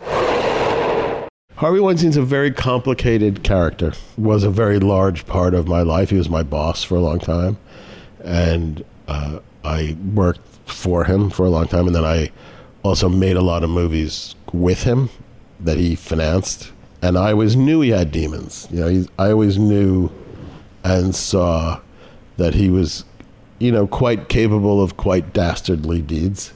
Harvey 0.00 1.80
Weinstein's 1.80 2.16
a 2.16 2.22
very 2.22 2.52
complicated 2.52 3.42
character. 3.42 3.92
Was 4.16 4.44
a 4.44 4.50
very 4.50 4.78
large 4.78 5.26
part 5.26 5.54
of 5.54 5.66
my 5.66 5.82
life. 5.82 6.10
He 6.10 6.16
was 6.16 6.28
my 6.28 6.44
boss 6.44 6.84
for 6.84 6.94
a 6.94 7.00
long 7.00 7.18
time, 7.18 7.58
and 8.22 8.84
uh, 9.08 9.40
I 9.64 9.96
worked 10.14 10.40
for 10.66 11.04
him 11.04 11.30
for 11.30 11.46
a 11.46 11.50
long 11.50 11.66
time. 11.66 11.86
And 11.86 11.96
then 11.96 12.04
I 12.04 12.30
also 12.84 13.08
made 13.08 13.36
a 13.36 13.42
lot 13.42 13.64
of 13.64 13.70
movies 13.70 14.36
with 14.52 14.84
him 14.84 15.10
that 15.58 15.78
he 15.78 15.96
financed. 15.96 16.72
And 17.02 17.18
I 17.18 17.32
always 17.32 17.56
knew 17.56 17.80
he 17.80 17.90
had 17.90 18.12
demons. 18.12 18.68
You 18.70 18.80
know, 18.80 19.06
I 19.18 19.30
always 19.30 19.58
knew 19.58 20.10
and 20.84 21.14
saw 21.14 21.80
that 22.36 22.54
he 22.54 22.70
was, 22.70 23.04
you 23.58 23.72
know, 23.72 23.86
quite 23.86 24.28
capable 24.28 24.80
of 24.80 24.96
quite 24.96 25.32
dastardly 25.32 26.02
deeds. 26.02 26.52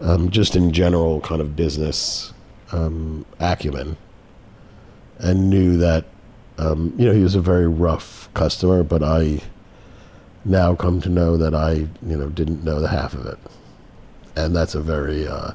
Um, 0.00 0.30
just 0.30 0.56
in 0.56 0.72
general, 0.72 1.20
kind 1.20 1.40
of 1.40 1.54
business 1.54 2.32
um, 2.72 3.24
acumen 3.38 3.96
and 5.18 5.50
knew 5.50 5.76
that 5.76 6.04
um, 6.58 6.94
you 6.96 7.06
know 7.06 7.12
he 7.12 7.22
was 7.22 7.34
a 7.34 7.40
very 7.40 7.66
rough 7.66 8.28
customer, 8.34 8.82
but 8.82 9.02
I 9.02 9.40
now 10.44 10.74
come 10.74 11.00
to 11.02 11.08
know 11.08 11.36
that 11.36 11.54
I 11.54 11.72
you 11.72 12.16
know 12.16 12.28
didn't 12.28 12.64
know 12.64 12.80
the 12.80 12.88
half 12.88 13.14
of 13.14 13.26
it, 13.26 13.38
and 14.36 14.54
that's 14.54 14.74
a 14.74 14.80
very 14.80 15.26
uh, 15.26 15.52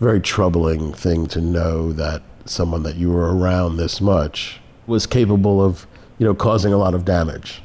very 0.00 0.20
troubling 0.20 0.92
thing 0.92 1.26
to 1.28 1.40
know 1.40 1.92
that 1.92 2.22
someone 2.44 2.82
that 2.82 2.96
you 2.96 3.10
were 3.10 3.36
around 3.36 3.76
this 3.76 4.00
much 4.00 4.60
was 4.86 5.06
capable 5.06 5.62
of 5.62 5.86
you 6.18 6.26
know 6.26 6.34
causing 6.34 6.72
a 6.72 6.78
lot 6.78 6.94
of 6.94 7.04
damage. 7.04 7.62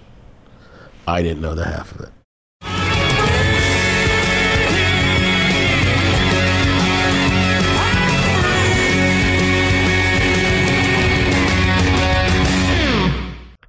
I 1.07 1.21
didn't 1.21 1.41
know 1.41 1.55
the 1.55 1.65
half 1.65 1.91
of 1.93 2.01
it. 2.01 2.09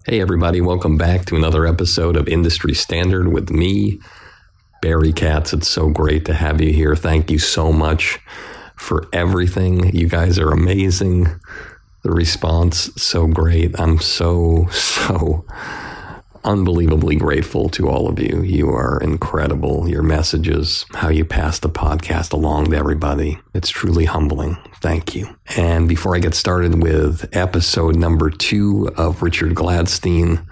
Hey, 0.06 0.20
everybody, 0.20 0.60
welcome 0.60 0.98
back 0.98 1.24
to 1.26 1.36
another 1.36 1.66
episode 1.66 2.14
of 2.14 2.28
Industry 2.28 2.74
Standard 2.74 3.28
with 3.28 3.48
me, 3.48 4.00
Barry 4.82 5.14
Katz. 5.14 5.54
It's 5.54 5.70
so 5.70 5.88
great 5.88 6.26
to 6.26 6.34
have 6.34 6.60
you 6.60 6.74
here. 6.74 6.94
Thank 6.94 7.30
you 7.30 7.38
so 7.38 7.72
much 7.72 8.20
for 8.76 9.08
everything. 9.14 9.96
You 9.96 10.06
guys 10.06 10.38
are 10.38 10.50
amazing. 10.50 11.40
The 12.02 12.10
response, 12.10 12.90
so 13.02 13.26
great. 13.26 13.80
I'm 13.80 13.98
so, 13.98 14.66
so 14.72 15.46
unbelievably 16.44 17.16
grateful 17.16 17.68
to 17.70 17.88
all 17.88 18.08
of 18.08 18.18
you. 18.18 18.42
You 18.42 18.70
are 18.70 18.98
incredible. 19.00 19.88
Your 19.88 20.02
messages, 20.02 20.86
how 20.92 21.08
you 21.08 21.24
pass 21.24 21.58
the 21.58 21.68
podcast 21.68 22.32
along 22.32 22.70
to 22.70 22.76
everybody. 22.76 23.38
It's 23.54 23.70
truly 23.70 24.04
humbling. 24.04 24.56
Thank 24.80 25.14
you. 25.14 25.36
And 25.56 25.88
before 25.88 26.14
I 26.14 26.18
get 26.18 26.34
started 26.34 26.82
with 26.82 27.28
episode 27.34 27.96
number 27.96 28.30
two 28.30 28.90
of 28.96 29.22
Richard 29.22 29.54
Gladstein, 29.54 30.46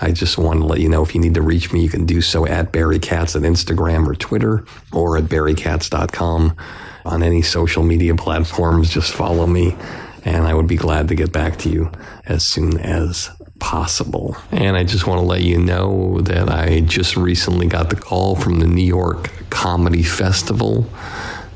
I 0.00 0.12
just 0.12 0.38
want 0.38 0.60
to 0.60 0.66
let 0.66 0.80
you 0.80 0.88
know 0.88 1.02
if 1.02 1.14
you 1.14 1.20
need 1.20 1.34
to 1.34 1.42
reach 1.42 1.72
me, 1.72 1.82
you 1.82 1.88
can 1.88 2.06
do 2.06 2.20
so 2.20 2.46
at 2.46 2.72
Barry 2.72 2.98
Katz 2.98 3.36
at 3.36 3.42
Instagram 3.42 4.06
or 4.06 4.14
Twitter 4.14 4.64
or 4.92 5.18
at 5.18 5.24
barrykatz.com. 5.24 6.56
On 7.04 7.22
any 7.22 7.42
social 7.42 7.82
media 7.82 8.14
platforms, 8.14 8.90
just 8.90 9.12
follow 9.12 9.46
me 9.46 9.76
and 10.24 10.46
I 10.46 10.54
would 10.54 10.66
be 10.66 10.76
glad 10.76 11.08
to 11.08 11.14
get 11.14 11.32
back 11.32 11.58
to 11.58 11.68
you 11.68 11.90
as 12.26 12.46
soon 12.46 12.78
as 12.78 13.30
possible. 13.62 14.36
And 14.50 14.76
I 14.76 14.82
just 14.82 15.06
want 15.06 15.20
to 15.20 15.24
let 15.24 15.42
you 15.42 15.56
know 15.56 16.20
that 16.22 16.50
I 16.50 16.80
just 16.80 17.16
recently 17.16 17.68
got 17.68 17.90
the 17.90 17.96
call 17.96 18.34
from 18.34 18.58
the 18.58 18.66
New 18.66 18.84
York 18.84 19.30
Comedy 19.50 20.02
Festival 20.02 20.90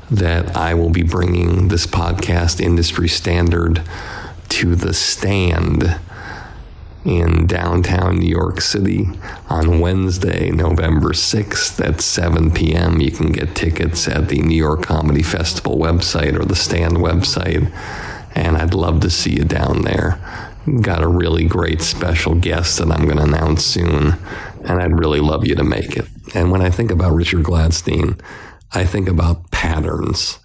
that 0.09 0.55
I 0.55 0.73
will 0.73 0.89
be 0.89 1.03
bringing 1.03 1.67
this 1.67 1.85
podcast 1.85 2.61
industry 2.61 3.09
standard 3.09 3.83
to 4.49 4.75
the 4.75 4.93
stand 4.93 5.99
in 7.03 7.45
downtown 7.45 8.19
New 8.19 8.29
York 8.29 8.61
City 8.61 9.09
on 9.49 9.81
Wednesday, 9.81 10.49
November 10.49 11.09
6th 11.09 11.85
at 11.85 11.99
7 11.99 12.51
p.m. 12.51 13.01
You 13.01 13.11
can 13.11 13.33
get 13.33 13.53
tickets 13.53 14.07
at 14.07 14.29
the 14.29 14.41
New 14.41 14.57
York 14.57 14.83
Comedy 14.83 15.23
Festival 15.23 15.77
website 15.77 16.39
or 16.39 16.45
the 16.45 16.55
stand 16.55 16.93
website, 16.93 17.69
and 18.33 18.55
I'd 18.55 18.73
love 18.73 19.01
to 19.01 19.09
see 19.09 19.35
you 19.35 19.43
down 19.43 19.81
there 19.81 20.46
got 20.81 21.01
a 21.01 21.07
really 21.07 21.45
great 21.45 21.81
special 21.81 22.35
guest 22.35 22.77
that 22.77 22.91
I'm 22.91 23.05
going 23.05 23.17
to 23.17 23.23
announce 23.23 23.63
soon, 23.63 24.15
and 24.63 24.81
I'd 24.81 24.99
really 24.99 25.21
love 25.21 25.47
you 25.47 25.55
to 25.55 25.63
make 25.63 25.95
it. 25.95 26.07
And 26.35 26.51
when 26.51 26.61
I 26.61 26.69
think 26.69 26.91
about 26.91 27.13
Richard 27.13 27.43
Gladstein, 27.43 28.19
I 28.73 28.85
think 28.85 29.07
about 29.07 29.49
patterns 29.51 30.39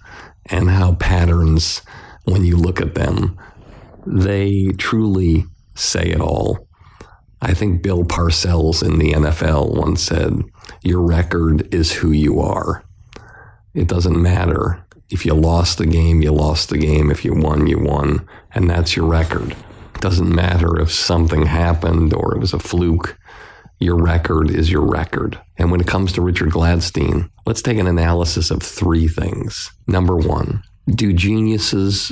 and 0.47 0.71
how 0.71 0.95
patterns, 0.95 1.83
when 2.25 2.45
you 2.45 2.57
look 2.57 2.81
at 2.81 2.95
them, 2.95 3.39
they 4.07 4.69
truly 4.79 5.47
say 5.75 6.11
it 6.11 6.21
all. 6.21 6.69
I 7.41 7.55
think 7.55 7.83
Bill 7.83 8.05
Parcells 8.05 8.87
in 8.87 8.99
the 8.99 9.13
NFL 9.13 9.77
once 9.77 10.03
said, 10.03 10.45
Your 10.83 11.01
record 11.01 11.75
is 11.75 11.93
who 11.93 12.13
you 12.13 12.41
are. 12.41 12.85
It 13.75 13.89
doesn't 13.89 14.21
matter. 14.21 14.85
If 15.11 15.27
you 15.27 15.35
lost 15.35 15.79
the 15.79 15.87
game, 15.87 16.23
you 16.23 16.31
lost 16.31 16.69
the 16.69 16.79
game. 16.79 17.11
If 17.11 17.25
you 17.25 17.35
won, 17.35 17.67
you 17.67 17.79
won. 17.79 18.27
And 18.55 18.71
that's 18.71 18.95
your 18.95 19.07
record. 19.07 19.57
Doesn't 20.03 20.35
matter 20.35 20.81
if 20.81 20.91
something 20.91 21.47
happened 21.47 22.13
or 22.13 22.35
it 22.35 22.41
was 22.41 22.53
a 22.53 22.59
fluke. 22.59 23.17
Your 23.79 23.95
record 23.95 24.51
is 24.51 24.69
your 24.69 24.85
record. 24.85 25.41
And 25.57 25.71
when 25.71 25.81
it 25.81 25.87
comes 25.87 26.13
to 26.13 26.21
Richard 26.21 26.51
Gladstein, 26.51 27.31
let's 27.47 27.63
take 27.63 27.79
an 27.79 27.87
analysis 27.87 28.51
of 28.51 28.65
three 28.65 29.07
things. 29.07 29.71
Number 29.87 30.17
one, 30.17 30.65
do 30.89 31.13
geniuses 31.13 32.11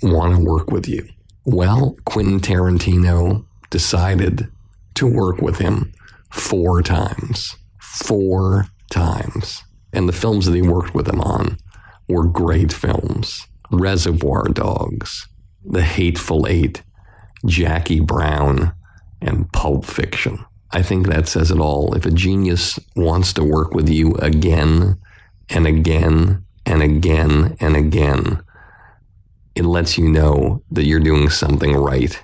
want 0.00 0.36
to 0.36 0.44
work 0.44 0.70
with 0.70 0.86
you? 0.86 1.08
Well, 1.44 1.96
Quentin 2.04 2.38
Tarantino 2.38 3.44
decided 3.68 4.46
to 4.94 5.12
work 5.12 5.42
with 5.42 5.58
him 5.58 5.92
four 6.30 6.82
times. 6.82 7.56
Four 7.80 8.68
times. 8.92 9.64
And 9.92 10.08
the 10.08 10.12
films 10.12 10.46
that 10.46 10.54
he 10.54 10.62
worked 10.62 10.94
with 10.94 11.08
him 11.08 11.20
on 11.20 11.58
were 12.08 12.28
great 12.28 12.72
films 12.72 13.48
Reservoir 13.72 14.44
Dogs, 14.44 15.26
The 15.64 15.82
Hateful 15.82 16.46
Eight, 16.46 16.84
Jackie 17.46 18.00
Brown, 18.00 18.74
and 19.20 19.50
Pulp 19.52 19.84
Fiction. 19.84 20.44
I 20.70 20.82
think 20.82 21.06
that 21.06 21.28
says 21.28 21.50
it 21.50 21.58
all. 21.58 21.94
If 21.94 22.04
a 22.04 22.10
genius 22.10 22.78
wants 22.96 23.32
to 23.34 23.44
work 23.44 23.74
with 23.74 23.88
you 23.88 24.14
again 24.16 24.98
and 25.48 25.66
again 25.66 26.44
and 26.66 26.82
again 26.82 27.56
and 27.60 27.76
again, 27.76 28.42
it 29.54 29.64
lets 29.64 29.96
you 29.96 30.08
know 30.08 30.62
that 30.70 30.84
you're 30.84 31.00
doing 31.00 31.30
something 31.30 31.76
right 31.76 32.20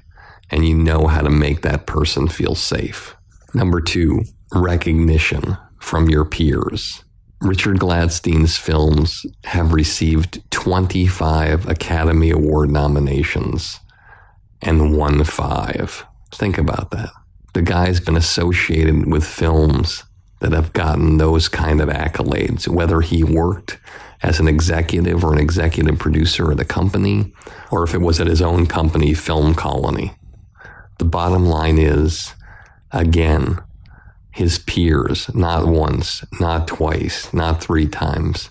and 0.51 0.67
you 0.67 0.75
know 0.75 1.07
how 1.07 1.23
to 1.23 1.31
make 1.31 1.63
that 1.63 1.87
person 1.87 2.29
feel 2.29 2.55
safe. 2.55 3.15
Number 3.55 3.81
two, 3.81 4.23
recognition 4.53 5.57
from 5.79 6.09
your 6.09 6.25
peers. 6.25 7.05
Richard 7.41 7.79
Gladstein's 7.79 8.59
films 8.59 9.25
have 9.45 9.73
received 9.73 10.43
25 10.51 11.69
Academy 11.69 12.31
Award 12.31 12.71
nominations 12.71 13.80
and 14.63 14.97
won 14.97 15.25
five. 15.25 16.05
Think 16.33 16.59
about 16.59 16.91
that. 16.91 17.11
The 17.55 17.63
guy's 17.63 18.01
been 18.01 18.17
associated 18.17 19.11
with 19.11 19.27
films 19.27 20.05
that 20.41 20.53
have 20.53 20.73
gotten 20.73 21.19
those 21.19 21.49
kind 21.49 21.81
of 21.81 21.89
accolades, 21.89 22.69
whether 22.69 23.01
he 23.01 23.23
worked 23.23 23.79
as 24.23 24.39
an 24.39 24.49
executive 24.49 25.25
or 25.25 25.33
an 25.33 25.39
executive 25.39 25.99
producer 25.99 26.53
at 26.53 26.61
a 26.61 26.65
company, 26.65 27.33
or 27.71 27.85
if 27.85 27.95
it 27.95 28.01
was 28.01 28.21
at 28.21 28.27
his 28.27 28.43
own 28.43 28.67
company, 28.67 29.15
Film 29.15 29.55
Colony. 29.55 30.15
The 30.99 31.05
bottom 31.05 31.47
line 31.47 31.79
is, 31.79 32.35
again, 32.91 33.59
his 34.31 34.59
peers, 34.59 35.35
not 35.35 35.67
once, 35.67 36.25
not 36.39 36.69
twice, 36.69 37.33
not 37.33 37.63
three 37.63 37.89
times, 37.89 38.51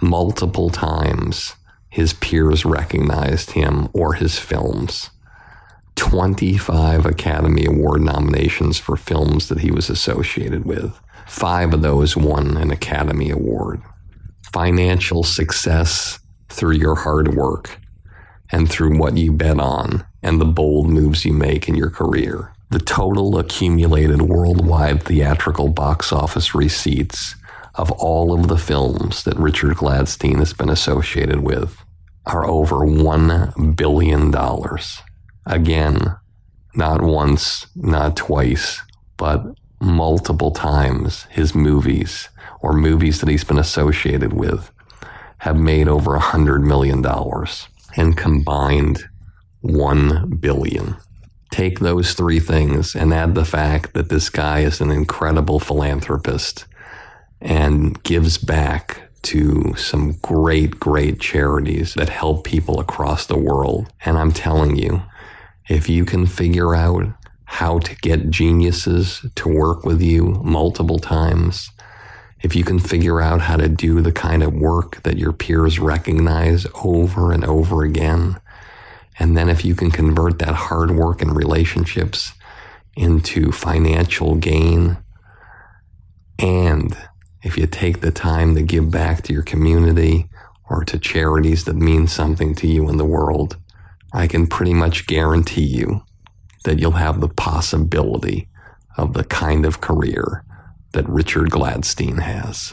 multiple 0.00 0.70
times, 0.70 1.54
his 1.88 2.12
peers 2.12 2.64
recognized 2.64 3.52
him 3.52 3.88
or 3.92 4.14
his 4.14 4.38
films. 4.38 5.10
25 5.96 7.06
Academy 7.06 7.64
Award 7.64 8.02
nominations 8.02 8.78
for 8.78 8.96
films 8.96 9.48
that 9.48 9.60
he 9.60 9.70
was 9.70 9.90
associated 9.90 10.64
with. 10.64 10.98
Five 11.26 11.74
of 11.74 11.82
those 11.82 12.16
won 12.16 12.56
an 12.56 12.70
Academy 12.70 13.30
Award. 13.30 13.82
Financial 14.52 15.24
success 15.24 16.20
through 16.48 16.76
your 16.76 16.94
hard 16.94 17.34
work 17.34 17.80
and 18.50 18.70
through 18.70 18.96
what 18.96 19.16
you 19.16 19.32
bet 19.32 19.58
on 19.58 20.06
and 20.22 20.40
the 20.40 20.44
bold 20.46 20.88
moves 20.88 21.24
you 21.24 21.32
make 21.32 21.68
in 21.68 21.74
your 21.74 21.90
career. 21.90 22.52
The 22.70 22.78
total 22.78 23.38
accumulated 23.38 24.22
worldwide 24.22 25.02
theatrical 25.02 25.68
box 25.68 26.12
office 26.12 26.54
receipts 26.54 27.34
of 27.74 27.92
all 27.92 28.32
of 28.32 28.48
the 28.48 28.58
films 28.58 29.24
that 29.24 29.36
Richard 29.36 29.76
Gladstein 29.76 30.38
has 30.38 30.52
been 30.52 30.70
associated 30.70 31.40
with 31.40 31.84
are 32.24 32.46
over 32.46 32.76
$1 32.76 33.76
billion. 33.76 34.34
Again, 35.46 36.16
not 36.74 37.00
once, 37.02 37.66
not 37.74 38.16
twice, 38.16 38.82
but 39.16 39.42
multiple 39.80 40.50
times 40.50 41.24
his 41.30 41.54
movies 41.54 42.28
or 42.60 42.72
movies 42.72 43.20
that 43.20 43.28
he's 43.28 43.44
been 43.44 43.58
associated 43.58 44.32
with 44.32 44.70
have 45.38 45.56
made 45.56 45.88
over 45.88 46.14
a 46.14 46.20
hundred 46.20 46.62
million 46.62 47.02
dollars 47.02 47.68
and 47.96 48.16
combined 48.16 49.04
one 49.60 50.30
billion. 50.40 50.96
Take 51.50 51.78
those 51.78 52.14
three 52.14 52.40
things 52.40 52.94
and 52.94 53.14
add 53.14 53.34
the 53.34 53.44
fact 53.44 53.94
that 53.94 54.08
this 54.08 54.28
guy 54.28 54.60
is 54.60 54.80
an 54.80 54.90
incredible 54.90 55.60
philanthropist 55.60 56.66
and 57.40 58.02
gives 58.02 58.38
back 58.38 59.02
to 59.22 59.74
some 59.76 60.12
great, 60.22 60.78
great 60.78 61.20
charities 61.20 61.94
that 61.94 62.08
help 62.08 62.44
people 62.44 62.80
across 62.80 63.26
the 63.26 63.38
world. 63.38 63.92
And 64.04 64.18
I'm 64.18 64.32
telling 64.32 64.76
you, 64.76 65.02
if 65.68 65.88
you 65.88 66.04
can 66.04 66.26
figure 66.26 66.74
out 66.74 67.04
how 67.44 67.78
to 67.78 67.94
get 67.96 68.30
geniuses 68.30 69.24
to 69.34 69.48
work 69.48 69.84
with 69.84 70.02
you 70.02 70.40
multiple 70.44 70.98
times, 70.98 71.70
if 72.42 72.54
you 72.54 72.64
can 72.64 72.78
figure 72.78 73.20
out 73.20 73.40
how 73.40 73.56
to 73.56 73.68
do 73.68 74.00
the 74.00 74.12
kind 74.12 74.42
of 74.42 74.52
work 74.52 75.02
that 75.02 75.16
your 75.16 75.32
peers 75.32 75.78
recognize 75.78 76.66
over 76.84 77.32
and 77.32 77.44
over 77.44 77.82
again, 77.82 78.38
and 79.18 79.36
then 79.36 79.48
if 79.48 79.64
you 79.64 79.74
can 79.74 79.90
convert 79.90 80.38
that 80.38 80.54
hard 80.54 80.90
work 80.90 81.22
and 81.22 81.34
relationships 81.34 82.32
into 82.94 83.50
financial 83.50 84.34
gain, 84.34 84.98
and 86.38 86.96
if 87.42 87.56
you 87.56 87.66
take 87.66 88.00
the 88.00 88.10
time 88.10 88.54
to 88.54 88.62
give 88.62 88.90
back 88.90 89.22
to 89.22 89.32
your 89.32 89.42
community 89.42 90.28
or 90.68 90.84
to 90.84 90.98
charities 90.98 91.64
that 91.64 91.76
mean 91.76 92.06
something 92.06 92.54
to 92.56 92.66
you 92.66 92.88
in 92.88 92.96
the 92.96 93.04
world, 93.04 93.56
I 94.16 94.26
can 94.26 94.46
pretty 94.46 94.72
much 94.72 95.06
guarantee 95.06 95.66
you 95.66 96.00
that 96.64 96.78
you'll 96.78 96.92
have 96.92 97.20
the 97.20 97.28
possibility 97.28 98.48
of 98.96 99.12
the 99.12 99.24
kind 99.24 99.66
of 99.66 99.82
career 99.82 100.42
that 100.94 101.06
Richard 101.06 101.50
Gladstein 101.50 102.20
has. 102.20 102.72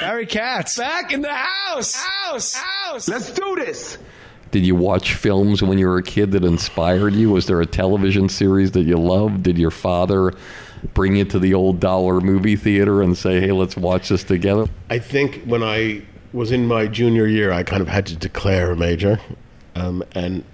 Barry 0.00 0.26
Katz. 0.26 0.78
Back 0.78 1.12
in 1.12 1.20
the 1.20 1.32
house. 1.32 1.94
House. 1.94 2.54
House. 2.54 3.08
Let's 3.08 3.30
do 3.32 3.54
this. 3.56 3.98
Did 4.50 4.66
you 4.66 4.74
watch 4.74 5.14
films 5.14 5.62
when 5.62 5.78
you 5.78 5.86
were 5.86 5.98
a 5.98 6.02
kid 6.02 6.32
that 6.32 6.42
inspired 6.42 7.14
you? 7.14 7.30
Was 7.30 7.46
there 7.46 7.60
a 7.60 7.66
television 7.66 8.28
series 8.28 8.72
that 8.72 8.82
you 8.82 8.96
loved? 8.96 9.42
Did 9.42 9.58
your 9.58 9.70
father 9.70 10.32
bring 10.94 11.16
you 11.16 11.24
to 11.26 11.38
the 11.38 11.54
old 11.54 11.78
dollar 11.78 12.20
movie 12.20 12.56
theater 12.56 13.02
and 13.02 13.16
say, 13.16 13.40
hey, 13.40 13.52
let's 13.52 13.76
watch 13.76 14.08
this 14.08 14.24
together? 14.24 14.66
I 14.88 14.98
think 14.98 15.44
when 15.44 15.62
I 15.62 16.02
was 16.32 16.50
in 16.50 16.66
my 16.66 16.86
junior 16.86 17.26
year, 17.26 17.52
I 17.52 17.62
kind 17.62 17.82
of 17.82 17.88
had 17.88 18.06
to 18.06 18.16
declare 18.16 18.72
a 18.72 18.76
major. 18.76 19.20
Um, 19.74 20.02
and 20.14 20.44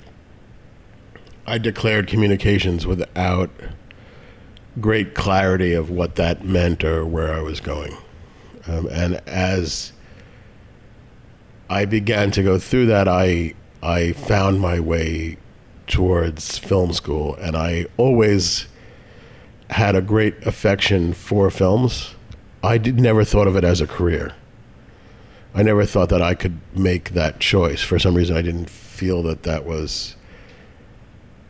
I 1.47 1.59
declared 1.59 2.09
communications 2.09 2.87
without 2.87 3.51
great 4.81 5.15
clarity 5.15 5.73
of 5.73 5.89
what 5.89 6.17
that 6.17 6.45
meant 6.45 6.85
or 6.85 7.07
where 7.07 7.33
I 7.33 7.41
was 7.41 7.61
going. 7.61 7.97
Um, 8.69 8.89
and 8.91 9.15
as 9.27 9.93
I 11.69 11.85
began 11.85 12.31
to 12.33 12.43
go 12.43 12.59
through 12.59 12.87
that, 12.87 13.09
I 13.09 13.55
I 13.83 14.13
found 14.13 14.61
my 14.61 14.81
way 14.81 15.37
towards 15.87 16.59
film 16.59 16.93
school, 16.93 17.35
and 17.37 17.57
I 17.57 17.87
always 17.97 18.67
had 19.71 19.95
a 19.95 20.03
great 20.03 20.35
affection 20.47 21.13
for 21.13 21.51
films. 21.51 22.15
I 22.63 22.79
did 22.79 22.99
never 23.01 23.25
thought 23.25 23.47
of 23.47 23.57
it 23.57 23.65
as 23.65 23.81
a 23.81 23.87
career. 23.87 24.35
I 25.55 25.63
never 25.63 25.87
thought 25.87 26.09
that 26.11 26.23
I 26.23 26.35
could 26.35 26.59
make 26.75 27.11
that 27.11 27.41
choice. 27.41 27.83
For 27.83 27.99
some 27.99 28.15
reason, 28.15 28.37
I 28.37 28.43
didn't 28.43 28.69
feel 28.69 29.23
that 29.25 29.45
that 29.45 29.65
was. 29.65 30.17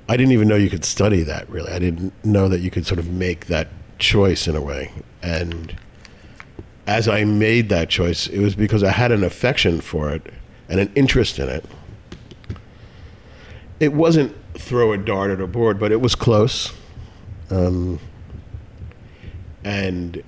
I 0.08 0.16
didn't 0.16 0.32
even 0.32 0.46
know 0.46 0.56
you 0.56 0.70
could 0.70 0.84
study 0.84 1.22
that. 1.24 1.48
Really, 1.50 1.72
I 1.72 1.78
didn't 1.78 2.12
know 2.24 2.48
that 2.48 2.60
you 2.60 2.70
could 2.70 2.86
sort 2.86 3.00
of 3.00 3.10
make 3.10 3.46
that 3.46 3.68
choice 3.98 4.46
in 4.46 4.54
a 4.54 4.60
way, 4.60 4.92
and 5.22 5.76
as 6.86 7.08
I 7.08 7.24
made 7.24 7.68
that 7.70 7.88
choice, 7.88 8.26
it 8.28 8.38
was 8.38 8.54
because 8.54 8.82
I 8.82 8.90
had 8.90 9.12
an 9.12 9.24
affection 9.24 9.80
for 9.80 10.10
it 10.10 10.32
and 10.68 10.80
an 10.80 10.92
interest 10.94 11.38
in 11.38 11.48
it. 11.48 11.64
It 13.80 13.92
wasn't 13.92 14.34
throw 14.54 14.92
a 14.92 14.98
dart 14.98 15.30
at 15.30 15.40
a 15.40 15.46
board, 15.46 15.78
but 15.78 15.92
it 15.92 16.00
was 16.00 16.14
close. 16.14 16.72
Um, 17.50 18.00
and 19.64 20.22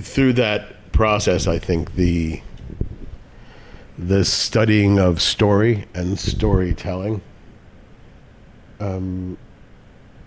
through 0.00 0.34
that 0.34 0.92
process, 0.92 1.46
I 1.46 1.58
think 1.58 1.94
the 1.94 2.42
the 3.98 4.24
studying 4.24 4.98
of 4.98 5.20
story 5.20 5.84
and 5.94 6.18
storytelling 6.18 7.20
um, 8.80 9.36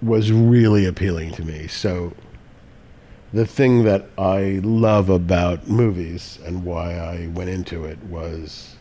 was 0.02 0.32
really 0.32 0.86
appealing 0.86 1.32
to 1.32 1.44
me. 1.44 1.68
So 1.68 2.14
the 3.34 3.46
thing 3.46 3.84
that 3.84 4.06
I 4.18 4.60
love 4.64 5.10
about 5.10 5.68
movies 5.68 6.40
and 6.46 6.64
why 6.64 6.96
I 6.96 7.28
went 7.28 7.50
into 7.50 7.84
it 7.86 8.02
was 8.04 8.76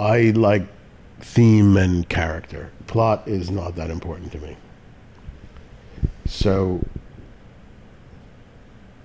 I 0.00 0.30
like 0.30 0.62
theme 1.20 1.76
and 1.76 2.08
character. 2.08 2.70
Plot 2.86 3.26
is 3.26 3.50
not 3.50 3.74
that 3.76 3.90
important 3.90 4.32
to 4.32 4.38
me. 4.38 4.56
So 6.26 6.84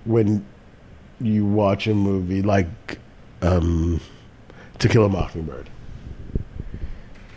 when 0.04 0.44
you 1.20 1.46
watch 1.46 1.86
a 1.86 1.94
movie 1.94 2.42
like 2.42 2.98
um, 3.42 4.00
To 4.78 4.88
Kill 4.88 5.04
a 5.04 5.08
Mockingbird, 5.08 5.70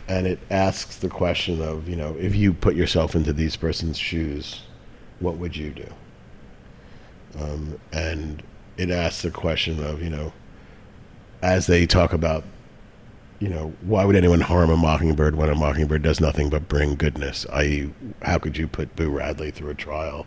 and 0.07 0.25
it 0.25 0.39
asks 0.49 0.97
the 0.97 1.09
question 1.09 1.61
of, 1.61 1.89
you 1.89 1.95
know, 1.95 2.15
if 2.17 2.35
you 2.35 2.53
put 2.53 2.75
yourself 2.75 3.15
into 3.15 3.33
these 3.33 3.55
person's 3.57 3.97
shoes, 3.97 4.63
what 5.19 5.37
would 5.37 5.55
you 5.55 5.71
do? 5.71 5.87
Um, 7.39 7.79
and 7.91 8.43
it 8.77 8.89
asks 8.89 9.21
the 9.21 9.31
question 9.31 9.83
of, 9.83 10.01
you 10.01 10.09
know, 10.09 10.33
as 11.41 11.67
they 11.67 11.85
talk 11.85 12.13
about, 12.13 12.43
you 13.39 13.49
know, 13.49 13.73
why 13.81 14.03
would 14.05 14.15
anyone 14.15 14.41
harm 14.41 14.69
a 14.69 14.77
mockingbird 14.77 15.35
when 15.35 15.49
a 15.49 15.55
mockingbird 15.55 16.01
does 16.01 16.19
nothing 16.19 16.49
but 16.49 16.67
bring 16.67 16.95
goodness? 16.95 17.45
I.e., 17.51 17.93
how 18.23 18.39
could 18.39 18.57
you 18.57 18.67
put 18.67 18.95
Boo 18.95 19.09
Radley 19.09 19.51
through 19.51 19.69
a 19.69 19.75
trial 19.75 20.25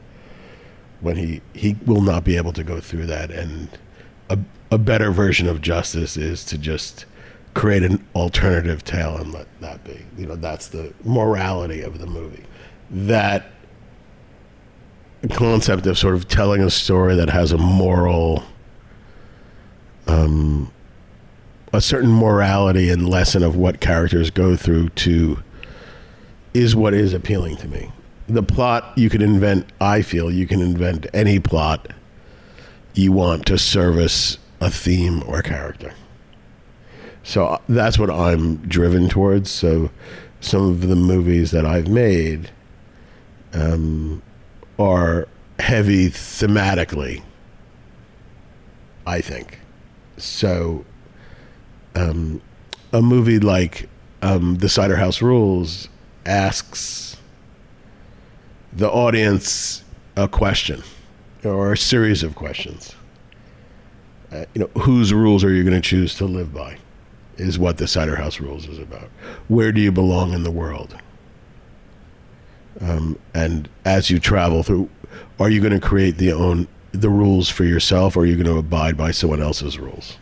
when 1.00 1.16
he 1.16 1.40
he 1.54 1.76
will 1.86 2.02
not 2.02 2.24
be 2.24 2.36
able 2.36 2.52
to 2.52 2.62
go 2.62 2.78
through 2.78 3.06
that 3.06 3.30
and 3.30 3.68
a, 4.28 4.38
a 4.70 4.78
better 4.78 5.10
version 5.10 5.48
of 5.48 5.60
justice 5.60 6.16
is 6.16 6.44
to 6.44 6.58
just 6.58 7.06
create 7.54 7.82
an 7.82 8.06
alternative 8.14 8.84
tale 8.84 9.16
and 9.16 9.32
let 9.32 9.46
that 9.60 9.82
be 9.82 9.98
you 10.16 10.26
know 10.26 10.36
that's 10.36 10.68
the 10.68 10.92
morality 11.02 11.80
of 11.80 11.98
the 11.98 12.06
movie 12.06 12.44
that 12.90 13.50
concept 15.28 15.86
of 15.86 15.98
sort 15.98 16.14
of 16.14 16.28
telling 16.28 16.62
a 16.62 16.70
story 16.70 17.14
that 17.14 17.28
has 17.28 17.52
a 17.52 17.58
moral 17.58 18.42
um 20.06 20.70
a 21.72 21.80
certain 21.80 22.10
morality 22.10 22.90
and 22.90 23.08
lesson 23.08 23.42
of 23.42 23.54
what 23.54 23.80
characters 23.80 24.30
go 24.30 24.56
through 24.56 24.88
to 24.90 25.42
is 26.52 26.74
what 26.74 26.94
is 26.94 27.12
appealing 27.12 27.56
to 27.56 27.68
me. 27.68 27.92
The 28.28 28.42
plot 28.42 28.92
you 28.96 29.10
can 29.10 29.22
invent 29.22 29.66
i 29.80 30.02
feel 30.02 30.30
you 30.30 30.46
can 30.46 30.60
invent 30.60 31.06
any 31.12 31.38
plot 31.38 31.92
you 32.94 33.12
want 33.12 33.46
to 33.46 33.58
service 33.58 34.38
a 34.60 34.70
theme 34.70 35.22
or 35.26 35.42
character. 35.42 35.94
So 37.22 37.46
uh, 37.46 37.58
that's 37.68 37.98
what 37.98 38.10
i'm 38.10 38.56
driven 38.56 39.08
towards. 39.08 39.50
So 39.50 39.90
some 40.40 40.68
of 40.68 40.88
the 40.88 40.96
movies 40.96 41.50
that 41.50 41.66
i've 41.66 41.88
made 41.88 42.50
um, 43.52 44.22
are 44.80 45.28
heavy 45.58 46.08
thematically 46.08 47.22
i 49.06 49.20
think 49.20 49.58
so 50.16 50.84
um, 51.94 52.40
a 52.92 53.02
movie 53.02 53.38
like 53.38 53.88
um, 54.22 54.56
the 54.56 54.68
cider 54.68 54.96
house 54.96 55.20
rules 55.20 55.88
asks 56.26 57.16
the 58.72 58.88
audience 58.88 59.82
a 60.16 60.28
question 60.28 60.82
or 61.44 61.72
a 61.72 61.76
series 61.76 62.22
of 62.22 62.34
questions. 62.34 62.94
Uh, 64.30 64.44
you 64.54 64.60
know, 64.60 64.80
whose 64.82 65.12
rules 65.12 65.42
are 65.42 65.52
you 65.52 65.64
going 65.64 65.74
to 65.74 65.80
choose 65.80 66.14
to 66.16 66.24
live 66.24 66.54
by? 66.54 66.78
Is 67.36 67.58
what 67.58 67.78
the 67.78 67.88
Cider 67.88 68.16
House 68.16 68.38
Rules 68.38 68.68
is 68.68 68.78
about. 68.78 69.08
Where 69.48 69.72
do 69.72 69.80
you 69.80 69.90
belong 69.90 70.34
in 70.34 70.42
the 70.42 70.50
world? 70.50 70.94
Um, 72.80 73.18
and 73.34 73.68
as 73.84 74.10
you 74.10 74.18
travel 74.18 74.62
through, 74.62 74.88
are 75.38 75.50
you 75.50 75.60
going 75.60 75.78
to 75.78 75.80
create 75.80 76.18
the 76.18 76.32
own 76.32 76.68
the 76.92 77.10
rules 77.10 77.48
for 77.48 77.64
yourself, 77.64 78.16
or 78.16 78.20
are 78.20 78.26
you 78.26 78.34
going 78.34 78.46
to 78.46 78.58
abide 78.58 78.96
by 78.96 79.10
someone 79.12 79.40
else's 79.40 79.78
rules? 79.78 80.16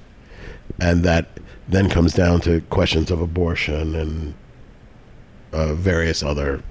And 0.81 1.03
that 1.05 1.29
then 1.67 1.89
comes 1.89 2.13
down 2.13 2.41
to 2.43 2.61
questions 2.63 3.11
of 3.11 3.21
abortion 3.21 3.95
and 3.95 4.35
uh, 5.53 5.75
various 5.75 6.23
other 6.23 6.63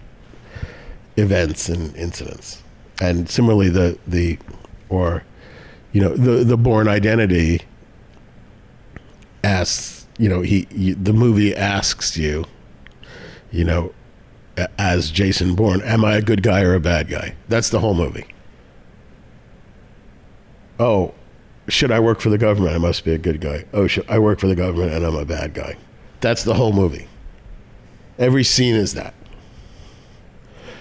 events 1.16 1.68
and 1.68 1.96
incidents. 1.96 2.64
And 3.02 3.30
similarly, 3.30 3.70
the 3.70 3.98
the 4.08 4.38
or 4.90 5.24
you 5.92 6.02
know 6.02 6.16
the 6.16 6.44
the 6.44 6.58
Bourne 6.58 6.88
Identity 6.88 7.62
asks 9.44 10.08
you 10.18 10.30
know 10.30 10.42
he, 10.42 10.68
he 10.72 10.94
the 10.94 11.14
movie 11.14 11.56
asks 11.56 12.18
you 12.18 12.46
you 13.52 13.64
know 13.64 13.94
as 14.78 15.12
Jason 15.12 15.56
Bourne, 15.56 15.82
am 15.82 16.04
I 16.04 16.16
a 16.16 16.22
good 16.22 16.44
guy 16.44 16.62
or 16.62 16.74
a 16.74 16.80
bad 16.80 17.10
guy? 17.10 17.36
That's 17.48 17.70
the 17.70 17.80
whole 17.80 17.94
movie. 17.94 18.26
Oh, 20.80 21.14
should 21.68 21.92
I 21.92 22.00
work 22.00 22.20
for 22.20 22.30
the 22.30 22.38
government? 22.38 22.76
I 22.76 22.78
must 22.78 23.04
be 23.04 23.14
a 23.14 23.18
good 23.18 23.42
guy. 23.42 23.66
Oh, 23.74 23.88
should 23.88 24.10
I 24.10 24.20
work 24.20 24.40
for 24.40 24.48
the 24.48 24.56
government 24.56 24.94
and 24.94 25.06
I'm 25.06 25.16
a 25.16 25.26
bad 25.26 25.54
guy? 25.54 25.76
That's 26.22 26.44
the 26.44 26.54
whole 26.54 26.74
movie. 26.74 27.08
Every 28.18 28.44
scene 28.44 28.76
is 28.76 28.94
that. 28.94 29.14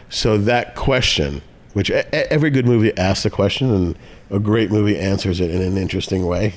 So 0.08 0.38
that 0.38 0.74
question, 0.76 1.42
which 1.72 1.90
every 1.90 2.50
good 2.50 2.66
movie 2.66 2.96
asks 2.96 3.24
a 3.24 3.30
question, 3.30 3.74
and 3.74 3.98
a 4.30 4.38
great 4.38 4.70
movie 4.70 4.96
answers 4.98 5.40
it 5.40 5.50
in 5.50 5.60
an 5.60 5.76
interesting 5.76 6.26
way 6.26 6.54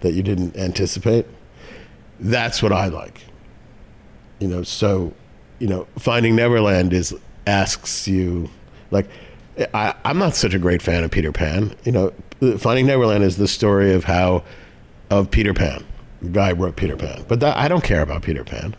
that 0.00 0.12
you 0.12 0.22
didn't 0.22 0.56
anticipate. 0.56 1.26
That's 2.20 2.62
what 2.62 2.72
I 2.72 2.86
like. 2.86 3.22
You 4.38 4.48
know, 4.48 4.62
so 4.62 5.12
you 5.64 5.70
know, 5.70 5.86
Finding 5.98 6.36
Neverland 6.36 6.92
is 6.92 7.16
asks 7.46 8.06
you 8.06 8.50
like 8.90 9.08
I, 9.72 9.94
I'm 10.04 10.18
not 10.18 10.34
such 10.34 10.52
a 10.52 10.58
great 10.58 10.82
fan 10.82 11.02
of 11.04 11.10
Peter 11.10 11.32
Pan. 11.32 11.74
You 11.84 11.92
know, 11.92 12.58
Finding 12.58 12.86
Neverland 12.86 13.24
is 13.24 13.38
the 13.38 13.48
story 13.48 13.94
of 13.94 14.04
how 14.04 14.44
of 15.08 15.30
Peter 15.30 15.54
Pan. 15.54 15.82
The 16.20 16.28
guy 16.28 16.52
wrote 16.52 16.76
Peter 16.76 16.98
Pan, 16.98 17.24
but 17.28 17.40
that, 17.40 17.56
I 17.56 17.68
don't 17.68 17.82
care 17.82 18.02
about 18.02 18.20
Peter 18.20 18.44
Pan. 18.44 18.76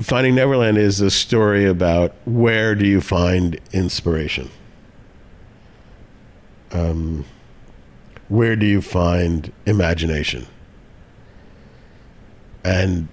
Finding 0.00 0.36
Neverland 0.36 0.78
is 0.78 1.00
a 1.00 1.10
story 1.10 1.64
about 1.66 2.14
where 2.24 2.76
do 2.76 2.86
you 2.86 3.00
find 3.00 3.58
inspiration? 3.72 4.48
Um, 6.70 7.24
where 8.28 8.54
do 8.54 8.64
you 8.64 8.80
find 8.80 9.52
imagination? 9.66 10.46
And 12.64 13.08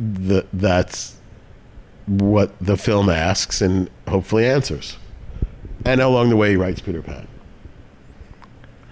the, 0.00 0.46
that's 0.52 1.16
what 2.06 2.58
the 2.58 2.76
film 2.76 3.10
asks 3.10 3.60
and 3.60 3.90
hopefully 4.08 4.46
answers. 4.46 4.96
And 5.84 6.00
along 6.00 6.30
the 6.30 6.36
way, 6.36 6.50
he 6.50 6.56
writes 6.56 6.80
Peter 6.80 7.02
Pan. 7.02 7.28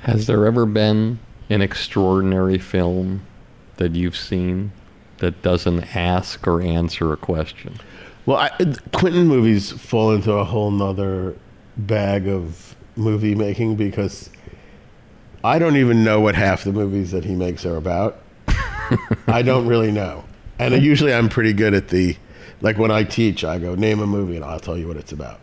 Has 0.02 0.26
there 0.26 0.46
ever 0.46 0.66
been 0.66 1.18
an 1.50 1.62
extraordinary 1.62 2.58
film 2.58 3.26
that 3.76 3.94
you've 3.94 4.16
seen 4.16 4.72
that 5.18 5.42
doesn't 5.42 5.96
ask 5.96 6.46
or 6.46 6.60
answer 6.60 7.12
a 7.12 7.16
question? 7.16 7.78
Well, 8.26 8.36
I, 8.36 8.50
Quentin 8.92 9.26
movies 9.26 9.72
fall 9.72 10.12
into 10.12 10.32
a 10.32 10.44
whole 10.44 10.70
nother 10.70 11.36
bag 11.76 12.28
of 12.28 12.76
movie 12.94 13.34
making 13.34 13.76
because 13.76 14.30
I 15.42 15.58
don't 15.58 15.76
even 15.76 16.04
know 16.04 16.20
what 16.20 16.34
half 16.34 16.64
the 16.64 16.72
movies 16.72 17.10
that 17.12 17.24
he 17.24 17.34
makes 17.34 17.64
are 17.64 17.76
about. 17.76 18.20
I 19.26 19.42
don't 19.42 19.66
really 19.66 19.90
know. 19.90 20.24
And 20.58 20.82
usually 20.82 21.14
I'm 21.14 21.28
pretty 21.28 21.52
good 21.52 21.74
at 21.74 21.88
the, 21.88 22.16
like 22.60 22.78
when 22.78 22.90
I 22.90 23.04
teach, 23.04 23.44
I 23.44 23.58
go, 23.58 23.74
name 23.74 24.00
a 24.00 24.06
movie 24.06 24.36
and 24.36 24.44
I'll 24.44 24.60
tell 24.60 24.76
you 24.76 24.88
what 24.88 24.96
it's 24.96 25.12
about. 25.12 25.40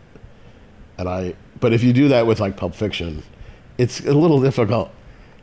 And 0.98 1.08
I, 1.08 1.34
but 1.60 1.72
if 1.72 1.82
you 1.82 1.92
do 1.92 2.08
that 2.08 2.26
with 2.26 2.40
like 2.40 2.56
Pulp 2.56 2.74
Fiction, 2.74 3.22
it's 3.78 4.00
a 4.00 4.12
little 4.12 4.40
difficult. 4.40 4.90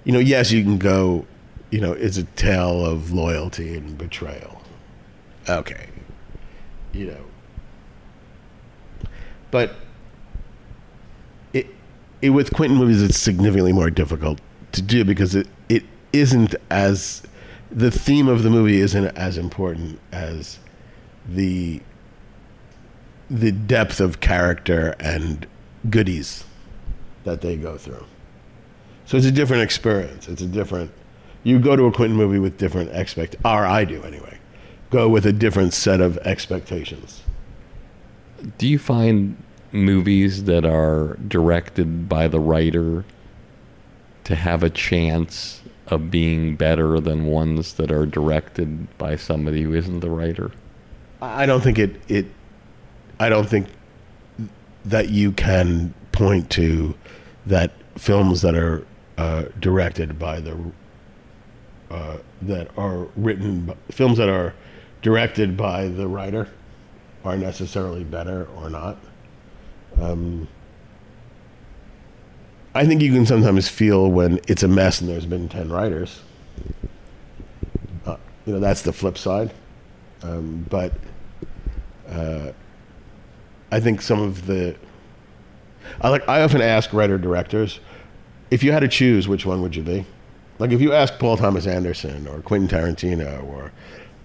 You 0.03 0.13
know, 0.13 0.19
yes, 0.19 0.51
you 0.51 0.63
can 0.63 0.77
go, 0.77 1.25
you 1.71 1.81
know, 1.81 1.93
it's 1.93 2.17
a 2.17 2.23
tale 2.23 2.85
of 2.85 3.11
loyalty 3.11 3.75
and 3.75 3.97
betrayal. 3.97 4.61
Okay. 5.49 5.87
You 6.91 7.07
know. 7.07 7.25
But 9.49 9.75
it, 11.53 11.67
it 12.21 12.29
with 12.29 12.53
Quentin 12.53 12.77
movies, 12.77 13.01
it's 13.01 13.17
significantly 13.17 13.73
more 13.73 13.89
difficult 13.89 14.39
to 14.73 14.81
do 14.81 15.03
because 15.03 15.35
it, 15.35 15.47
it 15.69 15.83
isn't 16.11 16.55
as 16.69 17.23
the 17.73 17.91
theme 17.91 18.27
of 18.27 18.43
the 18.43 18.49
movie 18.49 18.79
isn't 18.79 19.05
as 19.17 19.37
important 19.37 19.99
as 20.11 20.59
the 21.27 21.81
the 23.29 23.51
depth 23.51 23.99
of 23.99 24.19
character 24.19 24.95
and 24.99 25.47
goodies 25.89 26.43
that 27.23 27.41
they 27.41 27.55
go 27.55 27.77
through. 27.77 28.05
So 29.05 29.17
it's 29.17 29.25
a 29.25 29.31
different 29.31 29.63
experience. 29.63 30.27
It's 30.27 30.41
a 30.41 30.47
different. 30.47 30.91
You 31.43 31.59
go 31.59 31.75
to 31.75 31.85
a 31.85 31.91
Quentin 31.91 32.15
movie 32.15 32.39
with 32.39 32.57
different 32.57 32.91
expect, 32.91 33.35
or 33.43 33.65
I 33.65 33.85
do 33.85 34.03
anyway. 34.03 34.37
Go 34.91 35.09
with 35.09 35.25
a 35.25 35.33
different 35.33 35.73
set 35.73 35.99
of 35.99 36.17
expectations. 36.19 37.23
Do 38.57 38.67
you 38.67 38.77
find 38.77 39.41
movies 39.71 40.43
that 40.43 40.63
are 40.63 41.15
directed 41.27 42.07
by 42.07 42.27
the 42.27 42.39
writer 42.39 43.03
to 44.25 44.35
have 44.35 44.61
a 44.61 44.69
chance 44.69 45.62
of 45.87 46.09
being 46.09 46.55
better 46.55 46.99
than 46.99 47.25
ones 47.25 47.73
that 47.73 47.91
are 47.91 48.05
directed 48.05 48.97
by 48.97 49.15
somebody 49.15 49.63
who 49.63 49.73
isn't 49.73 49.99
the 49.99 50.09
writer? 50.09 50.51
I 51.21 51.45
don't 51.45 51.61
think 51.61 51.79
it. 51.79 52.01
It. 52.07 52.27
I 53.19 53.29
don't 53.29 53.47
think 53.47 53.67
that 54.85 55.09
you 55.09 55.31
can 55.31 55.93
point 56.11 56.49
to 56.51 56.95
that 57.45 57.71
films 57.97 58.41
that 58.41 58.55
are 58.55 58.85
uh, 59.17 59.45
directed 59.59 60.19
by 60.19 60.39
the 60.39 60.57
uh, 61.91 62.17
that 62.41 62.69
are 62.77 63.07
written 63.15 63.73
films 63.91 64.17
that 64.17 64.29
are 64.29 64.53
directed 65.01 65.55
by 65.55 65.87
the 65.87 66.07
writer 66.07 66.49
are 67.23 67.37
necessarily 67.37 68.03
better 68.03 68.47
or 68.57 68.69
not. 68.69 68.97
Um, 70.01 70.47
I 72.75 72.85
think 72.85 73.01
you 73.01 73.11
can 73.11 73.25
sometimes 73.25 73.69
feel 73.69 74.09
when 74.09 74.39
it's 74.47 74.63
a 74.63 74.67
mess 74.67 74.99
and 74.99 75.09
there's 75.09 75.25
been 75.25 75.47
ten 75.49 75.69
writers. 75.69 76.21
Uh, 78.05 78.17
you 78.45 78.53
know 78.53 78.59
that's 78.59 78.81
the 78.81 78.93
flip 78.93 79.17
side, 79.17 79.53
um, 80.23 80.65
but 80.69 80.93
uh, 82.09 82.51
I 83.71 83.79
think 83.79 84.01
some 84.01 84.21
of 84.21 84.45
the 84.45 84.75
I 86.01 86.09
like 86.09 86.27
I 86.27 86.41
often 86.41 86.61
ask 86.61 86.93
writer 86.93 87.17
directors 87.17 87.79
if 88.51 88.63
you 88.63 88.71
had 88.71 88.81
to 88.81 88.87
choose 88.87 89.27
which 89.27 89.45
one 89.45 89.61
would 89.61 89.75
you 89.75 89.83
be 89.83 90.05
like 90.59 90.71
if 90.71 90.81
you 90.81 90.93
ask 90.93 91.17
Paul 91.17 91.37
Thomas 91.37 91.65
Anderson 91.65 92.27
or 92.27 92.41
Quentin 92.41 92.69
Tarantino 92.69 93.43
or 93.43 93.71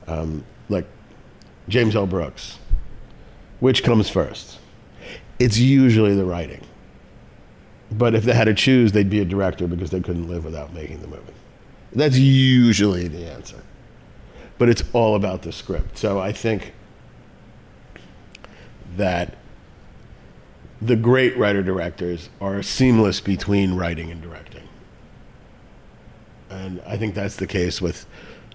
um, 0.07 0.45
like 0.69 0.87
James 1.69 1.97
L. 1.97 2.07
Brooks 2.07 2.59
which 3.61 3.83
comes 3.83 4.09
first 4.09 4.59
it's 5.38 5.59
usually 5.59 6.14
the 6.14 6.25
writing 6.25 6.61
But 7.90 8.14
if 8.14 8.25
they 8.25 8.35
had 8.35 8.45
to 8.45 8.54
choose, 8.54 8.92
they'd 8.92 9.09
be 9.09 9.21
a 9.21 9.25
director 9.25 9.66
because 9.66 9.90
they 9.90 10.00
couldn't 10.00 10.28
live 10.28 10.45
without 10.45 10.75
making 10.75 11.00
the 11.00 11.07
movie. 11.07 11.33
That's 11.92 12.18
usually 12.18 13.09
the 13.09 13.30
answer. 13.30 13.62
But 14.59 14.68
it's 14.68 14.83
all 14.92 15.14
about 15.14 15.42
the 15.42 15.52
script. 15.52 15.97
So 15.97 16.18
I 16.18 16.33
think 16.33 16.75
that 18.97 19.37
the 20.80 20.97
great 20.97 21.37
writer 21.37 21.62
directors 21.62 22.28
are 22.40 22.62
seamless 22.62 23.21
between 23.21 23.75
writing 23.75 24.11
and 24.11 24.21
directing. 24.21 24.68
And 26.50 26.80
I 26.87 26.97
think 26.97 27.14
that's 27.14 27.37
the 27.37 27.47
case 27.47 27.80
with 27.80 28.07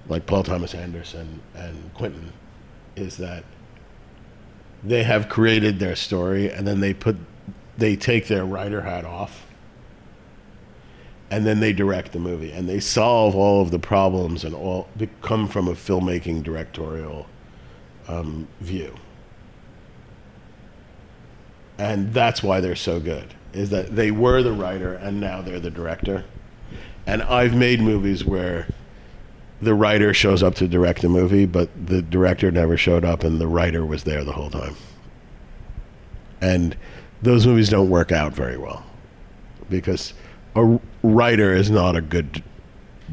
like 0.07 0.25
Paul 0.25 0.43
Thomas 0.43 0.73
Anderson 0.73 1.41
and 1.55 1.93
Quentin 1.93 2.33
is 2.95 3.17
that 3.17 3.43
they 4.83 5.03
have 5.03 5.29
created 5.29 5.79
their 5.79 5.95
story 5.95 6.51
and 6.51 6.67
then 6.67 6.81
they 6.81 6.93
put 6.93 7.17
they 7.77 7.95
take 7.95 8.27
their 8.27 8.45
writer 8.45 8.81
hat 8.81 9.05
off 9.05 9.45
and 11.33 11.47
then 11.47 11.59
they 11.59 11.73
direct 11.73 12.11
the 12.11 12.19
movie 12.19 12.51
and 12.51 12.69
they 12.69 12.79
solve 12.79 13.35
all 13.35 13.59
of 13.59 13.71
the 13.71 13.79
problems 13.79 14.43
and 14.43 14.53
all 14.53 14.87
come 15.23 15.47
from 15.47 15.67
a 15.67 15.73
filmmaking 15.73 16.43
directorial 16.43 17.25
um, 18.07 18.47
view. 18.59 18.93
And 21.79 22.13
that's 22.13 22.43
why 22.43 22.59
they're 22.59 22.75
so 22.75 22.99
good 22.99 23.33
is 23.51 23.71
that 23.71 23.95
they 23.95 24.11
were 24.11 24.43
the 24.43 24.51
writer 24.51 24.93
and 24.93 25.19
now 25.19 25.41
they're 25.41 25.59
the 25.59 25.71
director. 25.71 26.23
And 27.07 27.23
i've 27.23 27.55
made 27.55 27.81
movies 27.81 28.23
where 28.23 28.67
the 29.59 29.73
writer 29.73 30.13
shows 30.13 30.43
up 30.43 30.53
to 30.55 30.67
direct 30.67 31.01
the 31.01 31.09
movie 31.09 31.45
but 31.45 31.69
the 31.87 32.01
director 32.01 32.51
never 32.51 32.77
showed 32.77 33.03
up 33.03 33.23
and 33.23 33.41
the 33.41 33.47
writer 33.47 33.83
was 33.83 34.03
there 34.03 34.23
the 34.23 34.33
whole 34.33 34.51
time. 34.51 34.75
And 36.39 36.77
those 37.23 37.47
movies 37.47 37.69
don't 37.69 37.89
work 37.89 38.11
out 38.11 38.33
very 38.33 38.57
well 38.57 38.85
because 39.69 40.13
a 40.55 40.79
writer 41.01 41.53
is 41.53 41.69
not 41.69 41.95
a 41.95 42.01
good 42.01 42.43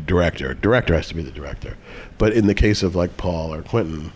director 0.06 0.54
director 0.54 0.94
has 0.94 1.08
to 1.08 1.14
be 1.14 1.22
the 1.22 1.30
director 1.30 1.76
but 2.18 2.32
in 2.32 2.46
the 2.46 2.54
case 2.54 2.82
of 2.82 2.94
like 2.94 3.16
paul 3.16 3.52
or 3.52 3.62
quentin 3.62 4.12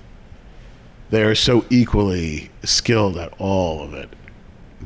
they 1.11 1.23
are 1.23 1.35
so 1.35 1.65
equally 1.71 2.51
skilled 2.63 3.17
at 3.17 3.33
all 3.39 3.83
of 3.83 3.95
it 3.95 4.11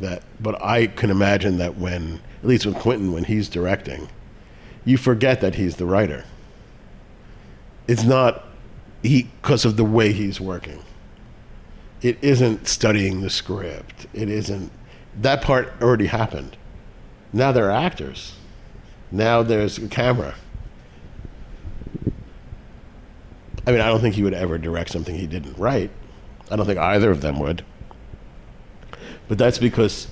that 0.01 0.23
but 0.41 0.61
I 0.63 0.87
can 0.87 1.11
imagine 1.11 1.59
that 1.59 1.77
when 1.77 2.21
at 2.43 2.49
least 2.49 2.67
with 2.67 2.77
Quentin 2.77 3.13
when 3.13 3.25
he's 3.25 3.49
directing, 3.49 4.09
you 4.85 4.97
forget 4.97 5.41
that 5.41 5.57
he's 5.57 5.77
the 5.77 5.87
writer. 5.87 6.25
It's 7.87 8.05
not 8.05 8.45
he 9.03 9.25
because 9.41 9.65
of 9.65 9.77
the 9.77 9.85
way 9.85 10.13
he's 10.13 10.41
working. 10.41 10.83
It 12.01 12.19
isn't 12.23 12.69
studying 12.69 13.23
the 13.23 13.31
script. 13.31 14.07
It 14.15 14.29
isn't 14.29 14.71
that 15.23 15.43
part 15.43 15.73
already 15.81 16.07
happened. 16.07 16.57
Now 17.33 17.53
there 17.53 17.67
are 17.71 17.85
actors. 17.85 18.35
Now 19.11 19.43
there's 19.43 19.79
a 19.79 19.89
camera. 19.89 20.35
I 23.67 23.73
mean, 23.73 23.81
I 23.81 23.89
don't 23.89 24.01
think 24.01 24.15
he 24.15 24.23
would 24.23 24.35
ever 24.35 24.57
direct 24.57 24.91
something 24.91 25.15
he 25.15 25.27
didn't 25.27 25.59
write. 25.59 25.91
I 26.51 26.57
don't 26.57 26.67
think 26.67 26.79
either 26.79 27.11
of 27.11 27.21
them 27.21 27.39
would. 27.41 27.65
But 29.29 29.37
that's 29.37 29.59
because 29.59 30.09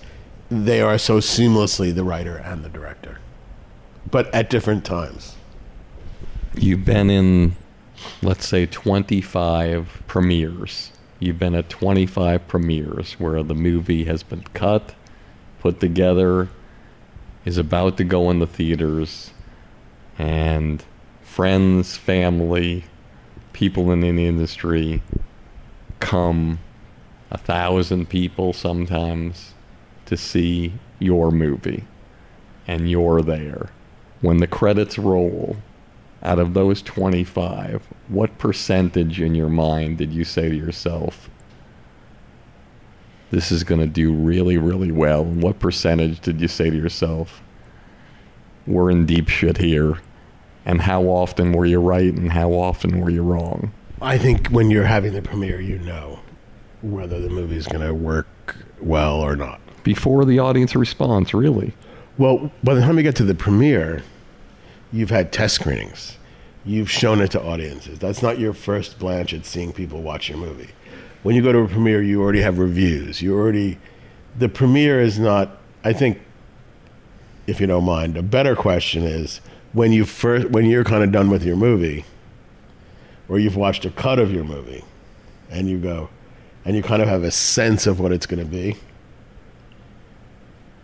they 0.50 0.80
are 0.80 0.98
so 0.98 1.18
seamlessly 1.18 1.94
the 1.94 2.04
writer 2.04 2.36
and 2.36 2.62
the 2.64 2.68
director, 2.68 3.18
but 4.10 4.32
at 4.34 4.50
different 4.50 4.84
times. 4.84 5.36
You've 6.54 6.84
been 6.84 7.10
in, 7.10 7.56
let's 8.22 8.46
say, 8.46 8.66
25 8.66 10.02
premieres. 10.06 10.92
You've 11.18 11.38
been 11.38 11.54
at 11.54 11.70
25 11.70 12.46
premieres 12.46 13.14
where 13.14 13.42
the 13.42 13.54
movie 13.54 14.04
has 14.04 14.22
been 14.22 14.42
cut, 14.54 14.94
put 15.60 15.80
together, 15.80 16.48
is 17.44 17.56
about 17.56 17.96
to 17.96 18.04
go 18.04 18.30
in 18.30 18.38
the 18.38 18.46
theaters, 18.46 19.30
and 20.18 20.84
friends, 21.22 21.96
family, 21.96 22.84
people 23.52 23.90
in 23.90 24.00
the 24.00 24.26
industry 24.26 25.02
come 26.00 26.58
a 27.30 27.38
thousand 27.38 28.08
people 28.08 28.52
sometimes 28.52 29.54
to 30.04 30.16
see 30.16 30.72
your 30.98 31.30
movie 31.30 31.84
and 32.66 32.90
you're 32.90 33.22
there. 33.22 33.70
When 34.20 34.38
the 34.38 34.46
credits 34.46 34.98
roll, 34.98 35.56
out 36.22 36.38
of 36.38 36.54
those 36.54 36.82
25, 36.82 37.86
what 38.08 38.38
percentage 38.38 39.20
in 39.20 39.34
your 39.34 39.48
mind 39.48 39.98
did 39.98 40.12
you 40.12 40.24
say 40.24 40.48
to 40.48 40.56
yourself, 40.56 41.30
this 43.30 43.50
is 43.52 43.64
going 43.64 43.80
to 43.80 43.86
do 43.86 44.12
really, 44.12 44.56
really 44.56 44.92
well? 44.92 45.22
And 45.22 45.42
what 45.42 45.58
percentage 45.58 46.20
did 46.20 46.40
you 46.40 46.48
say 46.48 46.70
to 46.70 46.76
yourself, 46.76 47.42
we're 48.66 48.90
in 48.90 49.06
deep 49.06 49.28
shit 49.28 49.58
here? 49.58 49.98
And 50.64 50.82
how 50.82 51.04
often 51.04 51.52
were 51.52 51.66
you 51.66 51.78
right 51.78 52.12
and 52.12 52.32
how 52.32 52.50
often 52.50 53.00
were 53.00 53.10
you 53.10 53.22
wrong? 53.22 53.72
I 54.02 54.18
think 54.18 54.48
when 54.48 54.70
you're 54.70 54.84
having 54.84 55.12
the 55.12 55.22
premiere, 55.22 55.60
you 55.60 55.78
know 55.78 56.20
whether 56.82 57.20
the 57.20 57.30
movie's 57.30 57.66
going 57.66 57.86
to 57.86 57.94
work 57.94 58.26
well 58.80 59.20
or 59.20 59.36
not. 59.36 59.60
Before 59.84 60.24
the 60.24 60.38
audience 60.38 60.74
response, 60.74 61.32
really? 61.32 61.72
Well, 62.18 62.50
by 62.64 62.74
the 62.74 62.80
time 62.80 62.96
you 62.96 63.02
get 63.02 63.16
to 63.16 63.24
the 63.24 63.34
premiere, 63.34 64.02
you've 64.96 65.10
had 65.10 65.30
test 65.32 65.54
screenings. 65.56 66.16
You've 66.64 66.90
shown 66.90 67.20
it 67.20 67.30
to 67.32 67.42
audiences. 67.42 67.98
That's 67.98 68.22
not 68.22 68.38
your 68.38 68.52
first 68.52 68.98
blanch 68.98 69.32
at 69.34 69.44
seeing 69.44 69.72
people 69.72 70.02
watch 70.02 70.28
your 70.28 70.38
movie. 70.38 70.70
When 71.22 71.36
you 71.36 71.42
go 71.42 71.52
to 71.52 71.58
a 71.58 71.68
premiere, 71.68 72.02
you 72.02 72.22
already 72.22 72.40
have 72.40 72.58
reviews. 72.58 73.20
You 73.20 73.36
already, 73.36 73.78
the 74.38 74.48
premiere 74.48 75.00
is 75.00 75.18
not. 75.18 75.58
I 75.84 75.92
think, 75.92 76.20
if 77.46 77.60
you 77.60 77.66
don't 77.66 77.84
mind, 77.84 78.16
a 78.16 78.22
better 78.22 78.56
question 78.56 79.04
is 79.04 79.40
when 79.72 79.92
you 79.92 80.04
first, 80.04 80.50
when 80.50 80.66
you're 80.66 80.82
kind 80.82 81.04
of 81.04 81.12
done 81.12 81.30
with 81.30 81.44
your 81.44 81.56
movie, 81.56 82.04
or 83.28 83.38
you've 83.38 83.56
watched 83.56 83.84
a 83.84 83.90
cut 83.90 84.18
of 84.18 84.32
your 84.32 84.44
movie, 84.44 84.84
and 85.50 85.68
you 85.68 85.78
go, 85.78 86.08
and 86.64 86.74
you 86.74 86.82
kind 86.82 87.02
of 87.02 87.08
have 87.08 87.22
a 87.22 87.30
sense 87.30 87.86
of 87.86 88.00
what 88.00 88.12
it's 88.12 88.26
going 88.26 88.40
to 88.40 88.50
be, 88.50 88.76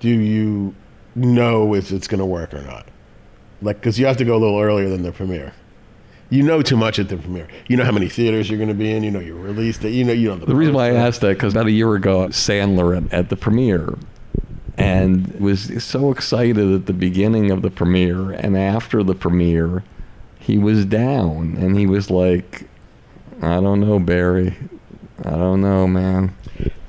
do 0.00 0.08
you 0.08 0.74
know 1.14 1.74
if 1.74 1.90
it's 1.90 2.06
going 2.06 2.20
to 2.20 2.26
work 2.26 2.54
or 2.54 2.62
not? 2.62 2.86
Like, 3.62 3.80
because 3.80 3.98
you 3.98 4.06
have 4.06 4.16
to 4.18 4.24
go 4.24 4.36
a 4.36 4.40
little 4.40 4.60
earlier 4.60 4.88
than 4.88 5.02
the 5.02 5.12
premiere. 5.12 5.52
You 6.30 6.42
know 6.42 6.62
too 6.62 6.76
much 6.76 6.98
at 6.98 7.08
the 7.08 7.18
premiere. 7.18 7.46
You 7.68 7.76
know 7.76 7.84
how 7.84 7.92
many 7.92 8.08
theaters 8.08 8.48
you're 8.48 8.56
going 8.58 8.68
to 8.68 8.74
be 8.74 8.90
in. 8.90 9.02
You 9.02 9.10
know 9.10 9.20
your 9.20 9.36
release 9.36 9.76
date. 9.76 9.92
You 9.92 10.04
know 10.04 10.14
you 10.14 10.28
know 10.28 10.36
the. 10.36 10.46
The 10.46 10.54
reason 10.54 10.74
why 10.74 10.88
I 10.88 10.94
asked 10.94 11.20
that 11.20 11.34
because 11.34 11.52
about 11.52 11.66
a 11.66 11.70
year 11.72 11.94
ago, 11.94 12.28
Sandler 12.28 12.96
at, 12.96 13.12
at 13.12 13.28
the 13.28 13.36
premiere, 13.36 13.98
and 14.78 15.38
was 15.38 15.84
so 15.84 16.10
excited 16.10 16.72
at 16.72 16.86
the 16.86 16.94
beginning 16.94 17.50
of 17.50 17.60
the 17.60 17.70
premiere, 17.70 18.30
and 18.30 18.56
after 18.56 19.02
the 19.02 19.14
premiere, 19.14 19.84
he 20.38 20.56
was 20.56 20.86
down, 20.86 21.58
and 21.58 21.78
he 21.78 21.86
was 21.86 22.10
like, 22.10 22.66
"I 23.42 23.60
don't 23.60 23.80
know, 23.80 23.98
Barry. 23.98 24.56
I 25.24 25.30
don't 25.32 25.60
know, 25.60 25.86
man. 25.86 26.34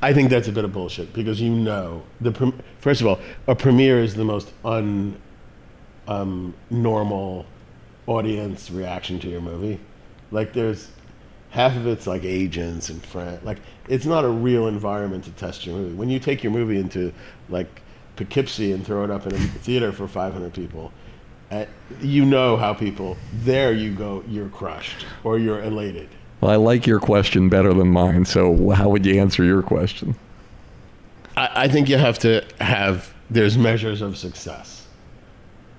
I 0.01 0.13
think 0.13 0.29
that's 0.29 0.47
a 0.47 0.53
bit 0.53 0.63
of 0.63 0.71
bullshit 0.71 1.13
because 1.13 1.41
you 1.41 1.49
know 1.49 2.03
the 2.21 2.53
first 2.79 3.01
of 3.01 3.07
all, 3.07 3.19
a 3.47 3.55
premiere 3.55 3.99
is 3.99 4.15
the 4.15 4.23
most 4.23 4.53
un 4.63 5.17
um, 6.07 6.53
normal 6.69 7.45
audience 8.07 8.69
reaction 8.69 9.19
to 9.19 9.29
your 9.29 9.41
movie. 9.41 9.79
Like 10.31 10.53
there's 10.53 10.89
half 11.51 11.75
of 11.75 11.87
it's 11.87 12.07
like 12.07 12.23
agents 12.23 12.89
and 12.89 13.03
friends. 13.05 13.43
Like 13.43 13.59
it's 13.87 14.05
not 14.05 14.25
a 14.25 14.29
real 14.29 14.67
environment 14.67 15.23
to 15.25 15.31
test 15.31 15.65
your 15.65 15.75
movie. 15.75 15.93
When 15.93 16.09
you 16.09 16.19
take 16.19 16.43
your 16.43 16.51
movie 16.51 16.77
into 16.77 17.13
like 17.49 17.81
Poughkeepsie 18.15 18.71
and 18.71 18.85
throw 18.85 19.03
it 19.03 19.11
up 19.11 19.25
in 19.25 19.33
a 19.33 19.39
theater 19.39 19.91
for 19.91 20.07
500 20.07 20.53
people, 20.53 20.91
uh, 21.51 21.65
you 22.01 22.25
know 22.25 22.57
how 22.57 22.73
people 22.73 23.15
there 23.31 23.73
you 23.73 23.93
go 23.93 24.23
you're 24.27 24.49
crushed 24.49 25.05
or 25.23 25.37
you're 25.37 25.61
elated 25.61 26.09
well, 26.43 26.51
I 26.51 26.55
like 26.57 26.85
your 26.85 26.99
question 26.99 27.47
better 27.47 27.73
than 27.73 27.87
mine. 27.87 28.25
So, 28.25 28.71
how 28.71 28.89
would 28.89 29.05
you 29.05 29.17
answer 29.17 29.45
your 29.45 29.61
question? 29.61 30.13
I, 31.37 31.49
I 31.55 31.67
think 31.69 31.87
you 31.87 31.97
have 31.97 32.19
to 32.19 32.43
have 32.59 33.13
there's 33.29 33.57
measures 33.57 34.01
of 34.01 34.17
success, 34.17 34.83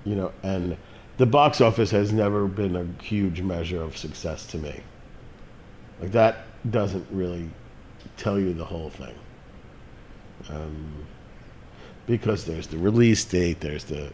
you 0.05 0.15
know, 0.15 0.31
and 0.43 0.77
the 1.17 1.25
box 1.25 1.61
office 1.61 1.91
has 1.91 2.11
never 2.13 2.47
been 2.47 2.75
a 2.75 3.03
huge 3.03 3.41
measure 3.41 3.81
of 3.81 3.97
success 3.97 4.45
to 4.47 4.57
me. 4.57 4.81
Like 6.01 6.11
that 6.11 6.45
doesn't 6.69 7.07
really 7.11 7.49
tell 8.17 8.39
you 8.39 8.53
the 8.53 8.65
whole 8.65 8.89
thing. 8.89 9.15
Um, 10.49 11.05
because 12.05 12.45
there's 12.45 12.67
the 12.67 12.77
release 12.77 13.23
date, 13.25 13.61
there's 13.61 13.85
the, 13.85 14.11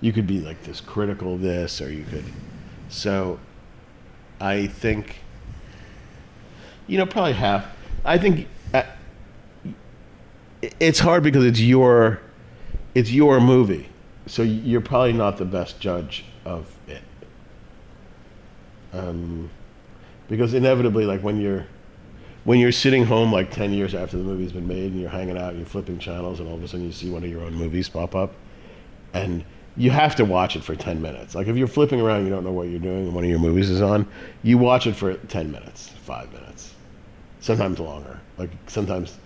you 0.00 0.12
could 0.12 0.26
be 0.26 0.40
like 0.40 0.62
this 0.64 0.80
critical 0.80 1.36
this, 1.36 1.80
or 1.80 1.92
you 1.92 2.04
could, 2.04 2.24
so 2.88 3.38
I 4.40 4.66
think 4.66 5.20
you 6.86 6.98
know, 6.98 7.06
probably 7.06 7.32
half. 7.32 7.66
I 8.04 8.18
think 8.18 8.46
uh, 8.72 8.84
it's 10.80 11.00
hard 11.00 11.22
because 11.22 11.44
it's 11.44 11.60
your 11.60 12.20
it's 12.94 13.10
your 13.10 13.40
movie, 13.40 13.88
so 14.26 14.42
you're 14.42 14.80
probably 14.80 15.12
not 15.12 15.36
the 15.36 15.44
best 15.44 15.80
judge 15.80 16.24
of 16.44 16.74
it. 16.86 17.02
Um, 18.92 19.50
because 20.28 20.54
inevitably, 20.54 21.04
like 21.04 21.20
when 21.22 21.40
you're 21.40 21.66
when 22.44 22.60
you're 22.60 22.72
sitting 22.72 23.04
home 23.04 23.32
like 23.32 23.50
10 23.50 23.72
years 23.72 23.92
after 23.92 24.16
the 24.16 24.22
movie's 24.22 24.52
been 24.52 24.68
made 24.68 24.92
and 24.92 25.00
you're 25.00 25.10
hanging 25.10 25.36
out 25.36 25.50
and 25.50 25.58
you're 25.58 25.66
flipping 25.66 25.98
channels 25.98 26.38
and 26.38 26.48
all 26.48 26.54
of 26.54 26.62
a 26.62 26.68
sudden 26.68 26.86
you 26.86 26.92
see 26.92 27.10
one 27.10 27.24
of 27.24 27.28
your 27.28 27.42
own 27.42 27.52
movies 27.52 27.88
pop 27.88 28.14
up 28.14 28.34
and 29.12 29.44
you 29.76 29.90
have 29.90 30.14
to 30.16 30.24
watch 30.24 30.56
it 30.56 30.64
for 30.64 30.74
10 30.74 31.02
minutes. 31.02 31.34
Like 31.34 31.48
if 31.48 31.56
you're 31.56 31.66
flipping 31.66 32.00
around, 32.00 32.24
you 32.24 32.30
don't 32.30 32.44
know 32.44 32.52
what 32.52 32.68
you're 32.68 32.78
doing, 32.78 33.06
and 33.06 33.14
one 33.14 33.24
of 33.24 33.30
your 33.30 33.38
movies 33.38 33.68
is 33.68 33.82
on, 33.82 34.06
you 34.42 34.58
watch 34.58 34.86
it 34.86 34.94
for 34.94 35.14
10 35.14 35.50
minutes, 35.50 35.88
five 35.88 36.32
minutes, 36.32 36.74
sometimes 37.40 37.78
longer. 37.78 38.18
Like 38.38 38.50
sometimes, 38.68 39.18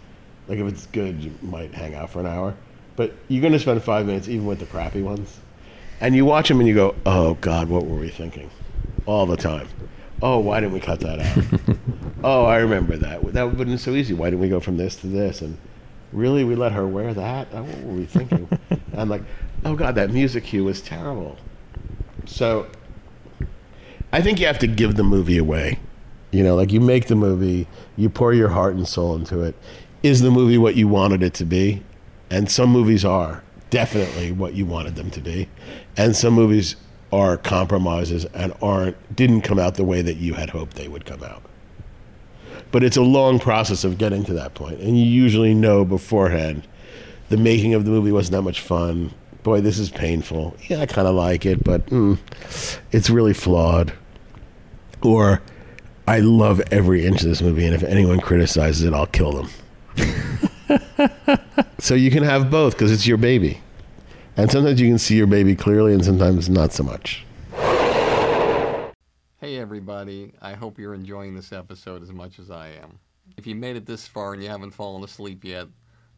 like 0.48 0.58
if 0.58 0.66
it's 0.66 0.86
good, 0.86 1.22
you 1.22 1.32
might 1.42 1.72
hang 1.72 1.94
out 1.94 2.10
for 2.10 2.20
an 2.20 2.26
hour, 2.26 2.56
but 3.00 3.14
you're 3.28 3.40
going 3.40 3.54
to 3.54 3.58
spend 3.58 3.82
five 3.82 4.04
minutes 4.04 4.28
even 4.28 4.44
with 4.44 4.58
the 4.58 4.66
crappy 4.66 5.00
ones. 5.00 5.40
And 6.02 6.14
you 6.14 6.26
watch 6.26 6.48
them 6.48 6.60
and 6.60 6.68
you 6.68 6.74
go, 6.74 6.94
oh 7.06 7.32
God, 7.40 7.70
what 7.70 7.86
were 7.86 7.96
we 7.96 8.10
thinking? 8.10 8.50
All 9.06 9.24
the 9.24 9.38
time. 9.38 9.68
Oh, 10.20 10.38
why 10.38 10.60
didn't 10.60 10.74
we 10.74 10.80
cut 10.80 11.00
that 11.00 11.18
out? 11.18 11.78
oh, 12.22 12.44
I 12.44 12.58
remember 12.58 12.98
that. 12.98 13.22
That 13.32 13.44
would 13.44 13.58
have 13.58 13.66
been 13.66 13.78
so 13.78 13.92
easy. 13.92 14.12
Why 14.12 14.26
didn't 14.26 14.42
we 14.42 14.50
go 14.50 14.60
from 14.60 14.76
this 14.76 14.96
to 14.96 15.06
this? 15.06 15.40
And 15.40 15.56
really, 16.12 16.44
we 16.44 16.54
let 16.54 16.72
her 16.72 16.86
wear 16.86 17.14
that? 17.14 17.50
What 17.54 17.82
were 17.84 17.94
we 17.94 18.04
thinking? 18.04 18.46
I'm 18.94 19.08
like, 19.08 19.22
oh 19.64 19.76
God, 19.76 19.94
that 19.94 20.10
music 20.10 20.44
cue 20.44 20.64
was 20.64 20.82
terrible. 20.82 21.38
So 22.26 22.66
I 24.12 24.20
think 24.20 24.40
you 24.40 24.46
have 24.46 24.58
to 24.58 24.66
give 24.66 24.96
the 24.96 25.04
movie 25.04 25.38
away. 25.38 25.78
You 26.32 26.42
know, 26.42 26.54
like 26.54 26.70
you 26.70 26.82
make 26.82 27.06
the 27.06 27.16
movie, 27.16 27.66
you 27.96 28.10
pour 28.10 28.34
your 28.34 28.50
heart 28.50 28.74
and 28.74 28.86
soul 28.86 29.16
into 29.16 29.40
it. 29.40 29.54
Is 30.02 30.20
the 30.20 30.30
movie 30.30 30.58
what 30.58 30.76
you 30.76 30.86
wanted 30.86 31.22
it 31.22 31.32
to 31.32 31.46
be? 31.46 31.82
And 32.30 32.50
some 32.50 32.70
movies 32.70 33.04
are 33.04 33.42
definitely 33.70 34.32
what 34.32 34.54
you 34.54 34.66
wanted 34.66 34.96
them 34.96 35.10
to 35.10 35.20
be. 35.20 35.48
And 35.96 36.14
some 36.14 36.34
movies 36.34 36.76
are 37.12 37.36
compromises 37.36 38.24
and 38.26 38.52
aren't 38.62 39.16
didn't 39.16 39.42
come 39.42 39.58
out 39.58 39.74
the 39.74 39.84
way 39.84 40.02
that 40.02 40.16
you 40.16 40.34
had 40.34 40.50
hoped 40.50 40.76
they 40.76 40.88
would 40.88 41.04
come 41.04 41.22
out. 41.22 41.42
But 42.70 42.84
it's 42.84 42.96
a 42.96 43.02
long 43.02 43.40
process 43.40 43.82
of 43.82 43.98
getting 43.98 44.24
to 44.24 44.32
that 44.34 44.54
point, 44.54 44.80
and 44.80 44.96
you 44.98 45.04
usually 45.04 45.54
know 45.54 45.84
beforehand 45.84 46.66
the 47.28 47.36
making 47.36 47.74
of 47.74 47.84
the 47.84 47.90
movie 47.90 48.12
wasn't 48.12 48.32
that 48.32 48.42
much 48.42 48.60
fun. 48.60 49.12
Boy, 49.42 49.60
this 49.60 49.78
is 49.78 49.90
painful. 49.90 50.56
Yeah, 50.68 50.80
I 50.80 50.86
kind 50.86 51.08
of 51.08 51.14
like 51.14 51.46
it, 51.46 51.64
but 51.64 51.86
mm, 51.86 52.18
it's 52.92 53.10
really 53.10 53.32
flawed. 53.32 53.92
Or 55.02 55.40
I 56.06 56.20
love 56.20 56.60
every 56.70 57.06
inch 57.06 57.22
of 57.22 57.28
this 57.28 57.40
movie, 57.40 57.64
and 57.64 57.74
if 57.74 57.82
anyone 57.82 58.20
criticizes 58.20 58.84
it, 58.84 58.92
I'll 58.92 59.06
kill 59.06 59.32
them. 59.32 59.48
so 61.78 61.94
you 61.94 62.10
can 62.10 62.22
have 62.22 62.50
both 62.50 62.74
because 62.74 62.92
it's 62.92 63.06
your 63.06 63.16
baby. 63.16 63.60
And 64.36 64.50
sometimes 64.50 64.80
you 64.80 64.88
can 64.88 64.98
see 64.98 65.16
your 65.16 65.26
baby 65.26 65.54
clearly, 65.54 65.92
and 65.92 66.04
sometimes 66.04 66.48
not 66.48 66.72
so 66.72 66.82
much. 66.82 67.26
Hey, 69.38 69.58
everybody. 69.58 70.32
I 70.40 70.52
hope 70.52 70.78
you're 70.78 70.94
enjoying 70.94 71.34
this 71.34 71.52
episode 71.52 72.02
as 72.02 72.12
much 72.12 72.38
as 72.38 72.50
I 72.50 72.68
am. 72.82 72.98
If 73.36 73.46
you 73.46 73.54
made 73.54 73.76
it 73.76 73.86
this 73.86 74.06
far 74.06 74.34
and 74.34 74.42
you 74.42 74.48
haven't 74.48 74.72
fallen 74.72 75.02
asleep 75.02 75.44
yet, 75.44 75.66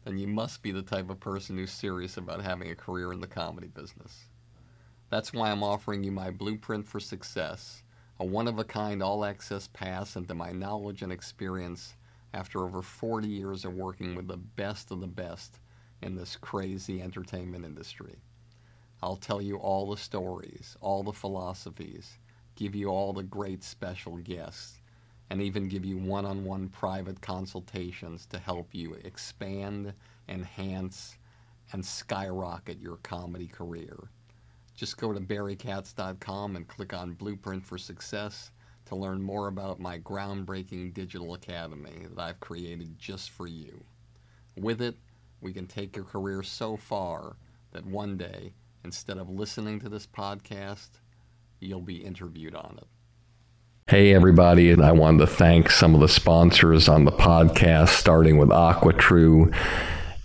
then 0.05 0.17
you 0.17 0.27
must 0.27 0.61
be 0.61 0.71
the 0.71 0.81
type 0.81 1.09
of 1.09 1.19
person 1.19 1.57
who's 1.57 1.71
serious 1.71 2.17
about 2.17 2.41
having 2.41 2.69
a 2.69 2.75
career 2.75 3.13
in 3.13 3.21
the 3.21 3.27
comedy 3.27 3.67
business. 3.67 4.25
That's 5.09 5.33
why 5.33 5.51
I'm 5.51 5.63
offering 5.63 6.03
you 6.03 6.11
my 6.11 6.31
Blueprint 6.31 6.85
for 6.85 6.99
Success, 6.99 7.83
a 8.19 8.25
one 8.25 8.47
of 8.47 8.59
a 8.59 8.63
kind 8.63 9.01
all 9.01 9.25
access 9.25 9.67
pass 9.67 10.15
into 10.15 10.33
my 10.33 10.51
knowledge 10.51 11.01
and 11.01 11.11
experience 11.11 11.95
after 12.33 12.65
over 12.65 12.81
40 12.81 13.27
years 13.27 13.65
of 13.65 13.73
working 13.73 14.15
with 14.15 14.27
the 14.27 14.37
best 14.37 14.91
of 14.91 14.99
the 14.99 15.07
best 15.07 15.59
in 16.01 16.15
this 16.15 16.35
crazy 16.35 17.01
entertainment 17.01 17.63
industry. 17.63 18.15
I'll 19.01 19.17
tell 19.17 19.41
you 19.41 19.57
all 19.57 19.89
the 19.89 19.97
stories, 19.97 20.77
all 20.81 21.03
the 21.03 21.13
philosophies, 21.13 22.17
give 22.55 22.73
you 22.75 22.87
all 22.87 23.13
the 23.13 23.23
great 23.23 23.63
special 23.63 24.17
guests, 24.17 24.81
and 25.29 25.41
even 25.41 25.67
give 25.67 25.85
you 25.85 25.97
one 25.97 26.25
on 26.25 26.43
one 26.43 26.69
private 26.69 27.21
consultations 27.21 28.25
to 28.27 28.39
help 28.39 28.73
you 28.73 28.93
expand, 29.03 29.93
enhance, 30.29 31.17
and 31.71 31.85
skyrocket 31.85 32.79
your 32.79 32.97
comedy 32.97 33.47
career. 33.47 34.09
Just 34.75 34.97
go 34.97 35.13
to 35.13 35.19
barrykatz.com 35.19 36.55
and 36.55 36.67
click 36.67 36.93
on 36.93 37.13
Blueprint 37.13 37.65
for 37.65 37.77
Success 37.77 38.51
to 38.93 38.99
learn 38.99 39.21
more 39.21 39.47
about 39.47 39.79
my 39.79 39.97
groundbreaking 39.99 40.93
digital 40.93 41.33
academy 41.33 42.05
that 42.15 42.21
I've 42.21 42.39
created 42.39 42.99
just 42.99 43.31
for 43.31 43.47
you. 43.47 43.83
With 44.55 44.81
it, 44.81 44.95
we 45.41 45.51
can 45.51 45.65
take 45.65 45.95
your 45.95 46.05
career 46.05 46.43
so 46.43 46.77
far 46.77 47.35
that 47.71 47.85
one 47.85 48.17
day, 48.17 48.53
instead 48.85 49.17
of 49.17 49.29
listening 49.29 49.79
to 49.79 49.89
this 49.89 50.05
podcast, 50.05 50.89
you'll 51.59 51.81
be 51.81 52.05
interviewed 52.05 52.55
on 52.55 52.77
it. 52.77 52.87
Hey, 53.87 54.13
everybody, 54.13 54.69
and 54.69 54.83
I 54.83 54.91
wanted 54.91 55.19
to 55.19 55.27
thank 55.27 55.71
some 55.71 55.95
of 55.95 55.99
the 55.99 56.07
sponsors 56.07 56.87
on 56.87 57.05
the 57.05 57.11
podcast, 57.11 57.89
starting 57.89 58.37
with 58.37 58.49
AquaTru. 58.49 59.53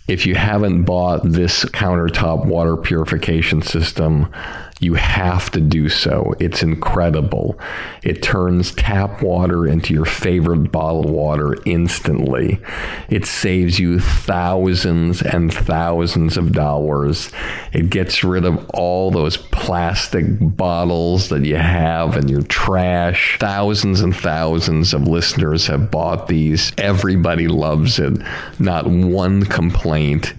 If 0.09 0.27
you 0.27 0.35
haven't 0.35 0.85
bought 0.85 1.23
this 1.25 1.65
countertop 1.65 2.47
water 2.47 2.77
purification 2.77 3.63
system, 3.63 4.33
you 4.81 4.95
have 4.95 5.51
to 5.51 5.61
do 5.61 5.88
so. 5.88 6.35
It's 6.38 6.62
incredible. 6.62 7.59
It 8.03 8.23
turns 8.23 8.73
tap 8.73 9.23
water 9.23 9.67
into 9.67 9.93
your 9.93 10.05
favorite 10.05 10.71
bottled 10.71 11.11
water 11.11 11.57
instantly. 11.67 12.61
It 13.09 13.27
saves 13.27 13.81
you 13.81 13.99
thousands 13.99 15.21
and 15.21 15.53
thousands 15.53 16.37
of 16.37 16.53
dollars. 16.53 17.31
It 17.73 17.91
gets 17.91 18.23
rid 18.23 18.45
of 18.45 18.69
all 18.71 19.11
those 19.11 19.37
plastic 19.37 20.27
bottles 20.41 21.29
that 21.31 21.45
you 21.45 21.57
have 21.57 22.17
in 22.17 22.29
your 22.29 22.43
trash. 22.43 23.37
Thousands 23.41 24.01
and 24.01 24.14
thousands 24.14 24.95
of 24.95 25.09
listeners 25.09 25.67
have 25.67 25.91
bought 25.91 26.29
these. 26.29 26.73
Everybody 26.79 27.49
loves 27.49 27.99
it. 27.99 28.17
Not 28.61 28.87
one 28.87 29.45
complaint. 29.45 30.35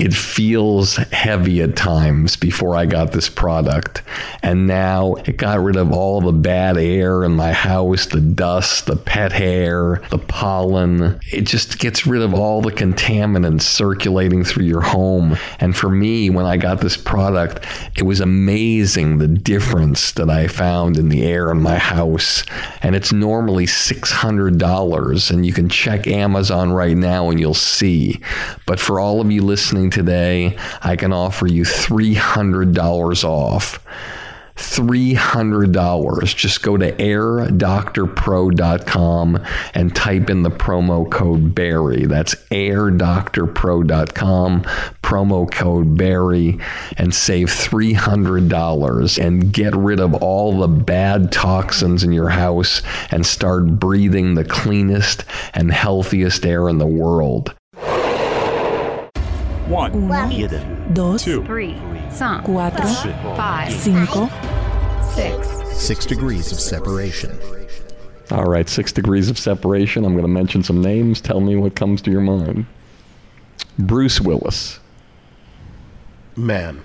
it 0.00 0.14
feels 0.14 0.96
heavy 0.96 1.60
at 1.60 1.76
times 1.76 2.34
before 2.34 2.74
I 2.74 2.86
got 2.86 3.12
this 3.12 3.28
product. 3.28 4.02
And 4.42 4.66
now 4.66 5.14
it 5.26 5.36
got 5.36 5.62
rid 5.62 5.76
of 5.76 5.92
all 5.92 6.22
the 6.22 6.32
bad 6.32 6.78
air 6.78 7.22
in 7.22 7.32
my 7.32 7.52
house, 7.52 8.06
the 8.06 8.20
dust, 8.20 8.86
the 8.86 8.96
pet 8.96 9.32
hair, 9.32 10.02
the 10.10 10.18
pollen. 10.18 11.20
It 11.30 11.42
just 11.42 11.78
gets 11.78 12.06
rid 12.06 12.22
of 12.22 12.32
all 12.32 12.62
the 12.62 12.72
contaminants 12.72 13.62
circulating 13.62 14.42
through 14.42 14.64
your 14.64 14.80
home. 14.80 15.36
And 15.58 15.76
for 15.76 15.90
me, 15.90 16.30
when 16.30 16.46
I 16.46 16.56
got 16.56 16.80
this 16.80 16.96
product, 16.96 17.66
it 17.96 18.04
was 18.04 18.20
amazing 18.20 19.18
the 19.18 19.28
difference 19.28 20.12
that 20.12 20.30
I 20.30 20.46
found 20.46 20.96
in 20.96 21.10
the 21.10 21.24
air 21.24 21.50
in 21.50 21.60
my 21.60 21.76
house. 21.76 22.44
And 22.82 22.96
it's 22.96 23.12
normally 23.12 23.66
$600. 23.66 25.30
And 25.30 25.44
you 25.44 25.52
can 25.52 25.68
check 25.68 26.06
Amazon 26.06 26.72
right 26.72 26.96
now 26.96 27.28
and 27.28 27.38
you'll 27.38 27.52
see. 27.52 28.20
But 28.66 28.80
for 28.80 28.98
all 28.98 29.20
of 29.20 29.30
you 29.30 29.42
listening, 29.42 29.89
today, 29.90 30.56
I 30.82 30.96
can 30.96 31.12
offer 31.12 31.46
you 31.46 31.64
$300 31.64 33.24
off. 33.24 33.84
$300. 34.60 36.36
Just 36.36 36.62
go 36.62 36.76
to 36.76 36.92
airdoctorpro.com 36.92 39.42
and 39.74 39.96
type 39.96 40.28
in 40.28 40.42
the 40.42 40.50
promo 40.50 41.10
code 41.10 41.54
Barry. 41.54 42.04
That's 42.06 42.34
airdoctorpro.com, 42.50 44.62
promo 45.02 45.50
code 45.50 45.96
Barry, 45.96 46.58
and 46.98 47.14
save 47.14 47.48
$300 47.48 49.24
and 49.24 49.50
get 49.52 49.74
rid 49.74 49.98
of 49.98 50.12
all 50.14 50.58
the 50.58 50.68
bad 50.68 51.32
toxins 51.32 52.04
in 52.04 52.12
your 52.12 52.28
house 52.28 52.82
and 53.10 53.24
start 53.24 53.80
breathing 53.80 54.34
the 54.34 54.44
cleanest 54.44 55.24
and 55.54 55.72
healthiest 55.72 56.44
air 56.44 56.68
in 56.68 56.76
the 56.78 56.86
world. 56.86 57.54
One, 59.70 59.92
dos, 60.94 61.22
three, 61.24 61.74
cuatro, 61.74 63.36
five, 63.36 63.72
cinco, 63.72 64.28
six. 65.14 65.48
Six 65.78 66.04
degrees 66.06 66.50
of 66.50 66.58
separation. 66.58 67.38
All 68.32 68.44
right, 68.44 68.68
six 68.68 68.90
degrees 68.92 69.30
of 69.30 69.38
separation. 69.38 70.04
I'm 70.04 70.12
going 70.14 70.24
to 70.24 70.28
mention 70.28 70.62
some 70.64 70.80
names. 70.82 71.20
Tell 71.20 71.40
me 71.40 71.54
what 71.56 71.76
comes 71.76 72.02
to 72.02 72.10
your 72.10 72.20
mind. 72.20 72.66
Bruce 73.78 74.20
Willis, 74.20 74.80
Man, 76.36 76.82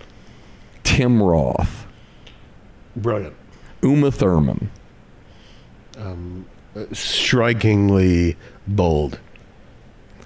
Tim 0.84 1.22
Roth, 1.24 1.88
brilliant. 2.96 3.36
Uma 3.82 4.12
Thurman, 4.12 4.70
Um, 5.98 6.46
uh, 6.76 6.86
strikingly 6.94 8.38
bold. 8.68 9.20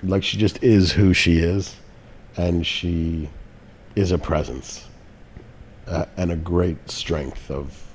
like 0.04 0.24
she 0.24 0.38
just 0.38 0.62
is 0.64 0.92
who 0.94 1.14
she 1.14 1.38
is, 1.40 1.76
and 2.40 2.66
she 2.66 3.30
is 3.98 4.14
a 4.14 4.18
presence 4.18 4.88
uh, 5.88 6.06
and 6.16 6.32
a 6.32 6.38
great 6.38 6.90
strength 6.90 7.52
of 7.52 7.86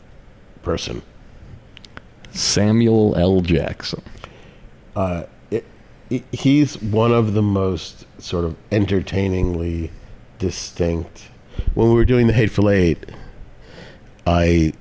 person. 0.62 1.00
Samuel 2.30 3.14
L. 3.16 3.40
Jackson. 3.40 4.02
Uh, 4.94 5.24
it, 5.50 5.64
it, 6.10 6.24
he's 6.30 6.80
one 6.82 7.10
of 7.10 7.32
the 7.32 7.40
most 7.40 8.06
sort 8.20 8.44
of 8.44 8.54
entertainingly 8.70 9.90
distinct. 10.38 11.30
When 11.72 11.88
we 11.88 11.94
were 11.94 12.04
doing 12.04 12.26
the 12.26 12.34
Hateful 12.34 12.68
Eight, 12.68 13.02
I 14.26 14.74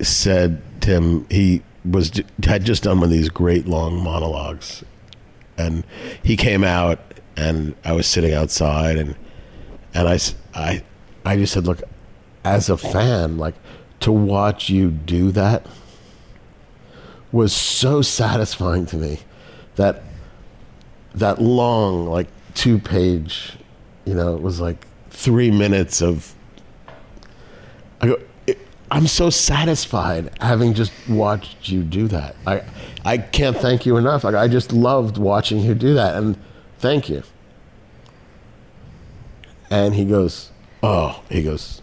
said 0.00 0.60
to 0.82 0.90
him 0.90 1.26
he 1.30 1.62
was 1.86 2.20
had 2.44 2.64
just 2.66 2.82
done 2.82 2.98
one 2.98 3.04
of 3.04 3.10
these 3.10 3.30
great 3.30 3.66
long 3.66 4.02
monologues, 4.02 4.84
and 5.56 5.84
he 6.22 6.36
came 6.36 6.64
out, 6.64 6.98
and 7.40 7.74
I 7.84 7.92
was 7.92 8.06
sitting 8.06 8.34
outside, 8.34 8.98
and 8.98 9.16
and 9.94 10.08
I 10.08 10.18
I 10.54 10.82
I 11.24 11.36
just 11.36 11.52
said, 11.52 11.66
look, 11.66 11.82
as 12.44 12.68
a 12.68 12.76
fan, 12.76 13.38
like 13.38 13.54
to 14.00 14.12
watch 14.12 14.68
you 14.70 14.90
do 14.90 15.30
that 15.32 15.66
was 17.32 17.52
so 17.52 18.02
satisfying 18.02 18.86
to 18.86 18.96
me 18.96 19.20
that 19.76 20.02
that 21.14 21.40
long 21.40 22.06
like 22.06 22.26
two 22.54 22.78
page 22.78 23.56
you 24.04 24.14
know 24.14 24.34
it 24.34 24.42
was 24.42 24.60
like 24.60 24.86
three 25.10 25.50
minutes 25.50 26.00
of 26.02 26.34
i 28.00 28.06
go 28.06 28.16
it, 28.46 28.58
i'm 28.90 29.06
so 29.06 29.30
satisfied 29.30 30.30
having 30.40 30.74
just 30.74 30.92
watched 31.08 31.68
you 31.68 31.82
do 31.82 32.08
that. 32.08 32.34
I 32.46 32.62
i 33.04 33.18
can't 33.18 33.56
thank 33.56 33.86
you 33.86 33.96
enough. 33.96 34.24
Like, 34.24 34.34
i 34.34 34.48
just 34.48 34.72
loved 34.72 35.18
watching 35.18 35.60
you 35.60 35.74
do 35.74 35.94
that. 35.94 36.16
And 36.16 36.36
thank 36.80 37.08
you. 37.08 37.22
And 39.70 39.94
he 39.94 40.04
goes 40.04 40.50
oh 40.82 41.22
he 41.28 41.42
goes 41.42 41.82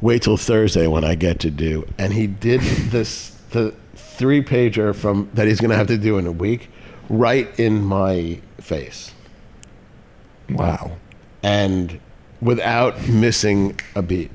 wait 0.00 0.20
till 0.22 0.36
thursday 0.36 0.86
when 0.86 1.02
i 1.02 1.14
get 1.14 1.40
to 1.40 1.50
do. 1.50 1.86
And 1.98 2.12
he 2.12 2.26
did 2.26 2.60
this 2.60 3.30
the 3.50 3.74
three 3.96 4.42
pager 4.42 4.94
from 4.94 5.30
that 5.34 5.46
he's 5.46 5.60
going 5.60 5.70
to 5.70 5.76
have 5.76 5.88
to 5.88 5.98
do 5.98 6.18
in 6.18 6.26
a 6.26 6.32
week 6.32 6.68
right 7.08 7.48
in 7.58 7.82
my 7.84 8.40
face. 8.60 9.12
Wow. 10.50 10.98
and 11.42 11.98
without 12.42 13.08
missing 13.08 13.80
a 13.94 14.02
beat. 14.02 14.30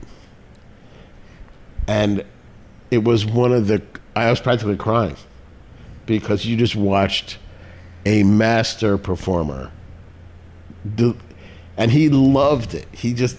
And 1.87 2.25
it 2.89 3.03
was 3.03 3.25
one 3.25 3.53
of 3.53 3.67
the 3.67 3.81
i 4.15 4.29
was 4.29 4.39
practically 4.39 4.75
crying 4.75 5.15
because 6.07 6.45
you 6.45 6.57
just 6.57 6.75
watched 6.75 7.37
a 8.09 8.23
master 8.23 8.97
performer. 8.97 9.71
And 11.77 11.91
he 11.91 12.09
loved 12.09 12.73
it. 12.73 12.87
He 12.91 13.13
just 13.13 13.37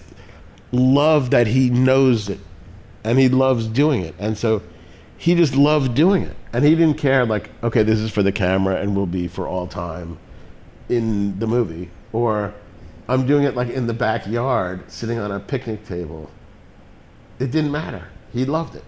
loved 0.71 1.31
that 1.31 1.47
he 1.47 1.69
knows 1.69 2.29
it 2.29 2.39
and 3.03 3.19
he 3.19 3.27
loves 3.27 3.67
doing 3.67 4.01
it. 4.01 4.15
And 4.17 4.37
so 4.37 4.61
he 5.17 5.35
just 5.35 5.55
loved 5.55 5.93
doing 5.93 6.23
it. 6.23 6.37
And 6.53 6.63
he 6.63 6.73
didn't 6.75 6.97
care 6.97 7.25
like 7.25 7.49
okay 7.61 7.83
this 7.83 7.99
is 7.99 8.11
for 8.11 8.23
the 8.23 8.31
camera 8.31 8.75
and 8.77 8.95
will 8.95 9.05
be 9.05 9.27
for 9.27 9.45
all 9.45 9.67
time 9.67 10.17
in 10.87 11.39
the 11.39 11.47
movie 11.47 11.89
or 12.11 12.53
i'm 13.07 13.25
doing 13.25 13.45
it 13.45 13.55
like 13.55 13.69
in 13.69 13.87
the 13.87 13.93
backyard 13.93 14.91
sitting 14.91 15.19
on 15.19 15.31
a 15.31 15.39
picnic 15.39 15.85
table. 15.85 16.29
It 17.39 17.51
didn't 17.51 17.71
matter. 17.71 18.07
He 18.31 18.45
loved 18.45 18.75
it. 18.75 18.85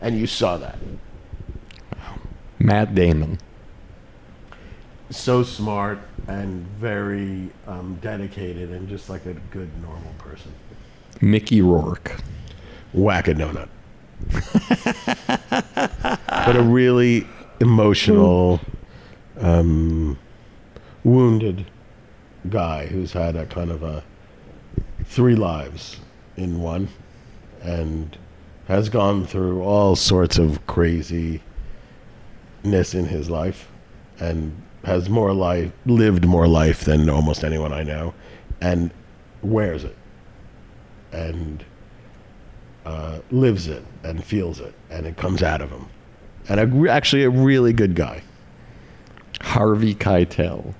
And 0.00 0.18
you 0.18 0.26
saw 0.26 0.56
that. 0.56 0.78
Matt 2.58 2.94
Damon. 2.94 3.38
So 5.10 5.42
smart 5.42 5.98
and 6.28 6.66
very 6.78 7.50
um, 7.66 7.98
dedicated 8.00 8.70
and 8.70 8.88
just 8.88 9.10
like 9.10 9.26
a 9.26 9.34
good 9.50 9.70
normal 9.82 10.12
person 10.18 10.52
Mickey 11.20 11.60
Rourke. 11.60 12.16
whack 12.92 13.28
a 13.28 13.34
donut 13.34 13.68
but 16.44 16.56
a 16.56 16.62
really 16.62 17.26
emotional 17.60 18.60
um, 19.40 20.18
wounded 21.04 21.66
guy 22.48 22.86
who's 22.86 23.12
had 23.12 23.36
a 23.36 23.46
kind 23.46 23.70
of 23.70 23.82
a 23.82 24.02
three 25.04 25.34
lives 25.34 25.98
in 26.36 26.60
one 26.60 26.88
and 27.62 28.16
has 28.68 28.88
gone 28.88 29.26
through 29.26 29.62
all 29.62 29.96
sorts 29.96 30.38
of 30.38 30.64
craziness 30.66 31.40
in 32.64 33.06
his 33.06 33.28
life 33.28 33.68
and 34.18 34.54
has 34.84 35.08
more 35.08 35.32
life 35.32 35.72
lived 35.86 36.24
more 36.24 36.48
life 36.48 36.84
than 36.84 37.08
almost 37.10 37.44
anyone 37.44 37.72
I 37.72 37.82
know 37.82 38.14
and 38.60 38.90
wears 39.42 39.84
it 39.84 39.96
and 41.12 41.64
uh, 42.86 43.18
lives 43.30 43.66
it 43.66 43.84
and 44.02 44.24
feels 44.24 44.60
it 44.60 44.74
and 44.90 45.06
it 45.06 45.16
comes 45.16 45.42
out 45.42 45.60
of 45.60 45.70
him 45.70 45.86
and 46.48 46.60
a, 46.60 46.90
actually 46.90 47.24
a 47.24 47.30
really 47.30 47.72
good 47.72 47.94
guy 47.94 48.22
Harvey 49.40 49.94
Keitel. 49.94 50.74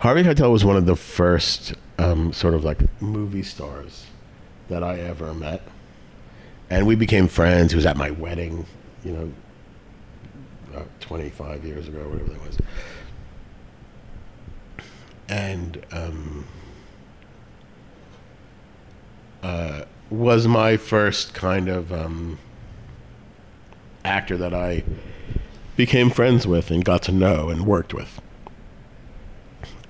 Harvey 0.00 0.22
Keitel 0.22 0.50
was 0.52 0.64
one 0.64 0.76
of 0.76 0.86
the 0.86 0.96
first 0.96 1.74
um, 1.98 2.32
sort 2.32 2.54
of 2.54 2.64
like 2.64 2.78
movie 3.00 3.42
stars 3.42 4.06
that 4.68 4.82
I 4.82 5.00
ever 5.00 5.34
met, 5.34 5.62
and 6.70 6.86
we 6.86 6.94
became 6.94 7.28
friends. 7.28 7.72
He 7.72 7.76
was 7.76 7.86
at 7.86 7.96
my 7.96 8.10
wedding, 8.10 8.66
you 9.04 9.12
know, 9.12 9.32
uh, 10.74 10.82
25 11.00 11.64
years 11.64 11.88
ago, 11.88 12.08
whatever 12.08 12.30
that 12.30 12.46
was, 12.46 12.58
and 15.28 15.84
um, 15.92 16.46
uh, 19.42 19.84
was 20.10 20.46
my 20.46 20.76
first 20.76 21.34
kind 21.34 21.68
of 21.68 21.92
um, 21.92 22.38
actor 24.04 24.36
that 24.36 24.54
I 24.54 24.84
became 25.76 26.10
friends 26.10 26.46
with 26.46 26.70
and 26.70 26.84
got 26.84 27.02
to 27.04 27.12
know 27.12 27.48
and 27.50 27.66
worked 27.66 27.94
with 27.94 28.20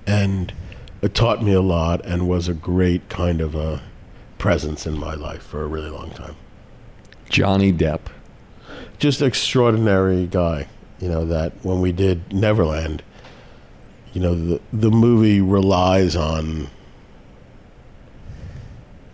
and 0.09 0.53
it 1.03 1.13
taught 1.13 1.43
me 1.43 1.53
a 1.53 1.61
lot 1.61 2.03
and 2.03 2.27
was 2.27 2.47
a 2.47 2.53
great 2.53 3.07
kind 3.09 3.41
of 3.41 3.53
a 3.53 3.81
presence 4.39 4.87
in 4.87 4.97
my 4.97 5.13
life 5.13 5.43
for 5.43 5.63
a 5.63 5.67
really 5.67 5.89
long 5.89 6.09
time. 6.11 6.35
Johnny 7.29 7.71
Depp. 7.71 8.01
Just 8.99 9.21
extraordinary 9.21 10.27
guy, 10.27 10.67
you 10.99 11.09
know, 11.09 11.25
that 11.25 11.53
when 11.63 11.81
we 11.81 11.91
did 11.91 12.31
Neverland, 12.33 13.01
you 14.13 14.21
know, 14.21 14.35
the 14.35 14.61
the 14.71 14.91
movie 14.91 15.41
relies 15.41 16.15
on 16.15 16.67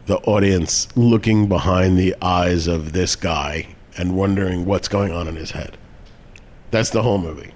the 0.07 0.17
audience 0.19 0.87
looking 0.95 1.47
behind 1.47 1.97
the 1.97 2.15
eyes 2.21 2.67
of 2.67 2.93
this 2.93 3.15
guy 3.15 3.67
and 3.97 4.15
wondering 4.15 4.65
what's 4.65 4.87
going 4.87 5.11
on 5.11 5.27
in 5.27 5.35
his 5.35 5.51
head. 5.51 5.77
That's 6.71 6.89
the 6.89 7.01
whole 7.01 7.17
movie. 7.17 7.51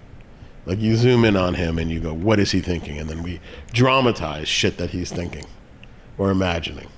Like 0.66 0.80
you 0.80 0.96
zoom 0.96 1.26
in 1.26 1.36
on 1.36 1.56
him 1.56 1.78
and 1.78 1.92
you 1.92 2.00
go, 2.00 2.14
what 2.14 2.40
is 2.40 2.52
he 2.52 2.62
thinking? 2.62 2.98
And 2.98 3.10
then 3.10 3.24
we 3.24 3.40
dramatize 3.74 4.48
shit 4.48 4.78
that 4.78 4.92
he's 4.92 5.12
thinking 5.12 5.46
or 6.18 6.32
imagining. 6.32 6.90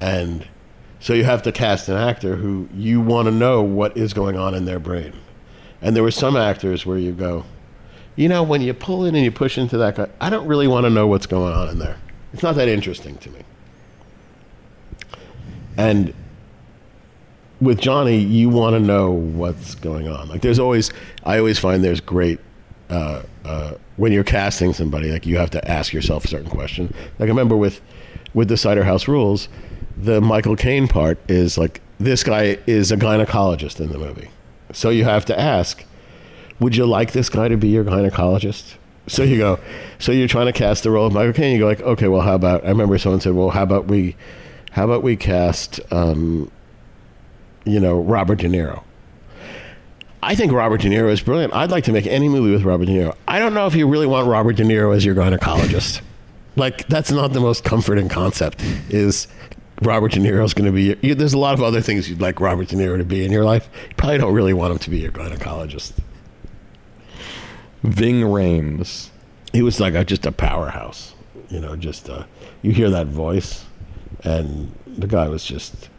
And 0.00 0.46
so 1.02 1.14
you 1.14 1.24
have 1.24 1.42
to 1.42 1.50
cast 1.50 1.88
an 1.88 1.96
actor 1.96 2.36
who 2.36 2.68
you 2.72 3.00
want 3.00 3.26
to 3.26 3.32
know 3.32 3.60
what 3.60 3.96
is 3.96 4.14
going 4.14 4.36
on 4.36 4.54
in 4.54 4.66
their 4.66 4.78
brain. 4.78 5.12
And 5.80 5.96
there 5.96 6.02
were 6.04 6.12
some 6.12 6.36
actors 6.36 6.86
where 6.86 6.96
you 6.96 7.10
go, 7.10 7.44
you 8.14 8.28
know, 8.28 8.44
when 8.44 8.60
you 8.60 8.72
pull 8.72 9.04
in 9.04 9.16
and 9.16 9.24
you 9.24 9.32
push 9.32 9.58
into 9.58 9.76
that 9.78 9.96
guy, 9.96 10.08
I 10.20 10.30
don't 10.30 10.46
really 10.46 10.68
want 10.68 10.84
to 10.86 10.90
know 10.90 11.08
what's 11.08 11.26
going 11.26 11.52
on 11.52 11.68
in 11.70 11.80
there. 11.80 11.96
It's 12.32 12.44
not 12.44 12.54
that 12.54 12.68
interesting 12.68 13.16
to 13.16 13.30
me. 13.30 13.40
And 15.76 16.14
with 17.60 17.80
Johnny, 17.80 18.18
you 18.18 18.48
want 18.48 18.74
to 18.74 18.80
know 18.80 19.10
what's 19.10 19.74
going 19.74 20.06
on. 20.06 20.28
Like, 20.28 20.42
there's 20.42 20.60
always, 20.60 20.92
I 21.24 21.36
always 21.38 21.58
find 21.58 21.82
there's 21.82 22.00
great, 22.00 22.38
uh, 22.90 23.22
uh, 23.44 23.72
when 23.96 24.12
you're 24.12 24.22
casting 24.22 24.72
somebody, 24.72 25.10
like, 25.10 25.26
you 25.26 25.36
have 25.38 25.50
to 25.50 25.68
ask 25.68 25.92
yourself 25.92 26.26
a 26.26 26.28
certain 26.28 26.50
question. 26.50 26.94
Like, 27.18 27.26
I 27.26 27.30
remember 27.30 27.56
with, 27.56 27.80
with 28.34 28.46
the 28.46 28.56
Cider 28.56 28.84
House 28.84 29.08
Rules, 29.08 29.48
the 29.96 30.20
Michael 30.20 30.56
Caine 30.56 30.88
part 30.88 31.18
is 31.28 31.58
like, 31.58 31.80
this 31.98 32.22
guy 32.24 32.58
is 32.66 32.90
a 32.90 32.96
gynecologist 32.96 33.80
in 33.80 33.90
the 33.90 33.98
movie. 33.98 34.30
So 34.72 34.90
you 34.90 35.04
have 35.04 35.24
to 35.26 35.38
ask, 35.38 35.84
would 36.60 36.76
you 36.76 36.86
like 36.86 37.12
this 37.12 37.28
guy 37.28 37.48
to 37.48 37.56
be 37.56 37.68
your 37.68 37.84
gynecologist? 37.84 38.74
So 39.06 39.22
you 39.22 39.38
go, 39.38 39.58
so 39.98 40.12
you're 40.12 40.28
trying 40.28 40.46
to 40.46 40.52
cast 40.52 40.84
the 40.84 40.90
role 40.90 41.06
of 41.06 41.12
Michael 41.12 41.32
Caine. 41.32 41.54
You 41.54 41.58
go 41.58 41.66
like, 41.66 41.80
okay, 41.80 42.08
well, 42.08 42.22
how 42.22 42.34
about? 42.34 42.64
I 42.64 42.68
remember 42.68 42.98
someone 42.98 43.20
said, 43.20 43.34
well, 43.34 43.50
how 43.50 43.64
about 43.64 43.86
we, 43.86 44.16
how 44.70 44.84
about 44.84 45.02
we 45.02 45.16
cast, 45.16 45.80
um, 45.92 46.50
you 47.64 47.80
know, 47.80 48.00
Robert 48.00 48.38
De 48.38 48.48
Niro. 48.48 48.82
I 50.22 50.36
think 50.36 50.52
Robert 50.52 50.80
De 50.80 50.88
Niro 50.88 51.10
is 51.10 51.20
brilliant. 51.20 51.52
I'd 51.52 51.70
like 51.70 51.84
to 51.84 51.92
make 51.92 52.06
any 52.06 52.28
movie 52.28 52.52
with 52.52 52.62
Robert 52.62 52.86
De 52.86 52.92
Niro. 52.92 53.16
I 53.26 53.40
don't 53.40 53.54
know 53.54 53.66
if 53.66 53.74
you 53.74 53.88
really 53.88 54.06
want 54.06 54.28
Robert 54.28 54.56
De 54.56 54.62
Niro 54.62 54.94
as 54.94 55.04
your 55.04 55.16
gynecologist. 55.16 56.00
like 56.56 56.86
that's 56.88 57.10
not 57.10 57.32
the 57.32 57.40
most 57.40 57.64
comforting 57.64 58.08
concept. 58.08 58.62
Is 58.88 59.26
Robert 59.86 60.12
De 60.12 60.20
Niro's 60.20 60.54
going 60.54 60.66
to 60.66 60.72
be? 60.72 60.96
You, 61.06 61.14
there's 61.14 61.34
a 61.34 61.38
lot 61.38 61.54
of 61.54 61.62
other 61.62 61.80
things 61.80 62.08
you'd 62.08 62.20
like 62.20 62.40
Robert 62.40 62.68
De 62.68 62.76
Niro 62.76 62.96
to 62.98 63.04
be 63.04 63.24
in 63.24 63.32
your 63.32 63.44
life. 63.44 63.68
You 63.88 63.94
probably 63.96 64.18
don't 64.18 64.34
really 64.34 64.52
want 64.52 64.72
him 64.72 64.78
to 64.78 64.90
be 64.90 64.98
your 65.00 65.12
gynecologist. 65.12 65.92
Ving 67.82 68.20
Rhames. 68.20 69.10
He 69.52 69.62
was 69.62 69.80
like 69.80 69.94
a, 69.94 70.04
just 70.04 70.24
a 70.24 70.32
powerhouse. 70.32 71.14
You 71.48 71.60
know, 71.60 71.76
just 71.76 72.08
uh, 72.08 72.24
you 72.62 72.72
hear 72.72 72.88
that 72.90 73.08
voice, 73.08 73.66
and 74.24 74.74
the 74.86 75.06
guy 75.06 75.28
was 75.28 75.44
just 75.44 75.90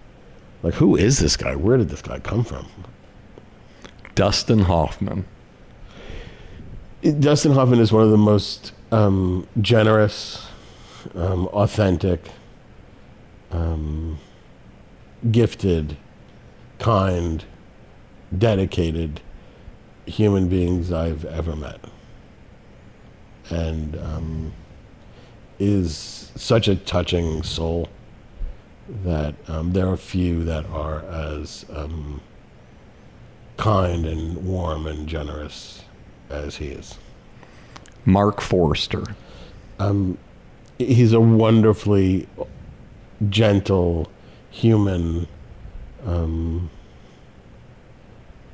like, 0.63 0.75
"Who 0.75 0.95
is 0.95 1.19
this 1.19 1.37
guy? 1.37 1.55
Where 1.55 1.77
did 1.77 1.89
this 1.89 2.01
guy 2.01 2.19
come 2.19 2.43
from?" 2.43 2.67
Dustin 4.15 4.59
Hoffman. 4.59 5.25
Dustin 7.19 7.51
Hoffman 7.51 7.79
is 7.79 7.91
one 7.91 8.03
of 8.03 8.11
the 8.11 8.17
most 8.17 8.71
um, 8.91 9.47
generous, 9.59 10.47
um, 11.15 11.47
authentic, 11.47 12.21
um, 13.53 14.17
gifted, 15.31 15.95
kind, 16.79 17.45
dedicated 18.37 19.21
human 20.05 20.49
beings 20.49 20.91
I've 20.91 21.23
ever 21.23 21.55
met. 21.55 21.79
And 23.49 23.95
um, 23.97 24.53
is 25.59 26.31
such 26.35 26.67
a 26.67 26.75
touching 26.75 27.43
soul 27.43 27.87
that 29.03 29.35
um, 29.47 29.71
there 29.73 29.87
are 29.87 29.97
few 29.97 30.43
that 30.43 30.65
are 30.65 31.05
as 31.05 31.65
um, 31.73 32.21
kind 33.57 34.05
and 34.05 34.45
warm 34.45 34.87
and 34.87 35.07
generous 35.07 35.83
as 36.29 36.57
he 36.57 36.67
is. 36.67 36.97
Marc 38.05 38.41
Forster. 38.41 39.15
Um, 39.79 40.17
he's 40.77 41.13
a 41.13 41.21
wonderfully 41.21 42.27
gentle, 43.29 44.09
human, 44.49 45.27
um, 46.05 46.69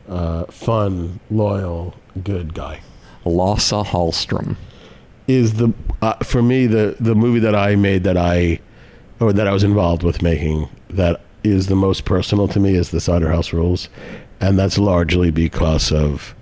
uh, 0.08 0.46
fun, 0.46 1.20
loyal, 1.30 1.96
good 2.24 2.54
guy. 2.54 2.82
Lasse 3.26 3.72
Hallstrom 3.72 4.56
is 5.28 5.56
the 5.56 5.74
uh, 6.02 6.16
for 6.24 6.42
me 6.42 6.66
the 6.66 6.96
the 7.00 7.14
movie 7.14 7.40
that 7.40 7.56
I 7.56 7.76
made 7.76 8.04
that 8.04 8.18
I 8.18 8.60
or 9.20 9.34
that 9.34 9.48
I 9.48 9.54
was 9.54 9.64
involved 9.64 10.02
with 10.02 10.22
making 10.22 10.70
that 10.90 11.22
is 11.44 11.68
the 11.68 11.76
most 11.76 12.06
personal 12.06 12.48
to 12.50 12.60
me 12.60 12.76
is 12.76 12.90
the 12.90 13.00
Cider 13.00 13.32
House 13.32 13.54
Rules, 13.54 13.90
and 14.42 14.58
that's 14.58 14.78
largely 14.78 15.32
because 15.32 15.92
of 15.92 16.36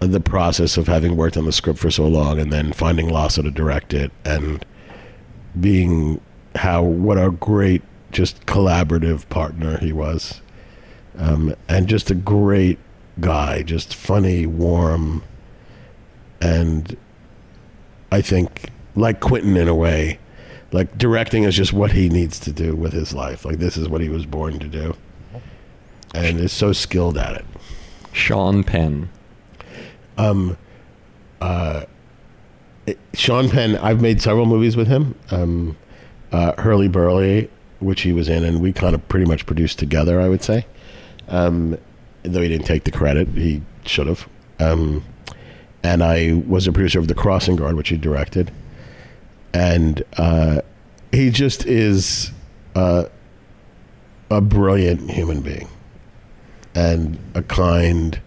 the 0.00 0.20
process 0.20 0.76
of 0.76 0.86
having 0.86 1.16
worked 1.16 1.36
on 1.36 1.44
the 1.44 1.52
script 1.52 1.78
for 1.78 1.90
so 1.90 2.06
long 2.06 2.38
and 2.38 2.52
then 2.52 2.72
finding 2.72 3.08
Lasse 3.08 3.34
to 3.34 3.50
direct 3.50 3.92
it 3.92 4.12
and 4.24 4.64
being 5.60 6.20
how 6.56 6.82
what 6.82 7.18
a 7.18 7.30
great 7.30 7.82
just 8.10 8.46
collaborative 8.46 9.28
partner 9.28 9.78
he 9.78 9.92
was. 9.92 10.40
Um, 11.16 11.54
and 11.68 11.88
just 11.88 12.10
a 12.10 12.14
great 12.14 12.78
guy 13.20 13.62
just 13.62 13.96
funny 13.96 14.46
warm 14.46 15.24
and 16.40 16.96
I 18.12 18.20
think 18.20 18.70
like 18.94 19.18
Quentin 19.18 19.56
in 19.56 19.66
a 19.66 19.74
way 19.74 20.20
like 20.72 20.98
directing 20.98 21.44
is 21.44 21.56
just 21.56 21.72
what 21.72 21.92
he 21.92 22.08
needs 22.08 22.38
to 22.40 22.52
do 22.52 22.74
with 22.74 22.92
his 22.92 23.14
life. 23.14 23.44
Like 23.44 23.58
this 23.58 23.76
is 23.76 23.88
what 23.88 24.00
he 24.00 24.08
was 24.08 24.26
born 24.26 24.58
to 24.58 24.68
do. 24.68 24.94
And 26.14 26.40
is 26.40 26.52
so 26.52 26.72
skilled 26.72 27.18
at 27.18 27.36
it. 27.36 27.44
Sean 28.12 28.64
Penn. 28.64 29.10
Um, 30.16 30.56
uh, 31.40 31.84
Sean 33.14 33.50
Penn, 33.50 33.76
I've 33.76 34.00
made 34.00 34.20
several 34.20 34.46
movies 34.46 34.76
with 34.76 34.88
him. 34.88 35.14
Um, 35.30 35.76
uh, 36.32 36.52
Hurlyburly, 36.52 37.48
which 37.80 38.02
he 38.02 38.12
was 38.12 38.28
in, 38.28 38.44
and 38.44 38.60
we 38.60 38.72
kind 38.72 38.94
of 38.94 39.06
pretty 39.08 39.26
much 39.26 39.46
produced 39.46 39.78
together, 39.78 40.20
I 40.20 40.28
would 40.28 40.42
say. 40.42 40.66
Um, 41.28 41.78
though 42.22 42.42
he 42.42 42.48
didn't 42.48 42.66
take 42.66 42.84
the 42.84 42.90
credit, 42.90 43.28
he 43.28 43.62
should 43.84 44.06
have. 44.06 44.28
Um, 44.58 45.04
and 45.82 46.02
I 46.02 46.42
was 46.46 46.66
a 46.66 46.72
producer 46.72 46.98
of 46.98 47.08
The 47.08 47.14
Crossing 47.14 47.56
Guard, 47.56 47.76
which 47.76 47.88
he 47.88 47.96
directed. 47.96 48.50
And 49.54 50.02
uh, 50.16 50.62
he 51.12 51.30
just 51.30 51.66
is 51.66 52.32
uh, 52.74 53.04
a 54.30 54.40
brilliant 54.40 55.10
human 55.10 55.40
being 55.40 55.68
and 56.74 57.18
a 57.34 57.42
kind, 57.42 58.20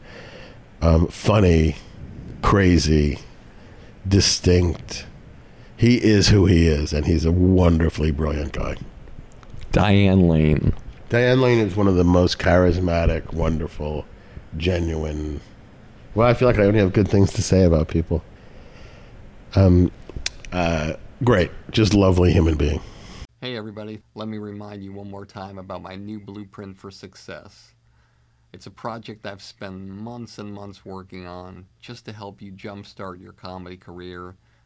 um, 0.81 1.07
funny, 1.07 1.75
crazy, 2.41 3.19
distinct. 4.07 5.05
He 5.81 5.95
is 5.95 6.27
who 6.27 6.45
he 6.45 6.67
is, 6.67 6.93
and 6.93 7.07
he's 7.07 7.25
a 7.25 7.31
wonderfully 7.31 8.11
brilliant 8.11 8.53
guy. 8.53 8.77
Diane 9.71 10.27
Lane. 10.27 10.73
Diane 11.09 11.41
Lane 11.41 11.57
is 11.57 11.75
one 11.75 11.87
of 11.87 11.95
the 11.95 12.03
most 12.03 12.37
charismatic, 12.37 13.33
wonderful, 13.33 14.05
genuine. 14.57 15.41
Well, 16.13 16.27
I 16.27 16.35
feel 16.35 16.47
like 16.47 16.59
I 16.59 16.65
only 16.65 16.77
have 16.77 16.93
good 16.93 17.07
things 17.07 17.33
to 17.33 17.41
say 17.41 17.63
about 17.63 17.87
people. 17.87 18.23
Um, 19.55 19.89
uh, 20.51 20.97
great, 21.23 21.49
just 21.71 21.95
lovely 21.95 22.31
human 22.31 22.57
being. 22.57 22.79
Hey, 23.41 23.57
everybody. 23.57 24.03
Let 24.13 24.27
me 24.27 24.37
remind 24.37 24.83
you 24.83 24.93
one 24.93 25.09
more 25.09 25.25
time 25.25 25.57
about 25.57 25.81
my 25.81 25.95
new 25.95 26.19
blueprint 26.19 26.77
for 26.77 26.91
success. 26.91 27.73
It's 28.53 28.67
a 28.67 28.71
project 28.71 29.25
I've 29.25 29.41
spent 29.41 29.79
months 29.87 30.37
and 30.37 30.53
months 30.53 30.85
working 30.85 31.25
on 31.25 31.65
just 31.79 32.05
to 32.05 32.13
help 32.13 32.39
you 32.39 32.51
jumpstart 32.51 33.19
your 33.19 33.33
comedy 33.33 33.77
career 33.77 34.35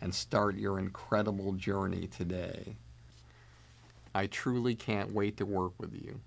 and 0.00 0.14
start 0.14 0.56
your 0.56 0.78
incredible 0.78 1.52
journey 1.52 2.06
today. 2.06 2.76
I 4.14 4.26
truly 4.26 4.74
can't 4.74 5.12
wait 5.12 5.36
to 5.36 5.46
work 5.46 5.72
with 5.78 5.94
you 5.94 6.20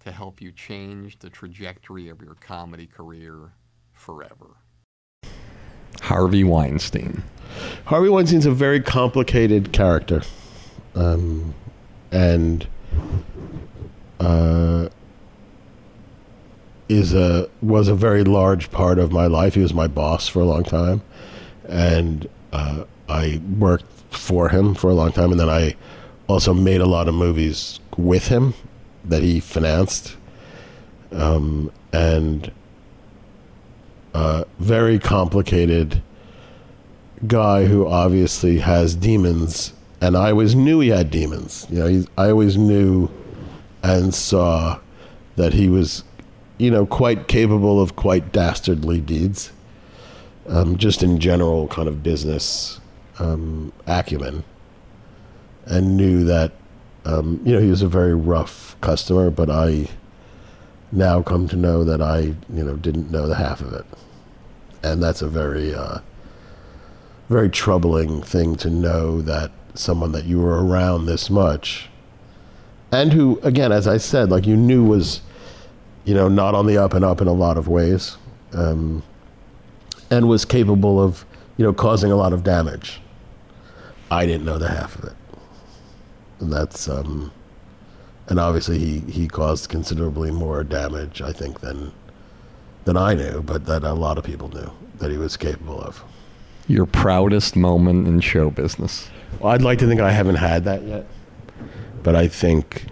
to 0.00 0.12
help 0.12 0.40
you 0.40 0.52
change 0.52 1.18
the 1.18 1.30
trajectory 1.30 2.08
of 2.08 2.20
your 2.22 2.34
comedy 2.34 2.86
career 2.86 3.52
forever. 3.92 4.56
Harvey 6.02 6.44
Weinstein. 6.44 7.22
Harvey 7.86 8.08
Weinstein's 8.08 8.46
a 8.46 8.50
very 8.50 8.80
complicated 8.80 9.72
character. 9.72 10.22
Um, 10.94 11.54
and 12.12 12.66
uh, 14.20 14.88
is 16.88 17.14
a 17.14 17.48
was 17.60 17.88
a 17.88 17.94
very 17.94 18.24
large 18.24 18.70
part 18.70 18.98
of 18.98 19.12
my 19.12 19.26
life. 19.26 19.54
He 19.54 19.60
was 19.60 19.74
my 19.74 19.88
boss 19.88 20.28
for 20.28 20.40
a 20.40 20.44
long 20.44 20.64
time, 20.64 21.02
and 21.68 22.28
uh, 22.52 22.84
I 23.08 23.40
worked 23.58 23.84
for 24.10 24.48
him 24.48 24.74
for 24.74 24.90
a 24.90 24.94
long 24.94 25.12
time, 25.12 25.30
and 25.30 25.40
then 25.40 25.48
I 25.48 25.76
also 26.26 26.52
made 26.54 26.80
a 26.80 26.86
lot 26.86 27.08
of 27.08 27.14
movies 27.14 27.80
with 27.96 28.28
him 28.28 28.54
that 29.04 29.22
he 29.22 29.40
financed, 29.40 30.16
um, 31.12 31.70
and 31.92 32.50
uh, 34.14 34.44
very 34.58 34.98
complicated 34.98 36.02
guy 37.26 37.66
who 37.66 37.86
obviously 37.86 38.58
has 38.58 38.94
demons, 38.94 39.72
and 40.00 40.16
I 40.16 40.30
always 40.30 40.54
knew 40.54 40.80
he 40.80 40.88
had 40.88 41.10
demons. 41.10 41.66
You 41.70 41.78
know, 41.78 42.04
I 42.18 42.30
always 42.30 42.56
knew 42.56 43.10
and 43.82 44.12
saw 44.14 44.80
that 45.36 45.52
he 45.52 45.68
was 45.68 46.02
you 46.58 46.70
know, 46.70 46.86
quite 46.86 47.28
capable 47.28 47.80
of 47.80 47.96
quite 47.96 48.32
dastardly 48.32 49.00
deeds. 49.00 49.52
Um, 50.48 50.76
just 50.76 51.02
in 51.02 51.18
general, 51.18 51.66
kind 51.66 51.88
of 51.88 52.04
business 52.04 52.80
um, 53.18 53.72
acumen, 53.86 54.44
and 55.64 55.96
knew 55.96 56.22
that, 56.24 56.52
um, 57.04 57.40
you 57.44 57.52
know, 57.52 57.60
he 57.60 57.68
was 57.68 57.82
a 57.82 57.88
very 57.88 58.14
rough 58.14 58.76
customer. 58.80 59.28
But 59.30 59.50
I 59.50 59.88
now 60.92 61.22
come 61.22 61.48
to 61.48 61.56
know 61.56 61.82
that 61.82 62.00
I, 62.00 62.18
you 62.20 62.64
know, 62.64 62.76
didn't 62.76 63.10
know 63.10 63.26
the 63.26 63.34
half 63.34 63.60
of 63.60 63.72
it, 63.72 63.84
and 64.84 65.02
that's 65.02 65.20
a 65.20 65.26
very, 65.26 65.74
uh, 65.74 65.98
very 67.28 67.50
troubling 67.50 68.22
thing 68.22 68.54
to 68.56 68.70
know 68.70 69.20
that 69.22 69.50
someone 69.74 70.12
that 70.12 70.26
you 70.26 70.40
were 70.40 70.64
around 70.64 71.06
this 71.06 71.28
much, 71.28 71.88
and 72.92 73.12
who, 73.12 73.40
again, 73.42 73.72
as 73.72 73.88
I 73.88 73.96
said, 73.96 74.30
like 74.30 74.46
you 74.46 74.56
knew 74.56 74.84
was, 74.84 75.22
you 76.04 76.14
know, 76.14 76.28
not 76.28 76.54
on 76.54 76.66
the 76.66 76.78
up 76.78 76.94
and 76.94 77.04
up 77.04 77.20
in 77.20 77.26
a 77.26 77.32
lot 77.32 77.58
of 77.58 77.66
ways, 77.66 78.16
um, 78.52 79.02
and 80.10 80.28
was 80.28 80.44
capable 80.44 81.02
of, 81.02 81.24
you 81.56 81.64
know, 81.64 81.72
causing 81.72 82.12
a 82.12 82.16
lot 82.16 82.32
of 82.32 82.42
damage. 82.42 83.00
I 84.10 84.26
didn't 84.26 84.44
know 84.44 84.58
the 84.58 84.68
half 84.68 84.96
of 84.96 85.04
it, 85.04 85.16
and 86.40 86.52
that's, 86.52 86.88
um, 86.88 87.32
and 88.28 88.38
obviously 88.38 88.78
he 88.78 89.00
he 89.00 89.26
caused 89.26 89.68
considerably 89.68 90.30
more 90.30 90.62
damage, 90.62 91.20
I 91.20 91.32
think, 91.32 91.60
than 91.60 91.92
than 92.84 92.96
I 92.96 93.14
knew, 93.14 93.42
but 93.42 93.66
that 93.66 93.82
a 93.82 93.94
lot 93.94 94.16
of 94.16 94.24
people 94.24 94.48
knew 94.48 94.70
that 94.98 95.10
he 95.10 95.16
was 95.16 95.36
capable 95.36 95.80
of. 95.80 96.04
Your 96.68 96.86
proudest 96.86 97.56
moment 97.56 98.06
in 98.06 98.20
show 98.20 98.50
business. 98.50 99.08
Well, 99.40 99.52
I'd 99.52 99.62
like 99.62 99.78
to 99.80 99.86
think 99.86 100.00
I 100.00 100.12
haven't 100.12 100.36
had 100.36 100.64
that 100.64 100.82
yet, 100.82 101.06
but 102.02 102.14
I 102.14 102.28
think 102.28 102.86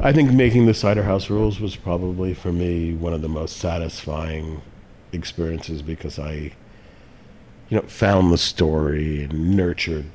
I 0.00 0.12
think 0.12 0.32
making 0.32 0.66
the 0.66 0.74
Cider 0.74 1.02
House 1.02 1.28
Rules 1.28 1.60
was 1.60 1.76
probably 1.76 2.32
for 2.34 2.52
me 2.52 2.94
one 2.94 3.12
of 3.12 3.22
the 3.22 3.28
most 3.28 3.58
satisfying 3.58 4.62
experiences 5.12 5.82
because 5.82 6.18
I, 6.18 6.52
you 7.68 7.76
know, 7.76 7.82
found 7.82 8.32
the 8.32 8.38
story 8.38 9.24
and 9.24 9.56
nurtured 9.56 10.06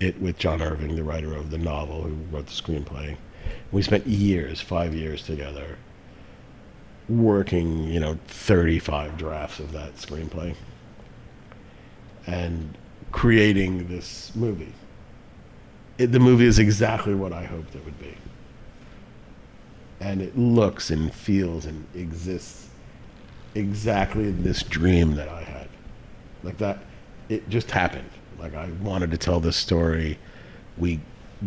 it 0.00 0.20
with 0.20 0.38
John 0.38 0.62
Irving, 0.62 0.96
the 0.96 1.04
writer 1.04 1.34
of 1.34 1.50
the 1.50 1.58
novel 1.58 2.02
who 2.02 2.14
wrote 2.30 2.46
the 2.46 2.52
screenplay. 2.52 3.16
We 3.72 3.82
spent 3.82 4.06
years, 4.06 4.60
five 4.60 4.94
years 4.94 5.22
together, 5.22 5.78
working, 7.08 7.84
you 7.84 8.00
know, 8.00 8.18
35 8.26 9.16
drafts 9.16 9.60
of 9.60 9.72
that 9.72 9.96
screenplay 9.96 10.54
and 12.26 12.76
creating 13.12 13.88
this 13.88 14.32
movie. 14.34 14.72
It, 15.98 16.12
the 16.12 16.20
movie 16.20 16.46
is 16.46 16.58
exactly 16.58 17.14
what 17.14 17.32
I 17.32 17.44
hoped 17.44 17.74
it 17.74 17.84
would 17.84 17.98
be. 17.98 18.16
And 20.00 20.20
it 20.20 20.36
looks 20.36 20.90
and 20.90 21.12
feels 21.14 21.64
and 21.64 21.86
exists 21.94 22.65
exactly 23.56 24.30
this 24.30 24.62
dream 24.62 25.14
that 25.16 25.28
I 25.28 25.42
had. 25.42 25.68
Like 26.42 26.58
that, 26.58 26.78
it 27.28 27.48
just 27.48 27.70
happened. 27.70 28.10
Like 28.38 28.54
I 28.54 28.68
wanted 28.82 29.10
to 29.10 29.16
tell 29.16 29.40
this 29.40 29.56
story. 29.56 30.18
We 30.76 31.00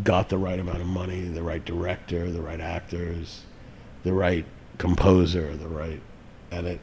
got 0.03 0.29
the 0.29 0.37
right 0.37 0.59
amount 0.59 0.81
of 0.81 0.87
money, 0.87 1.21
the 1.21 1.43
right 1.43 1.63
director, 1.63 2.31
the 2.31 2.41
right 2.41 2.59
actors, 2.59 3.43
the 4.03 4.13
right 4.13 4.45
composer, 4.77 5.55
the 5.55 5.67
right, 5.67 6.01
and 6.51 6.67
it. 6.67 6.79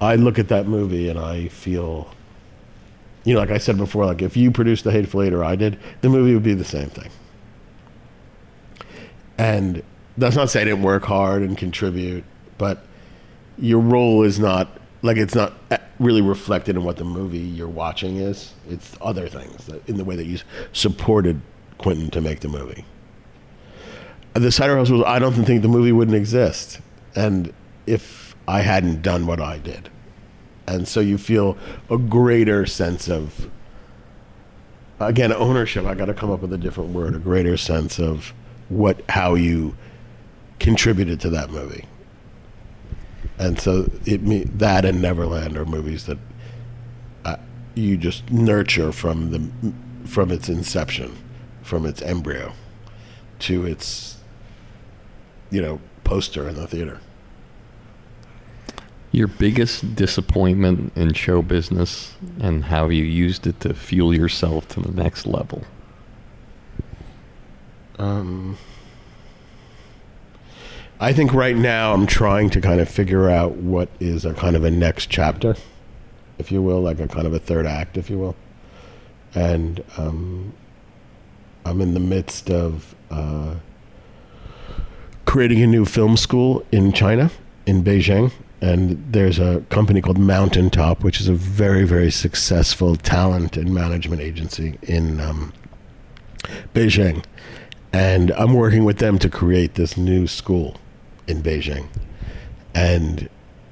I 0.00 0.14
look 0.14 0.38
at 0.38 0.48
that 0.48 0.66
movie 0.66 1.08
and 1.08 1.18
I 1.18 1.48
feel, 1.48 2.14
you 3.24 3.34
know, 3.34 3.40
like 3.40 3.50
I 3.50 3.58
said 3.58 3.76
before, 3.76 4.06
like 4.06 4.22
if 4.22 4.36
you 4.36 4.52
produced 4.52 4.84
The 4.84 4.92
Hateful 4.92 5.22
Eight 5.22 5.32
or 5.32 5.42
I 5.42 5.56
did, 5.56 5.78
the 6.02 6.08
movie 6.08 6.34
would 6.34 6.44
be 6.44 6.54
the 6.54 6.64
same 6.64 6.88
thing. 6.88 7.10
And 9.36 9.82
that's 10.16 10.36
not 10.36 10.42
to 10.42 10.48
say 10.48 10.60
I 10.62 10.64
didn't 10.64 10.82
work 10.82 11.04
hard 11.04 11.42
and 11.42 11.58
contribute, 11.58 12.24
but 12.58 12.84
your 13.60 13.80
role 13.80 14.22
is 14.22 14.38
not 14.38 14.68
like 15.02 15.16
it's 15.16 15.34
not 15.34 15.54
really 15.98 16.22
reflected 16.22 16.76
in 16.76 16.84
what 16.84 16.96
the 16.96 17.04
movie 17.04 17.38
you're 17.38 17.68
watching 17.68 18.16
is. 18.16 18.54
It's 18.68 18.96
other 19.00 19.28
things 19.28 19.66
that, 19.66 19.88
in 19.88 19.96
the 19.96 20.04
way 20.04 20.16
that 20.16 20.26
you 20.26 20.38
supported 20.72 21.40
Quentin 21.78 22.10
to 22.10 22.20
make 22.20 22.40
the 22.40 22.48
movie. 22.48 22.84
The 24.34 24.52
Cider 24.52 24.76
House 24.76 24.90
Rules, 24.90 25.04
I 25.06 25.18
don't 25.18 25.32
think 25.32 25.62
the 25.62 25.68
movie 25.68 25.92
wouldn't 25.92 26.16
exist, 26.16 26.80
and 27.16 27.52
if 27.86 28.36
I 28.46 28.60
hadn't 28.60 29.02
done 29.02 29.26
what 29.26 29.40
I 29.40 29.58
did, 29.58 29.90
and 30.66 30.86
so 30.86 31.00
you 31.00 31.18
feel 31.18 31.56
a 31.90 31.96
greater 31.96 32.66
sense 32.66 33.08
of, 33.08 33.48
again, 35.00 35.32
ownership. 35.32 35.86
I 35.86 35.94
got 35.94 36.04
to 36.06 36.14
come 36.14 36.30
up 36.30 36.42
with 36.42 36.52
a 36.52 36.58
different 36.58 36.90
word. 36.90 37.16
A 37.16 37.18
greater 37.18 37.56
sense 37.56 37.98
of 37.98 38.34
what 38.68 39.02
how 39.08 39.34
you 39.34 39.76
contributed 40.60 41.20
to 41.20 41.30
that 41.30 41.50
movie 41.50 41.86
and 43.38 43.60
so 43.60 43.90
it 44.04 44.22
me 44.22 44.44
that 44.44 44.84
and 44.84 45.00
Neverland 45.00 45.56
are 45.56 45.64
movies 45.64 46.06
that 46.06 46.18
uh, 47.24 47.36
you 47.74 47.96
just 47.96 48.30
nurture 48.30 48.92
from 48.92 49.30
the 49.30 49.72
from 50.04 50.30
its 50.30 50.48
inception, 50.48 51.16
from 51.62 51.86
its 51.86 52.02
embryo, 52.02 52.52
to 53.40 53.64
its 53.64 54.18
you 55.50 55.60
know 55.60 55.80
poster 56.04 56.48
in 56.48 56.56
the 56.56 56.66
theater. 56.66 57.00
Your 59.10 59.28
biggest 59.28 59.94
disappointment 59.94 60.92
in 60.94 61.14
show 61.14 61.40
business 61.40 62.14
and 62.40 62.66
how 62.66 62.88
you 62.88 63.04
used 63.04 63.46
it 63.46 63.60
to 63.60 63.72
fuel 63.72 64.14
yourself 64.14 64.68
to 64.68 64.80
the 64.80 64.92
next 64.92 65.26
level. 65.26 65.62
Um. 67.98 68.58
I 71.00 71.12
think 71.12 71.32
right 71.32 71.56
now 71.56 71.94
I'm 71.94 72.06
trying 72.06 72.50
to 72.50 72.60
kind 72.60 72.80
of 72.80 72.88
figure 72.88 73.30
out 73.30 73.52
what 73.52 73.88
is 74.00 74.24
a 74.24 74.34
kind 74.34 74.56
of 74.56 74.64
a 74.64 74.70
next 74.70 75.08
chapter, 75.08 75.54
if 76.38 76.50
you 76.50 76.60
will, 76.60 76.80
like 76.80 76.98
a 76.98 77.06
kind 77.06 77.24
of 77.24 77.32
a 77.32 77.38
third 77.38 77.66
act, 77.66 77.96
if 77.96 78.10
you 78.10 78.18
will. 78.18 78.34
And 79.32 79.84
um, 79.96 80.54
I'm 81.64 81.80
in 81.80 81.94
the 81.94 82.00
midst 82.00 82.50
of 82.50 82.96
uh, 83.12 83.54
creating 85.24 85.62
a 85.62 85.68
new 85.68 85.84
film 85.84 86.16
school 86.16 86.66
in 86.72 86.92
China, 86.92 87.30
in 87.64 87.84
Beijing. 87.84 88.32
And 88.60 89.12
there's 89.12 89.38
a 89.38 89.60
company 89.68 90.00
called 90.00 90.18
Mountaintop, 90.18 91.04
which 91.04 91.20
is 91.20 91.28
a 91.28 91.34
very, 91.34 91.84
very 91.84 92.10
successful 92.10 92.96
talent 92.96 93.56
and 93.56 93.72
management 93.72 94.20
agency 94.20 94.80
in 94.82 95.20
um, 95.20 95.52
Beijing. 96.74 97.24
And 97.92 98.32
I'm 98.32 98.54
working 98.54 98.84
with 98.84 98.98
them 98.98 99.20
to 99.20 99.30
create 99.30 99.74
this 99.74 99.96
new 99.96 100.26
school 100.26 100.76
in 101.28 101.42
Beijing, 101.42 101.88
and 102.74 103.28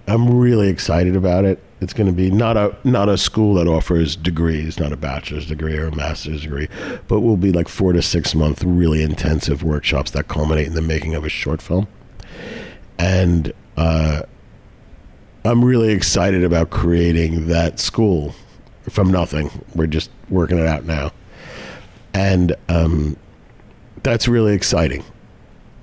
I'm 0.08 0.38
really 0.38 0.68
excited 0.68 1.16
about 1.16 1.44
it. 1.44 1.62
It's 1.80 1.92
going 1.92 2.06
to 2.06 2.12
be 2.12 2.30
not 2.30 2.56
a 2.56 2.76
not 2.84 3.08
a 3.08 3.18
school 3.18 3.54
that 3.54 3.66
offers 3.66 4.16
degrees, 4.16 4.78
not 4.78 4.92
a 4.92 4.96
bachelor's 4.96 5.46
degree 5.46 5.76
or 5.76 5.88
a 5.88 5.94
master's 5.94 6.42
degree, 6.42 6.68
but 7.08 7.20
will 7.20 7.36
be 7.36 7.52
like 7.52 7.68
four 7.68 7.92
to 7.92 8.00
six 8.00 8.34
month 8.34 8.62
really 8.64 9.02
intensive 9.02 9.62
workshops 9.62 10.10
that 10.12 10.28
culminate 10.28 10.66
in 10.66 10.74
the 10.74 10.82
making 10.82 11.14
of 11.14 11.24
a 11.24 11.28
short 11.28 11.60
film. 11.60 11.88
And 12.98 13.52
uh, 13.76 14.22
I'm 15.44 15.64
really 15.64 15.92
excited 15.92 16.44
about 16.44 16.70
creating 16.70 17.48
that 17.48 17.78
school 17.78 18.34
from 18.88 19.10
nothing. 19.10 19.50
We're 19.74 19.86
just 19.86 20.10
working 20.30 20.58
it 20.58 20.66
out 20.66 20.84
now, 20.84 21.12
and 22.14 22.54
um, 22.68 23.16
that's 24.02 24.28
really 24.28 24.54
exciting 24.54 25.04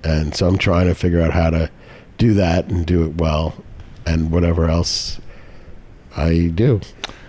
and 0.03 0.35
so 0.35 0.47
I'm 0.47 0.57
trying 0.57 0.87
to 0.87 0.95
figure 0.95 1.21
out 1.21 1.31
how 1.31 1.49
to 1.49 1.69
do 2.17 2.33
that 2.35 2.65
and 2.65 2.85
do 2.85 3.05
it 3.05 3.15
well, 3.15 3.55
and 4.05 4.31
whatever 4.31 4.69
else 4.69 5.19
I 6.15 6.51
do. 6.53 6.81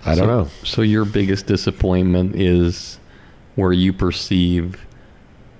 I 0.05 0.15
don't 0.15 0.19
so, 0.19 0.27
know. 0.27 0.49
So 0.65 0.83
your 0.83 1.05
biggest 1.05 1.47
disappointment 1.47 2.37
is 2.37 2.99
where 3.55 3.73
you 3.73 3.93
perceive 3.93 4.85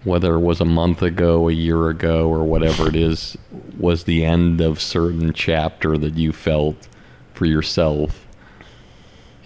whether 0.05 0.35
it 0.35 0.41
was 0.41 0.61
a 0.61 0.67
month 0.67 1.03
ago, 1.03 1.49
a 1.49 1.53
year 1.53 1.89
ago, 1.89 2.29
or 2.29 2.45
whatever 2.45 2.89
it 2.89 2.95
is, 2.95 3.37
was 3.79 4.05
the 4.05 4.25
end 4.25 4.61
of 4.61 4.81
certain 4.81 5.33
chapter 5.33 5.97
that 5.97 6.15
you 6.15 6.31
felt 6.33 6.89
for 7.33 7.47
yourself, 7.47 8.27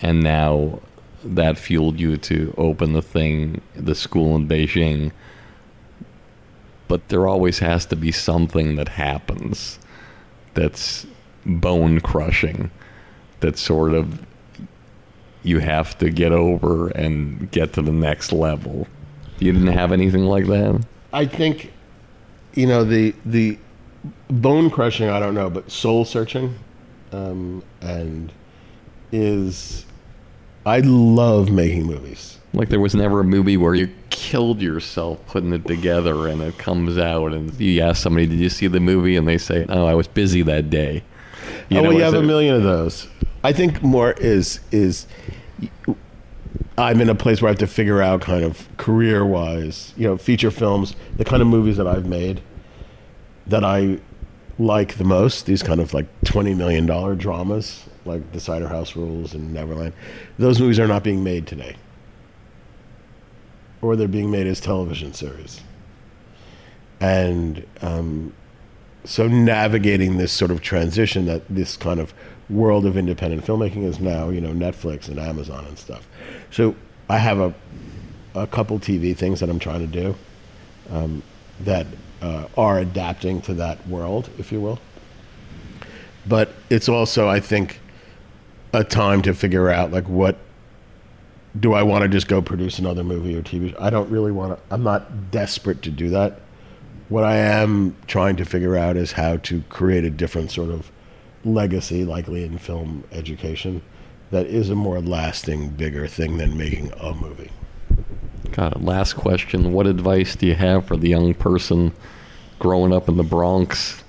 and 0.02 0.20
now 0.20 0.80
that 1.24 1.58
fueled 1.58 1.98
you 1.98 2.16
to 2.16 2.52
open 2.58 2.92
the 2.92 3.02
thing, 3.02 3.60
the 3.74 3.94
school 3.94 4.36
in 4.36 4.48
Beijing 4.48 5.12
but 6.88 7.08
there 7.08 7.28
always 7.28 7.60
has 7.60 7.86
to 7.86 7.96
be 7.96 8.10
something 8.10 8.76
that 8.76 8.88
happens 8.88 9.78
that's 10.54 11.06
bone 11.44 12.00
crushing 12.00 12.70
that 13.40 13.56
sort 13.56 13.94
of 13.94 14.26
you 15.42 15.60
have 15.60 15.96
to 15.98 16.10
get 16.10 16.32
over 16.32 16.88
and 16.88 17.50
get 17.50 17.72
to 17.74 17.82
the 17.82 17.92
next 17.92 18.32
level. 18.32 18.86
You 19.38 19.52
didn't 19.52 19.68
have 19.68 19.92
anything 19.92 20.24
like 20.24 20.46
that? 20.46 20.84
I 21.12 21.26
think 21.26 21.72
you 22.54 22.66
know 22.66 22.84
the 22.84 23.14
the 23.24 23.58
bone 24.28 24.70
crushing 24.70 25.08
I 25.08 25.20
don't 25.20 25.34
know, 25.34 25.48
but 25.48 25.70
soul 25.70 26.04
searching 26.04 26.58
um, 27.12 27.62
and 27.80 28.32
is 29.12 29.86
I 30.66 30.80
love 30.80 31.50
making 31.50 31.84
movies. 31.84 32.38
Like 32.52 32.68
there 32.68 32.80
was 32.80 32.94
never 32.94 33.20
a 33.20 33.24
movie 33.24 33.56
where 33.56 33.74
you 33.74 33.88
killed 34.18 34.60
yourself 34.60 35.24
putting 35.28 35.52
it 35.52 35.64
together 35.64 36.26
and 36.26 36.42
it 36.42 36.58
comes 36.58 36.98
out 36.98 37.32
and 37.32 37.58
you 37.60 37.80
ask 37.80 38.02
somebody, 38.02 38.26
"Did 38.26 38.40
you 38.40 38.48
see 38.48 38.66
the 38.66 38.80
movie?" 38.80 39.16
and 39.16 39.28
they 39.28 39.38
say, 39.38 39.64
"Oh, 39.68 39.86
I 39.86 39.94
was 39.94 40.08
busy 40.08 40.42
that 40.42 40.70
day." 40.70 41.04
You 41.68 41.78
oh, 41.78 41.82
know, 41.82 41.88
well, 41.90 41.98
you 41.98 42.04
have 42.04 42.14
it, 42.14 42.24
a 42.24 42.26
million 42.26 42.56
of 42.56 42.64
those. 42.64 43.06
I 43.44 43.52
think 43.52 43.80
more 43.80 44.12
is 44.12 44.58
is 44.72 45.06
I'm 46.76 47.00
in 47.00 47.08
a 47.08 47.14
place 47.14 47.40
where 47.40 47.48
I 47.48 47.52
have 47.52 47.60
to 47.60 47.68
figure 47.68 48.02
out 48.02 48.20
kind 48.20 48.44
of 48.44 48.68
career 48.76 49.24
wise, 49.24 49.92
you 49.96 50.08
know, 50.08 50.16
feature 50.16 50.50
films, 50.50 50.96
the 51.16 51.24
kind 51.24 51.40
of 51.40 51.46
movies 51.46 51.76
that 51.76 51.86
I've 51.86 52.06
made 52.06 52.40
that 53.46 53.64
I 53.64 53.98
like 54.58 54.98
the 54.98 55.04
most, 55.04 55.46
these 55.46 55.62
kind 55.62 55.80
of 55.80 55.94
like 55.94 56.06
twenty 56.24 56.54
million 56.54 56.86
dollar 56.86 57.14
dramas 57.14 57.84
like 58.04 58.32
The 58.32 58.40
Cider 58.40 58.66
House 58.66 58.96
Rules 58.96 59.32
and 59.32 59.54
Neverland. 59.54 59.92
Those 60.38 60.60
movies 60.60 60.80
are 60.80 60.88
not 60.88 61.04
being 61.04 61.22
made 61.22 61.46
today 61.46 61.76
or 63.82 63.96
they're 63.96 64.08
being 64.08 64.30
made 64.30 64.46
as 64.46 64.60
television 64.60 65.12
series. 65.12 65.60
And 67.00 67.66
um, 67.80 68.32
so 69.04 69.28
navigating 69.28 70.16
this 70.18 70.32
sort 70.32 70.50
of 70.50 70.60
transition 70.60 71.26
that 71.26 71.42
this 71.48 71.76
kind 71.76 72.00
of 72.00 72.12
world 72.50 72.86
of 72.86 72.96
independent 72.96 73.44
filmmaking 73.44 73.84
is 73.84 74.00
now, 74.00 74.30
you 74.30 74.40
know, 74.40 74.50
Netflix 74.50 75.08
and 75.08 75.18
Amazon 75.18 75.64
and 75.66 75.78
stuff. 75.78 76.08
So 76.50 76.74
I 77.08 77.18
have 77.18 77.38
a, 77.38 77.54
a 78.34 78.46
couple 78.46 78.78
TV 78.78 79.16
things 79.16 79.40
that 79.40 79.48
I'm 79.48 79.58
trying 79.58 79.80
to 79.80 79.86
do 79.86 80.14
um, 80.90 81.22
that 81.60 81.86
uh, 82.20 82.46
are 82.56 82.78
adapting 82.78 83.40
to 83.42 83.54
that 83.54 83.86
world, 83.86 84.30
if 84.38 84.50
you 84.50 84.60
will. 84.60 84.80
But 86.26 86.52
it's 86.68 86.88
also, 86.88 87.28
I 87.28 87.40
think, 87.40 87.80
a 88.72 88.84
time 88.84 89.22
to 89.22 89.34
figure 89.34 89.70
out 89.70 89.92
like 89.92 90.08
what 90.08 90.36
do 91.58 91.72
I 91.72 91.82
want 91.82 92.02
to 92.02 92.08
just 92.08 92.28
go 92.28 92.42
produce 92.42 92.78
another 92.78 93.04
movie 93.04 93.34
or 93.36 93.42
TV? 93.42 93.74
I 93.80 93.90
don't 93.90 94.10
really 94.10 94.32
want 94.32 94.56
to. 94.56 94.74
I'm 94.74 94.82
not 94.82 95.30
desperate 95.30 95.82
to 95.82 95.90
do 95.90 96.10
that. 96.10 96.40
What 97.08 97.24
I 97.24 97.36
am 97.36 97.96
trying 98.06 98.36
to 98.36 98.44
figure 98.44 98.76
out 98.76 98.96
is 98.96 99.12
how 99.12 99.38
to 99.38 99.62
create 99.70 100.04
a 100.04 100.10
different 100.10 100.50
sort 100.50 100.70
of 100.70 100.90
legacy, 101.44 102.04
likely 102.04 102.44
in 102.44 102.58
film 102.58 103.04
education, 103.12 103.82
that 104.30 104.46
is 104.46 104.68
a 104.68 104.74
more 104.74 105.00
lasting, 105.00 105.70
bigger 105.70 106.06
thing 106.06 106.36
than 106.36 106.58
making 106.58 106.92
a 107.00 107.14
movie. 107.14 107.50
Got 108.52 108.76
it. 108.76 108.82
Last 108.82 109.14
question. 109.14 109.72
What 109.72 109.86
advice 109.86 110.36
do 110.36 110.46
you 110.46 110.54
have 110.54 110.86
for 110.86 110.96
the 110.96 111.08
young 111.08 111.32
person 111.34 111.92
growing 112.58 112.92
up 112.92 113.08
in 113.08 113.16
the 113.16 113.22
Bronx? 113.22 114.02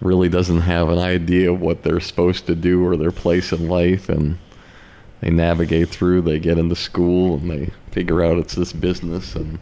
Really 0.00 0.28
doesn't 0.28 0.60
have 0.60 0.88
an 0.88 0.98
idea 0.98 1.52
of 1.52 1.60
what 1.60 1.82
they're 1.82 1.98
supposed 1.98 2.46
to 2.46 2.54
do 2.54 2.86
or 2.86 2.96
their 2.96 3.10
place 3.10 3.52
in 3.52 3.68
life, 3.68 4.08
and 4.08 4.38
they 5.20 5.30
navigate 5.30 5.88
through, 5.88 6.22
they 6.22 6.38
get 6.38 6.58
into 6.58 6.76
school, 6.76 7.36
and 7.36 7.50
they 7.50 7.70
figure 7.90 8.22
out 8.22 8.38
it's 8.38 8.54
this 8.54 8.72
business. 8.72 9.34
And 9.34 9.58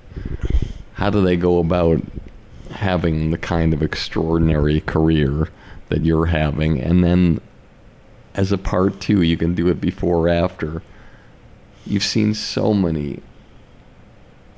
how 0.94 1.10
do 1.10 1.22
they 1.22 1.36
go 1.36 1.58
about 1.58 2.02
having 2.70 3.30
the 3.30 3.38
kind 3.38 3.72
of 3.72 3.82
extraordinary 3.82 4.80
career 4.80 5.48
that 5.88 6.04
you're 6.04 6.26
having? 6.26 6.80
And 6.80 7.02
then, 7.02 7.40
as 8.34 8.52
a 8.52 8.58
part 8.58 9.00
two, 9.00 9.22
you 9.22 9.36
can 9.36 9.54
do 9.54 9.68
it 9.68 9.80
before 9.80 10.26
or 10.26 10.28
after. 10.28 10.82
You've 11.86 12.02
seen 12.02 12.34
so 12.34 12.74
many 12.74 13.22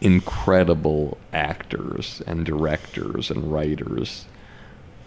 incredible 0.01 1.19
actors 1.33 2.23
and 2.27 2.45
directors 2.45 3.31
and 3.31 3.53
writers. 3.53 4.27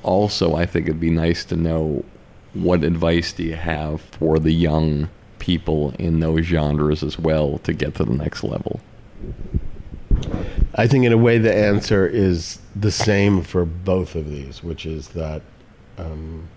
Also, 0.04 0.56
I 0.56 0.66
think 0.66 0.88
it'd 0.88 1.00
be 1.00 1.10
nice 1.10 1.44
to 1.46 1.56
know 1.56 2.06
what 2.54 2.84
advice 2.84 3.32
do 3.32 3.44
you 3.44 3.56
have 3.56 4.02
for 4.02 4.40
the 4.40 4.52
young 4.52 5.10
people 5.42 5.94
in 5.98 6.20
those 6.20 6.46
genres 6.46 7.04
as 7.04 7.20
well 7.20 7.58
to 7.64 7.74
get 7.74 7.96
to 7.96 8.06
the 8.06 8.14
next 8.14 8.44
level? 8.44 8.80
I 10.76 10.88
think, 10.88 11.04
in 11.04 11.12
a 11.12 11.18
way, 11.18 11.38
the 11.38 11.54
answer 11.54 12.08
is 12.08 12.60
the 12.76 12.92
same 12.92 13.42
for 13.42 13.66
both 13.66 14.16
of 14.16 14.30
these, 14.30 14.64
which 14.64 14.86
is 14.86 15.10
that 15.10 15.42
um, 15.98 16.48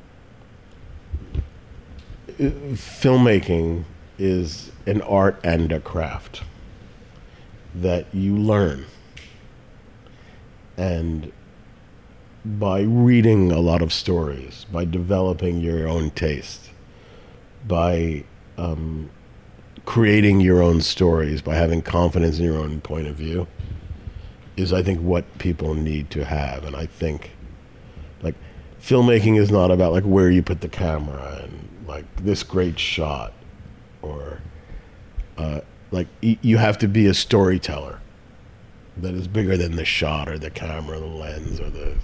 filmmaking 2.39 3.85
is 4.19 4.71
an 4.87 5.01
art 5.03 5.41
and 5.43 5.73
a 5.73 5.81
craft 5.81 6.43
that 7.75 8.07
you 8.15 8.37
learn. 8.37 8.85
And 10.77 11.33
by 12.45 12.83
reading 12.83 13.51
a 13.51 13.61
lot 13.61 13.83
of 13.83 13.93
stories, 13.93 14.67
by 14.71 14.85
developing 14.85 15.61
your 15.61 15.89
own 15.89 16.11
taste, 16.11 16.71
by 17.67 18.25
um, 18.57 19.11
creating 19.85 20.41
your 20.41 20.63
own 20.63 20.81
stories, 20.81 21.43
by 21.43 21.55
having 21.55 21.83
confidence 21.83 22.39
in 22.39 22.45
your 22.45 22.59
own 22.59 22.81
point 22.81 23.07
of 23.07 23.17
view, 23.17 23.47
is 24.57 24.73
I 24.73 24.83
think 24.83 25.01
what 25.01 25.39
people 25.39 25.75
need 25.75 26.11
to 26.11 26.25
have. 26.25 26.65
And 26.65 26.77
I 26.77 26.87
think, 26.87 27.33
like, 28.23 28.35
filmmaking 28.81 29.39
is 29.39 29.51
not 29.51 29.71
about 29.71 29.93
like 29.93 30.05
where 30.05 30.31
you 30.31 30.43
put 30.43 30.61
the 30.61 30.69
camera 30.69 31.41
and 31.43 31.69
like 31.87 32.05
this 32.17 32.43
great 32.43 32.79
shot, 32.79 33.33
or 34.03 34.41
uh, 35.39 35.61
like 35.91 36.09
y- 36.23 36.39
you 36.43 36.59
have 36.59 36.79
to 36.79 36.89
be 36.89 37.07
a 37.07 37.15
storyteller 37.15 38.01
that 38.97 39.15
is 39.15 39.27
bigger 39.27 39.57
than 39.57 39.75
the 39.75 39.85
shot 39.85 40.29
or 40.29 40.39
the 40.39 40.51
camera, 40.51 40.99
or 40.99 41.01
the 41.01 41.07
lens, 41.07 41.61
or 41.61 41.71
the 41.71 41.97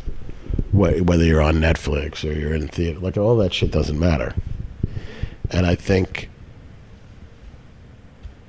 wh- 0.73 1.07
whether 1.07 1.25
you're 1.25 1.43
on 1.43 1.57
Netflix 1.57 2.29
or 2.29 2.33
you're 2.33 2.55
in 2.55 2.67
theater. 2.67 2.99
Like 2.99 3.17
all 3.17 3.37
that 3.37 3.55
shit 3.55 3.71
doesn't 3.71 3.99
matter. 3.99 4.35
And 5.51 5.67
I 5.67 5.75
think 5.75 6.30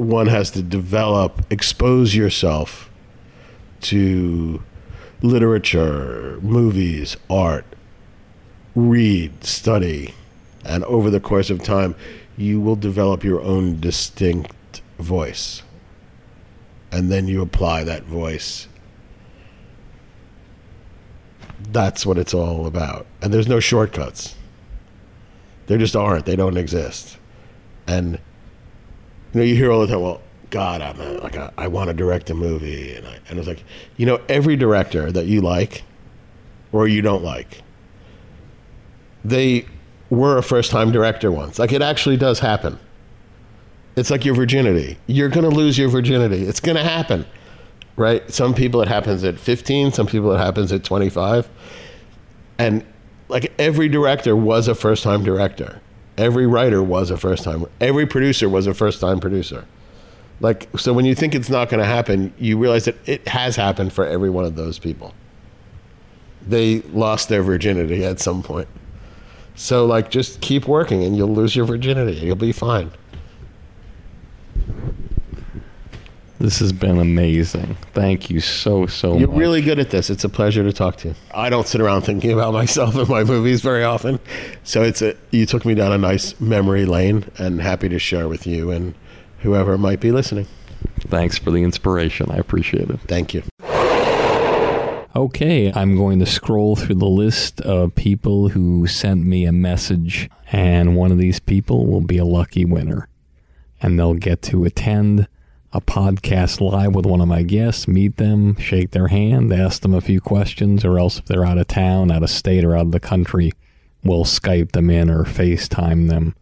one 0.02 0.28
has 0.28 0.52
to 0.52 0.62
develop, 0.62 1.46
expose 1.52 2.16
yourself 2.16 2.90
to 3.82 4.64
literature, 5.22 6.40
movies, 6.42 7.18
art, 7.30 7.66
read, 8.76 9.44
study, 9.44 10.14
and 10.66 10.84
over 10.86 11.10
the 11.10 11.20
course 11.20 11.50
of 11.50 11.62
time, 11.64 11.96
you 12.38 12.60
will 12.60 12.76
develop 12.76 13.24
your 13.24 13.42
own 13.42 13.80
distinct 13.80 14.82
voice. 14.98 15.64
And 16.92 17.12
then 17.12 17.28
you 17.28 17.42
apply 17.42 17.84
that 17.84 18.04
voice. 18.04 18.68
That's 21.72 22.06
what 22.06 22.18
it's 22.18 22.34
all 22.34 22.66
about. 22.66 23.06
And 23.22 23.34
there's 23.34 23.48
no 23.48 23.60
shortcuts. 23.60 24.36
There 25.68 25.78
just 25.78 25.96
aren't. 25.96 26.26
They 26.26 26.36
don't 26.36 26.58
exist. 26.58 27.18
And 27.88 28.20
you 29.34 29.40
know, 29.40 29.46
you 29.46 29.56
hear 29.56 29.72
all 29.72 29.82
the 29.82 29.88
time, 29.88 30.02
well, 30.02 30.22
God, 30.50 30.82
I'm 30.82 31.00
a, 31.00 31.14
like 31.20 31.36
a, 31.36 31.54
I 31.58 31.68
want 31.68 31.88
to 31.88 31.94
direct 31.94 32.30
a 32.30 32.36
movie, 32.36 32.94
and 32.94 33.08
I, 33.08 33.20
and 33.30 33.40
it's 33.40 33.48
like, 33.48 33.64
you 33.98 34.06
know, 34.06 34.20
every 34.28 34.58
director 34.58 35.12
that 35.12 35.26
you 35.26 35.42
like, 35.42 35.84
or 36.72 36.88
you 36.88 37.02
don't 37.02 37.24
like, 37.24 37.62
they 39.24 39.66
were 40.10 40.38
a 40.38 40.44
first-time 40.44 40.92
director 40.92 41.32
once. 41.32 41.58
Like 41.58 41.72
it 41.72 41.82
actually 41.82 42.18
does 42.18 42.40
happen. 42.40 42.78
It's 43.96 44.10
like 44.10 44.26
your 44.26 44.36
virginity. 44.36 44.98
You're 45.08 45.30
gonna 45.30 45.50
lose 45.50 45.78
your 45.78 45.90
virginity. 45.90 46.44
It's 46.44 46.60
gonna 46.60 46.84
happen, 46.84 47.26
right? 47.96 48.30
Some 48.32 48.54
people 48.54 48.82
it 48.82 48.88
happens 48.90 49.24
at 49.24 49.40
15. 49.40 49.94
Some 49.94 50.08
people 50.08 50.34
it 50.34 50.38
happens 50.38 50.72
at 50.74 50.84
25, 50.84 51.50
and 52.58 52.86
like 53.30 53.54
every 53.58 53.88
director 53.88 54.36
was 54.36 54.68
a 54.68 54.76
first-time 54.76 55.24
director. 55.24 55.82
Every 56.22 56.46
writer 56.46 56.84
was 56.84 57.10
a 57.10 57.18
first-time. 57.18 57.66
Every 57.80 58.06
producer 58.06 58.48
was 58.48 58.68
a 58.68 58.76
first-time 58.76 59.20
producer. 59.20 59.66
Like, 60.40 60.70
so 60.78 60.94
when 60.94 61.06
you 61.06 61.16
think 61.16 61.34
it's 61.34 61.50
not 61.50 61.68
going 61.68 61.80
to 61.80 61.86
happen, 61.86 62.32
you 62.38 62.60
realize 62.60 62.86
that 62.86 62.96
it 63.08 63.28
has 63.28 63.56
happened 63.56 63.92
for 63.92 64.06
every 64.06 64.30
one 64.30 64.46
of 64.46 64.56
those 64.56 64.78
people. 64.78 65.16
They 66.48 66.82
lost 66.82 67.28
their 67.28 67.42
virginity 67.42 68.06
at 68.06 68.20
some 68.20 68.44
point. 68.44 68.68
So, 69.56 69.88
like, 69.88 70.12
just 70.12 70.42
keep 70.42 70.68
working 70.68 71.04
and 71.04 71.18
you'll 71.18 71.34
lose 71.34 71.56
your 71.56 71.66
virginity. 71.66 72.18
You'll 72.18 72.36
be 72.36 72.52
fine. 72.52 72.92
This 76.42 76.58
has 76.58 76.74
been 76.74 76.98
amazing. 76.98 77.78
Thank 77.94 78.32
you 78.32 78.40
so, 78.40 78.88
so 78.88 79.16
You're 79.16 79.28
much. 79.28 79.38
really 79.38 79.62
good 79.62 79.78
at 79.78 79.92
this. 79.92 80.10
It's 80.10 80.24
a 80.24 80.30
pleasure 80.30 80.64
to 80.64 80.74
talk 80.74 80.96
to 80.98 81.10
you. 81.10 81.16
I 81.36 81.52
don't 81.52 81.68
sit 81.68 81.80
around 81.80 82.02
thinking 82.02 82.32
about 82.32 82.52
myself 82.52 82.96
and 82.96 83.08
my 83.08 83.24
movies 83.24 83.62
very 83.62 83.84
often. 83.84 84.20
So, 84.64 84.82
it's 84.82 85.04
a, 85.04 85.16
you 85.30 85.46
took 85.46 85.66
me 85.66 85.76
down 85.76 85.92
a 85.92 86.00
nice 86.00 86.40
memory 86.42 86.86
lane 86.86 87.26
and 87.38 87.62
happy 87.62 87.90
to 87.90 88.00
share 88.00 88.28
with 88.28 88.48
you 88.48 88.72
and 88.72 88.96
whoever 89.42 89.78
might 89.78 90.00
be 90.00 90.12
listening. 90.12 90.48
Thanks 91.02 91.38
for 91.38 91.52
the 91.52 91.62
inspiration. 91.62 92.32
I 92.32 92.38
appreciate 92.38 92.90
it. 92.90 93.00
Thank 93.02 93.36
you. 93.36 93.44
Okay, 95.16 95.72
I'm 95.76 95.96
going 95.96 96.18
to 96.20 96.26
scroll 96.26 96.76
through 96.76 96.96
the 96.96 97.06
list 97.06 97.62
of 97.62 97.94
people 97.94 98.50
who 98.50 98.88
sent 98.88 99.26
me 99.26 99.46
a 99.46 99.52
message, 99.52 100.28
and 100.52 100.96
one 100.96 101.12
of 101.12 101.20
these 101.20 101.40
people 101.40 101.86
will 101.86 102.02
be 102.02 102.18
a 102.18 102.26
lucky 102.26 102.66
winner. 102.66 103.10
And 103.80 104.00
they'll 104.00 104.16
get 104.16 104.42
to 104.44 104.64
attend 104.64 105.28
a 105.74 105.82
podcast 105.82 106.60
live 106.60 106.94
with 106.94 107.06
one 107.06 107.22
of 107.22 107.28
my 107.28 107.44
guests, 107.44 107.88
meet 107.88 108.18
them, 108.18 108.56
shake 108.58 108.92
their 108.92 109.08
hand, 109.08 109.54
ask 109.54 109.82
them 109.82 109.94
a 109.94 110.02
few 110.02 110.20
questions, 110.20 110.84
or 110.84 111.00
else 111.00 111.18
if 111.18 111.26
they're 111.26 111.46
out 111.46 111.58
of 111.58 111.68
town, 111.68 112.12
out 112.12 112.24
of 112.24 112.30
state, 112.30 112.66
or 112.66 112.76
out 112.76 112.88
of 112.88 112.92
the 112.92 113.00
country, 113.00 113.52
we'll 114.04 114.26
Skype 114.26 114.74
them 114.74 114.90
in 114.90 115.10
or 115.10 115.24
FaceTime 115.24 116.10
them 116.10 116.36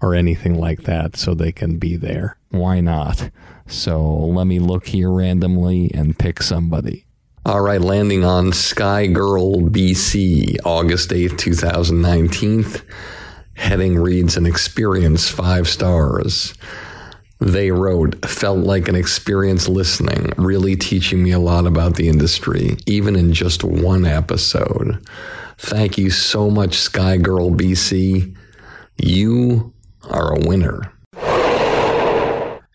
or 0.00 0.14
anything 0.14 0.58
like 0.58 0.82
that 0.82 1.16
so 1.16 1.34
they 1.34 1.52
can 1.52 1.78
be 1.78 1.96
there. 1.96 2.36
Why 2.50 2.80
not? 2.80 3.30
So 3.66 4.02
let 4.02 4.46
me 4.46 4.58
look 4.58 4.86
here 4.86 5.10
randomly 5.10 5.90
and 5.92 6.18
pick 6.18 6.42
somebody. 6.42 7.04
All 7.44 7.60
right, 7.60 7.80
landing 7.80 8.24
on 8.24 8.52
Sky 8.52 9.06
Girl 9.06 9.56
BC, 9.56 10.58
August 10.64 11.10
8th, 11.10 11.38
2019. 11.38 12.66
Heading 13.54 13.98
reads 13.98 14.36
an 14.36 14.46
experience, 14.46 15.28
five 15.28 15.68
stars. 15.68 16.54
They 17.40 17.70
wrote, 17.70 18.24
felt 18.24 18.58
like 18.58 18.88
an 18.88 18.96
experience 18.96 19.68
listening, 19.68 20.32
really 20.36 20.74
teaching 20.74 21.22
me 21.22 21.30
a 21.30 21.38
lot 21.38 21.66
about 21.66 21.94
the 21.94 22.08
industry, 22.08 22.76
even 22.86 23.14
in 23.14 23.32
just 23.32 23.62
one 23.62 24.04
episode. 24.04 24.98
Thank 25.58 25.98
you 25.98 26.10
so 26.10 26.50
much, 26.50 26.74
Sky 26.74 27.16
Girl 27.16 27.50
BC. 27.50 28.34
You 28.96 29.72
are 30.10 30.34
a 30.34 30.40
winner. 30.46 30.92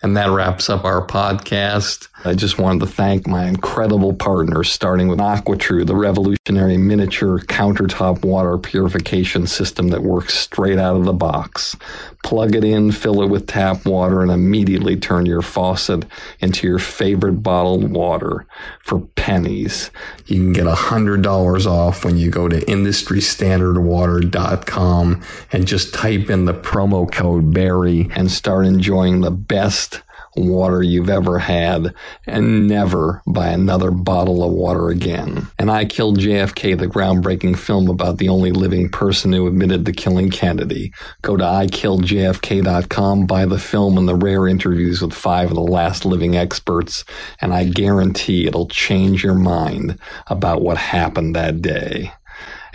And 0.04 0.18
that 0.18 0.30
wraps 0.30 0.70
up 0.70 0.84
our 0.84 1.08
podcast. 1.08 2.10
I 2.26 2.36
just 2.36 2.58
wanted 2.58 2.82
to 2.82 2.88
thank 2.88 3.26
my 3.26 3.47
incredible 3.47 4.14
partners, 4.14 4.70
starting 4.70 5.08
with 5.08 5.20
AquaTru, 5.20 5.88
the 5.88 5.95
revolutionary 5.95 6.78
miniature 6.78 7.39
countertop 7.39 8.24
water 8.24 8.58
purification 8.58 9.47
system 9.47 9.88
that 9.89 10.04
works 10.04 10.34
straight 10.34 10.78
out 10.78 10.97
of 10.97 11.06
the 11.06 11.14
box. 11.14 11.78
Plug 12.24 12.56
it 12.56 12.64
in, 12.64 12.91
fill 12.91 13.22
it 13.22 13.30
with 13.30 13.47
tap 13.47 13.86
water, 13.86 14.22
and 14.22 14.32
immediately 14.32 14.97
turn 14.97 15.26
your 15.26 15.41
faucet 15.41 16.06
into 16.39 16.68
your 16.68 16.80
favorite 16.80 17.43
bottled 17.43 17.91
water 17.91 18.45
for 18.82 19.01
pennies. 19.16 19.91
You 20.28 20.38
can 20.38 20.54
get 20.54 20.66
$100 20.66 21.66
off 21.66 22.06
when 22.06 22.18
you 22.18 22.30
go 22.30 22.47
to 22.47 22.60
industrystandardwater.com 22.60 25.22
and 25.51 25.68
just 25.68 25.93
type 25.93 26.30
in 26.30 26.45
the 26.45 26.54
promo 26.54 27.12
code 27.12 27.54
BARRY 27.54 28.10
and 28.16 28.32
start 28.32 28.66
enjoying 28.66 29.20
the 29.22 29.32
best 29.32 29.93
water 30.36 30.84
you've 30.84 31.09
ever 31.09 31.39
had 31.39 31.93
and 32.25 32.67
never 32.67 33.21
buy 33.25 33.49
another 33.49 33.91
bottle 33.91 34.43
of 34.43 34.51
water 34.51 34.89
again. 34.89 35.47
And 35.57 35.71
I 35.71 35.86
Killed 35.93 36.17
JFK, 36.17 36.75
the 36.75 36.88
groundbreaking 36.88 37.55
film 37.55 37.88
about 37.88 38.17
the 38.17 38.29
only 38.29 38.51
living 38.51 38.89
person 38.89 39.31
who 39.31 39.45
admitted 39.45 39.86
to 39.86 39.91
killing 39.91 40.31
Kennedy. 40.31 40.91
Go 41.21 41.38
to 41.38 41.43
ikilledjfk.com, 41.43 43.27
buy 43.27 43.45
the 43.45 43.59
film 43.59 43.99
and 43.99 44.07
the 44.07 44.15
rare 44.15 44.47
interviews 44.47 45.03
with 45.03 45.13
five 45.13 45.49
of 45.49 45.55
the 45.55 45.61
last 45.61 46.03
living 46.03 46.36
experts, 46.36 47.05
and 47.41 47.53
I 47.53 47.65
guarantee 47.65 48.47
it'll 48.47 48.67
change 48.67 49.23
your 49.23 49.36
mind 49.36 49.99
about 50.27 50.63
what 50.63 50.77
happened 50.77 51.36
that 51.36 51.61
day 51.61 52.11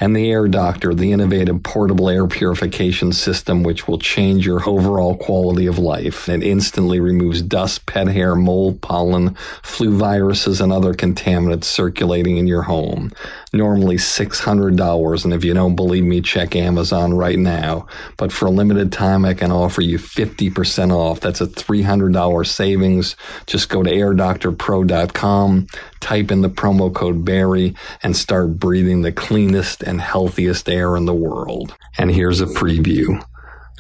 and 0.01 0.15
the 0.15 0.31
Air 0.31 0.49
Doctor, 0.49 0.95
the 0.95 1.13
innovative 1.13 1.63
portable 1.63 2.09
air 2.09 2.27
purification 2.27 3.13
system 3.13 3.63
which 3.63 3.89
will 3.89 3.99
change 3.99 4.47
your 4.47 4.67
overall 4.69 5.17
quality 5.17 5.67
of 5.67 5.79
life. 5.79 6.29
It 6.29 6.43
instantly 6.43 7.01
removes 7.01 7.43
dust, 7.43 7.87
pet 7.87 8.09
hair, 8.09 8.35
mold, 8.35 8.81
pollen, 8.81 9.35
flu 9.63 9.97
viruses, 9.97 10.61
and 10.61 10.73
other 10.73 10.95
contaminants 10.95 11.65
circulating 11.65 12.37
in 12.37 12.47
your 12.47 12.63
home. 12.63 13.13
Normally 13.53 13.97
$600, 13.97 15.25
and 15.25 15.33
if 15.33 15.43
you 15.43 15.55
don't 15.55 15.75
believe 15.75 16.05
me, 16.05 16.21
check 16.21 16.55
Amazon 16.55 17.15
right 17.15 17.39
now. 17.39 17.87
But 18.19 18.31
for 18.31 18.45
a 18.47 18.51
limited 18.51 18.93
time, 18.93 19.25
I 19.25 19.33
can 19.33 19.51
offer 19.51 19.81
you 19.81 19.99
50% 19.99 20.93
off. 20.93 21.21
That's 21.21 21.41
a 21.41 21.47
$300 21.47 22.47
savings. 22.47 23.17
Just 23.47 23.71
go 23.71 23.83
to 23.83 23.91
airdoctorpro.com, 23.91 25.67
type 26.01 26.31
in 26.31 26.43
the 26.43 26.51
promo 26.51 26.95
code 26.95 27.25
BARRY, 27.25 27.75
and 28.03 28.15
start 28.15 28.59
breathing 28.59 29.01
the 29.01 29.13
cleanest 29.13 29.83
and 29.83 30.01
healthiest 30.01 30.69
air 30.69 30.95
in 30.95 31.07
the 31.07 31.15
world. 31.15 31.75
And 31.97 32.11
here's 32.11 32.43
a 32.43 32.47
preview 32.47 33.25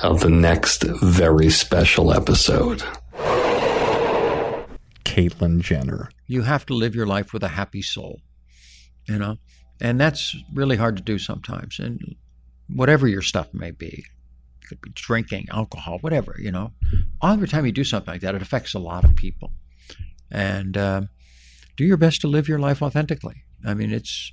of 0.00 0.20
the 0.20 0.30
next 0.30 0.84
very 1.02 1.50
special 1.50 2.12
episode. 2.12 2.82
Caitlyn 5.04 5.60
Jenner. 5.60 6.10
You 6.26 6.42
have 6.42 6.64
to 6.66 6.74
live 6.74 6.94
your 6.94 7.06
life 7.06 7.32
with 7.32 7.42
a 7.42 7.48
happy 7.48 7.82
soul, 7.82 8.20
you 9.06 9.18
know, 9.18 9.36
and 9.80 10.00
that's 10.00 10.36
really 10.52 10.76
hard 10.76 10.96
to 10.96 11.02
do 11.02 11.18
sometimes. 11.18 11.78
And 11.78 12.16
whatever 12.68 13.06
your 13.06 13.22
stuff 13.22 13.52
may 13.52 13.70
be, 13.70 14.04
it 14.62 14.68
could 14.68 14.80
be 14.80 14.90
drinking, 14.94 15.46
alcohol, 15.50 15.98
whatever, 16.00 16.36
you 16.38 16.52
know, 16.52 16.72
every 17.22 17.48
time 17.48 17.66
you 17.66 17.72
do 17.72 17.84
something 17.84 18.12
like 18.12 18.20
that, 18.22 18.34
it 18.34 18.42
affects 18.42 18.74
a 18.74 18.78
lot 18.78 19.04
of 19.04 19.16
people. 19.16 19.52
And 20.30 20.76
uh, 20.76 21.02
do 21.76 21.84
your 21.84 21.96
best 21.96 22.20
to 22.22 22.28
live 22.28 22.48
your 22.48 22.58
life 22.58 22.82
authentically. 22.82 23.44
I 23.64 23.74
mean, 23.74 23.92
it's 23.92 24.32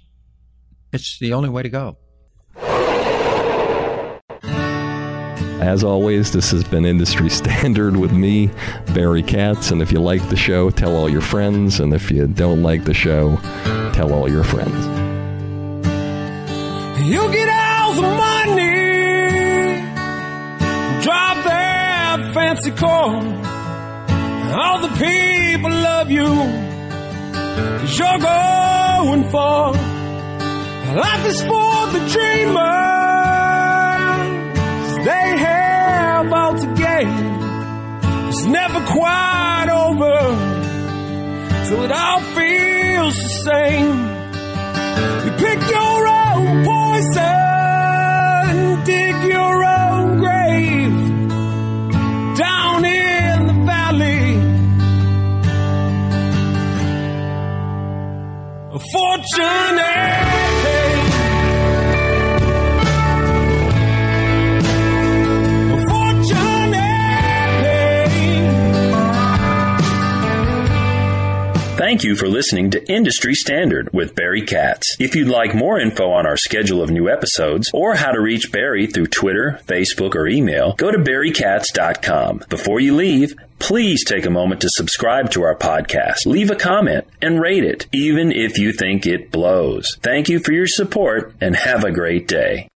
it's 0.91 1.19
the 1.19 1.33
only 1.33 1.49
way 1.49 1.63
to 1.63 1.69
go. 1.69 1.97
As 5.61 5.83
always, 5.83 6.31
this 6.31 6.51
has 6.51 6.63
been 6.63 6.85
Industry 6.85 7.29
Standard 7.41 7.97
with 7.97 8.11
me, 8.11 8.49
Barry 8.93 9.23
Katz. 9.23 9.71
And 9.71 9.81
if 9.81 9.91
you 9.91 9.99
like 9.99 10.27
the 10.29 10.35
show, 10.35 10.69
tell 10.69 10.95
all 10.95 11.09
your 11.09 11.21
friends. 11.21 11.79
And 11.79 11.93
if 11.93 12.11
you 12.11 12.27
don't 12.27 12.61
like 12.61 12.83
the 12.83 12.93
show, 12.93 13.37
tell 13.93 14.13
all 14.13 14.29
your 14.29 14.43
friends. 14.43 15.04
You 17.05 17.21
get 17.31 17.47
all 17.49 17.93
the 17.93 18.01
money, 18.01 18.65
drive 21.03 21.43
that 21.43 22.31
fancy 22.33 22.71
car. 22.71 23.17
All 24.59 24.79
the 24.81 24.93
people 25.05 25.69
love 25.69 26.09
you, 26.09 26.25
cause 27.79 27.99
you're 27.99 28.17
going 28.17 29.29
far. 29.29 29.73
Life 30.95 31.25
is 31.27 31.41
for 31.41 31.87
the 31.95 32.01
dreamers. 32.13 32.55
They 35.05 35.27
have 35.45 36.33
all 36.33 36.55
to 36.55 36.67
gain. 36.73 37.13
It's 38.29 38.45
never 38.45 38.79
quite 38.87 39.67
over 39.69 40.17
till 41.67 41.83
it 41.83 41.91
all 41.91 42.21
feels 42.33 43.15
the 43.21 43.29
same. 43.49 43.95
You 45.25 45.31
pick 45.37 45.69
your 45.69 46.07
own 46.07 46.24
poison, 46.65 47.23
dig 48.83 49.15
your 49.33 49.63
own 49.63 50.17
grave 50.17 50.97
down 52.37 52.85
in 52.85 53.47
the 53.47 53.53
valley. 53.65 54.25
A 58.73 58.79
fortune. 58.79 60.24
Thank 71.85 72.03
you 72.03 72.15
for 72.15 72.27
listening 72.27 72.71
to 72.71 72.91
Industry 72.91 73.35
Standard 73.35 73.93
with 73.93 74.15
Barry 74.15 74.41
Katz. 74.41 74.97
If 74.99 75.15
you'd 75.15 75.27
like 75.27 75.53
more 75.53 75.79
info 75.79 76.09
on 76.09 76.25
our 76.25 76.35
schedule 76.35 76.81
of 76.81 76.89
new 76.89 77.07
episodes 77.07 77.69
or 77.75 77.93
how 77.93 78.11
to 78.11 78.19
reach 78.19 78.51
Barry 78.51 78.87
through 78.87 79.05
Twitter, 79.05 79.59
Facebook, 79.67 80.15
or 80.15 80.27
email, 80.27 80.73
go 80.73 80.89
to 80.89 80.97
barrykatz.com. 80.97 82.45
Before 82.49 82.79
you 82.79 82.95
leave, 82.95 83.35
please 83.59 84.03
take 84.03 84.25
a 84.25 84.31
moment 84.31 84.61
to 84.61 84.69
subscribe 84.71 85.29
to 85.33 85.43
our 85.43 85.55
podcast, 85.55 86.25
leave 86.25 86.49
a 86.49 86.55
comment, 86.55 87.05
and 87.21 87.39
rate 87.39 87.63
it, 87.63 87.85
even 87.93 88.31
if 88.31 88.57
you 88.57 88.73
think 88.73 89.05
it 89.05 89.29
blows. 89.29 89.95
Thank 90.01 90.27
you 90.27 90.39
for 90.39 90.53
your 90.53 90.65
support 90.65 91.35
and 91.39 91.55
have 91.55 91.83
a 91.83 91.91
great 91.91 92.27
day. 92.27 92.67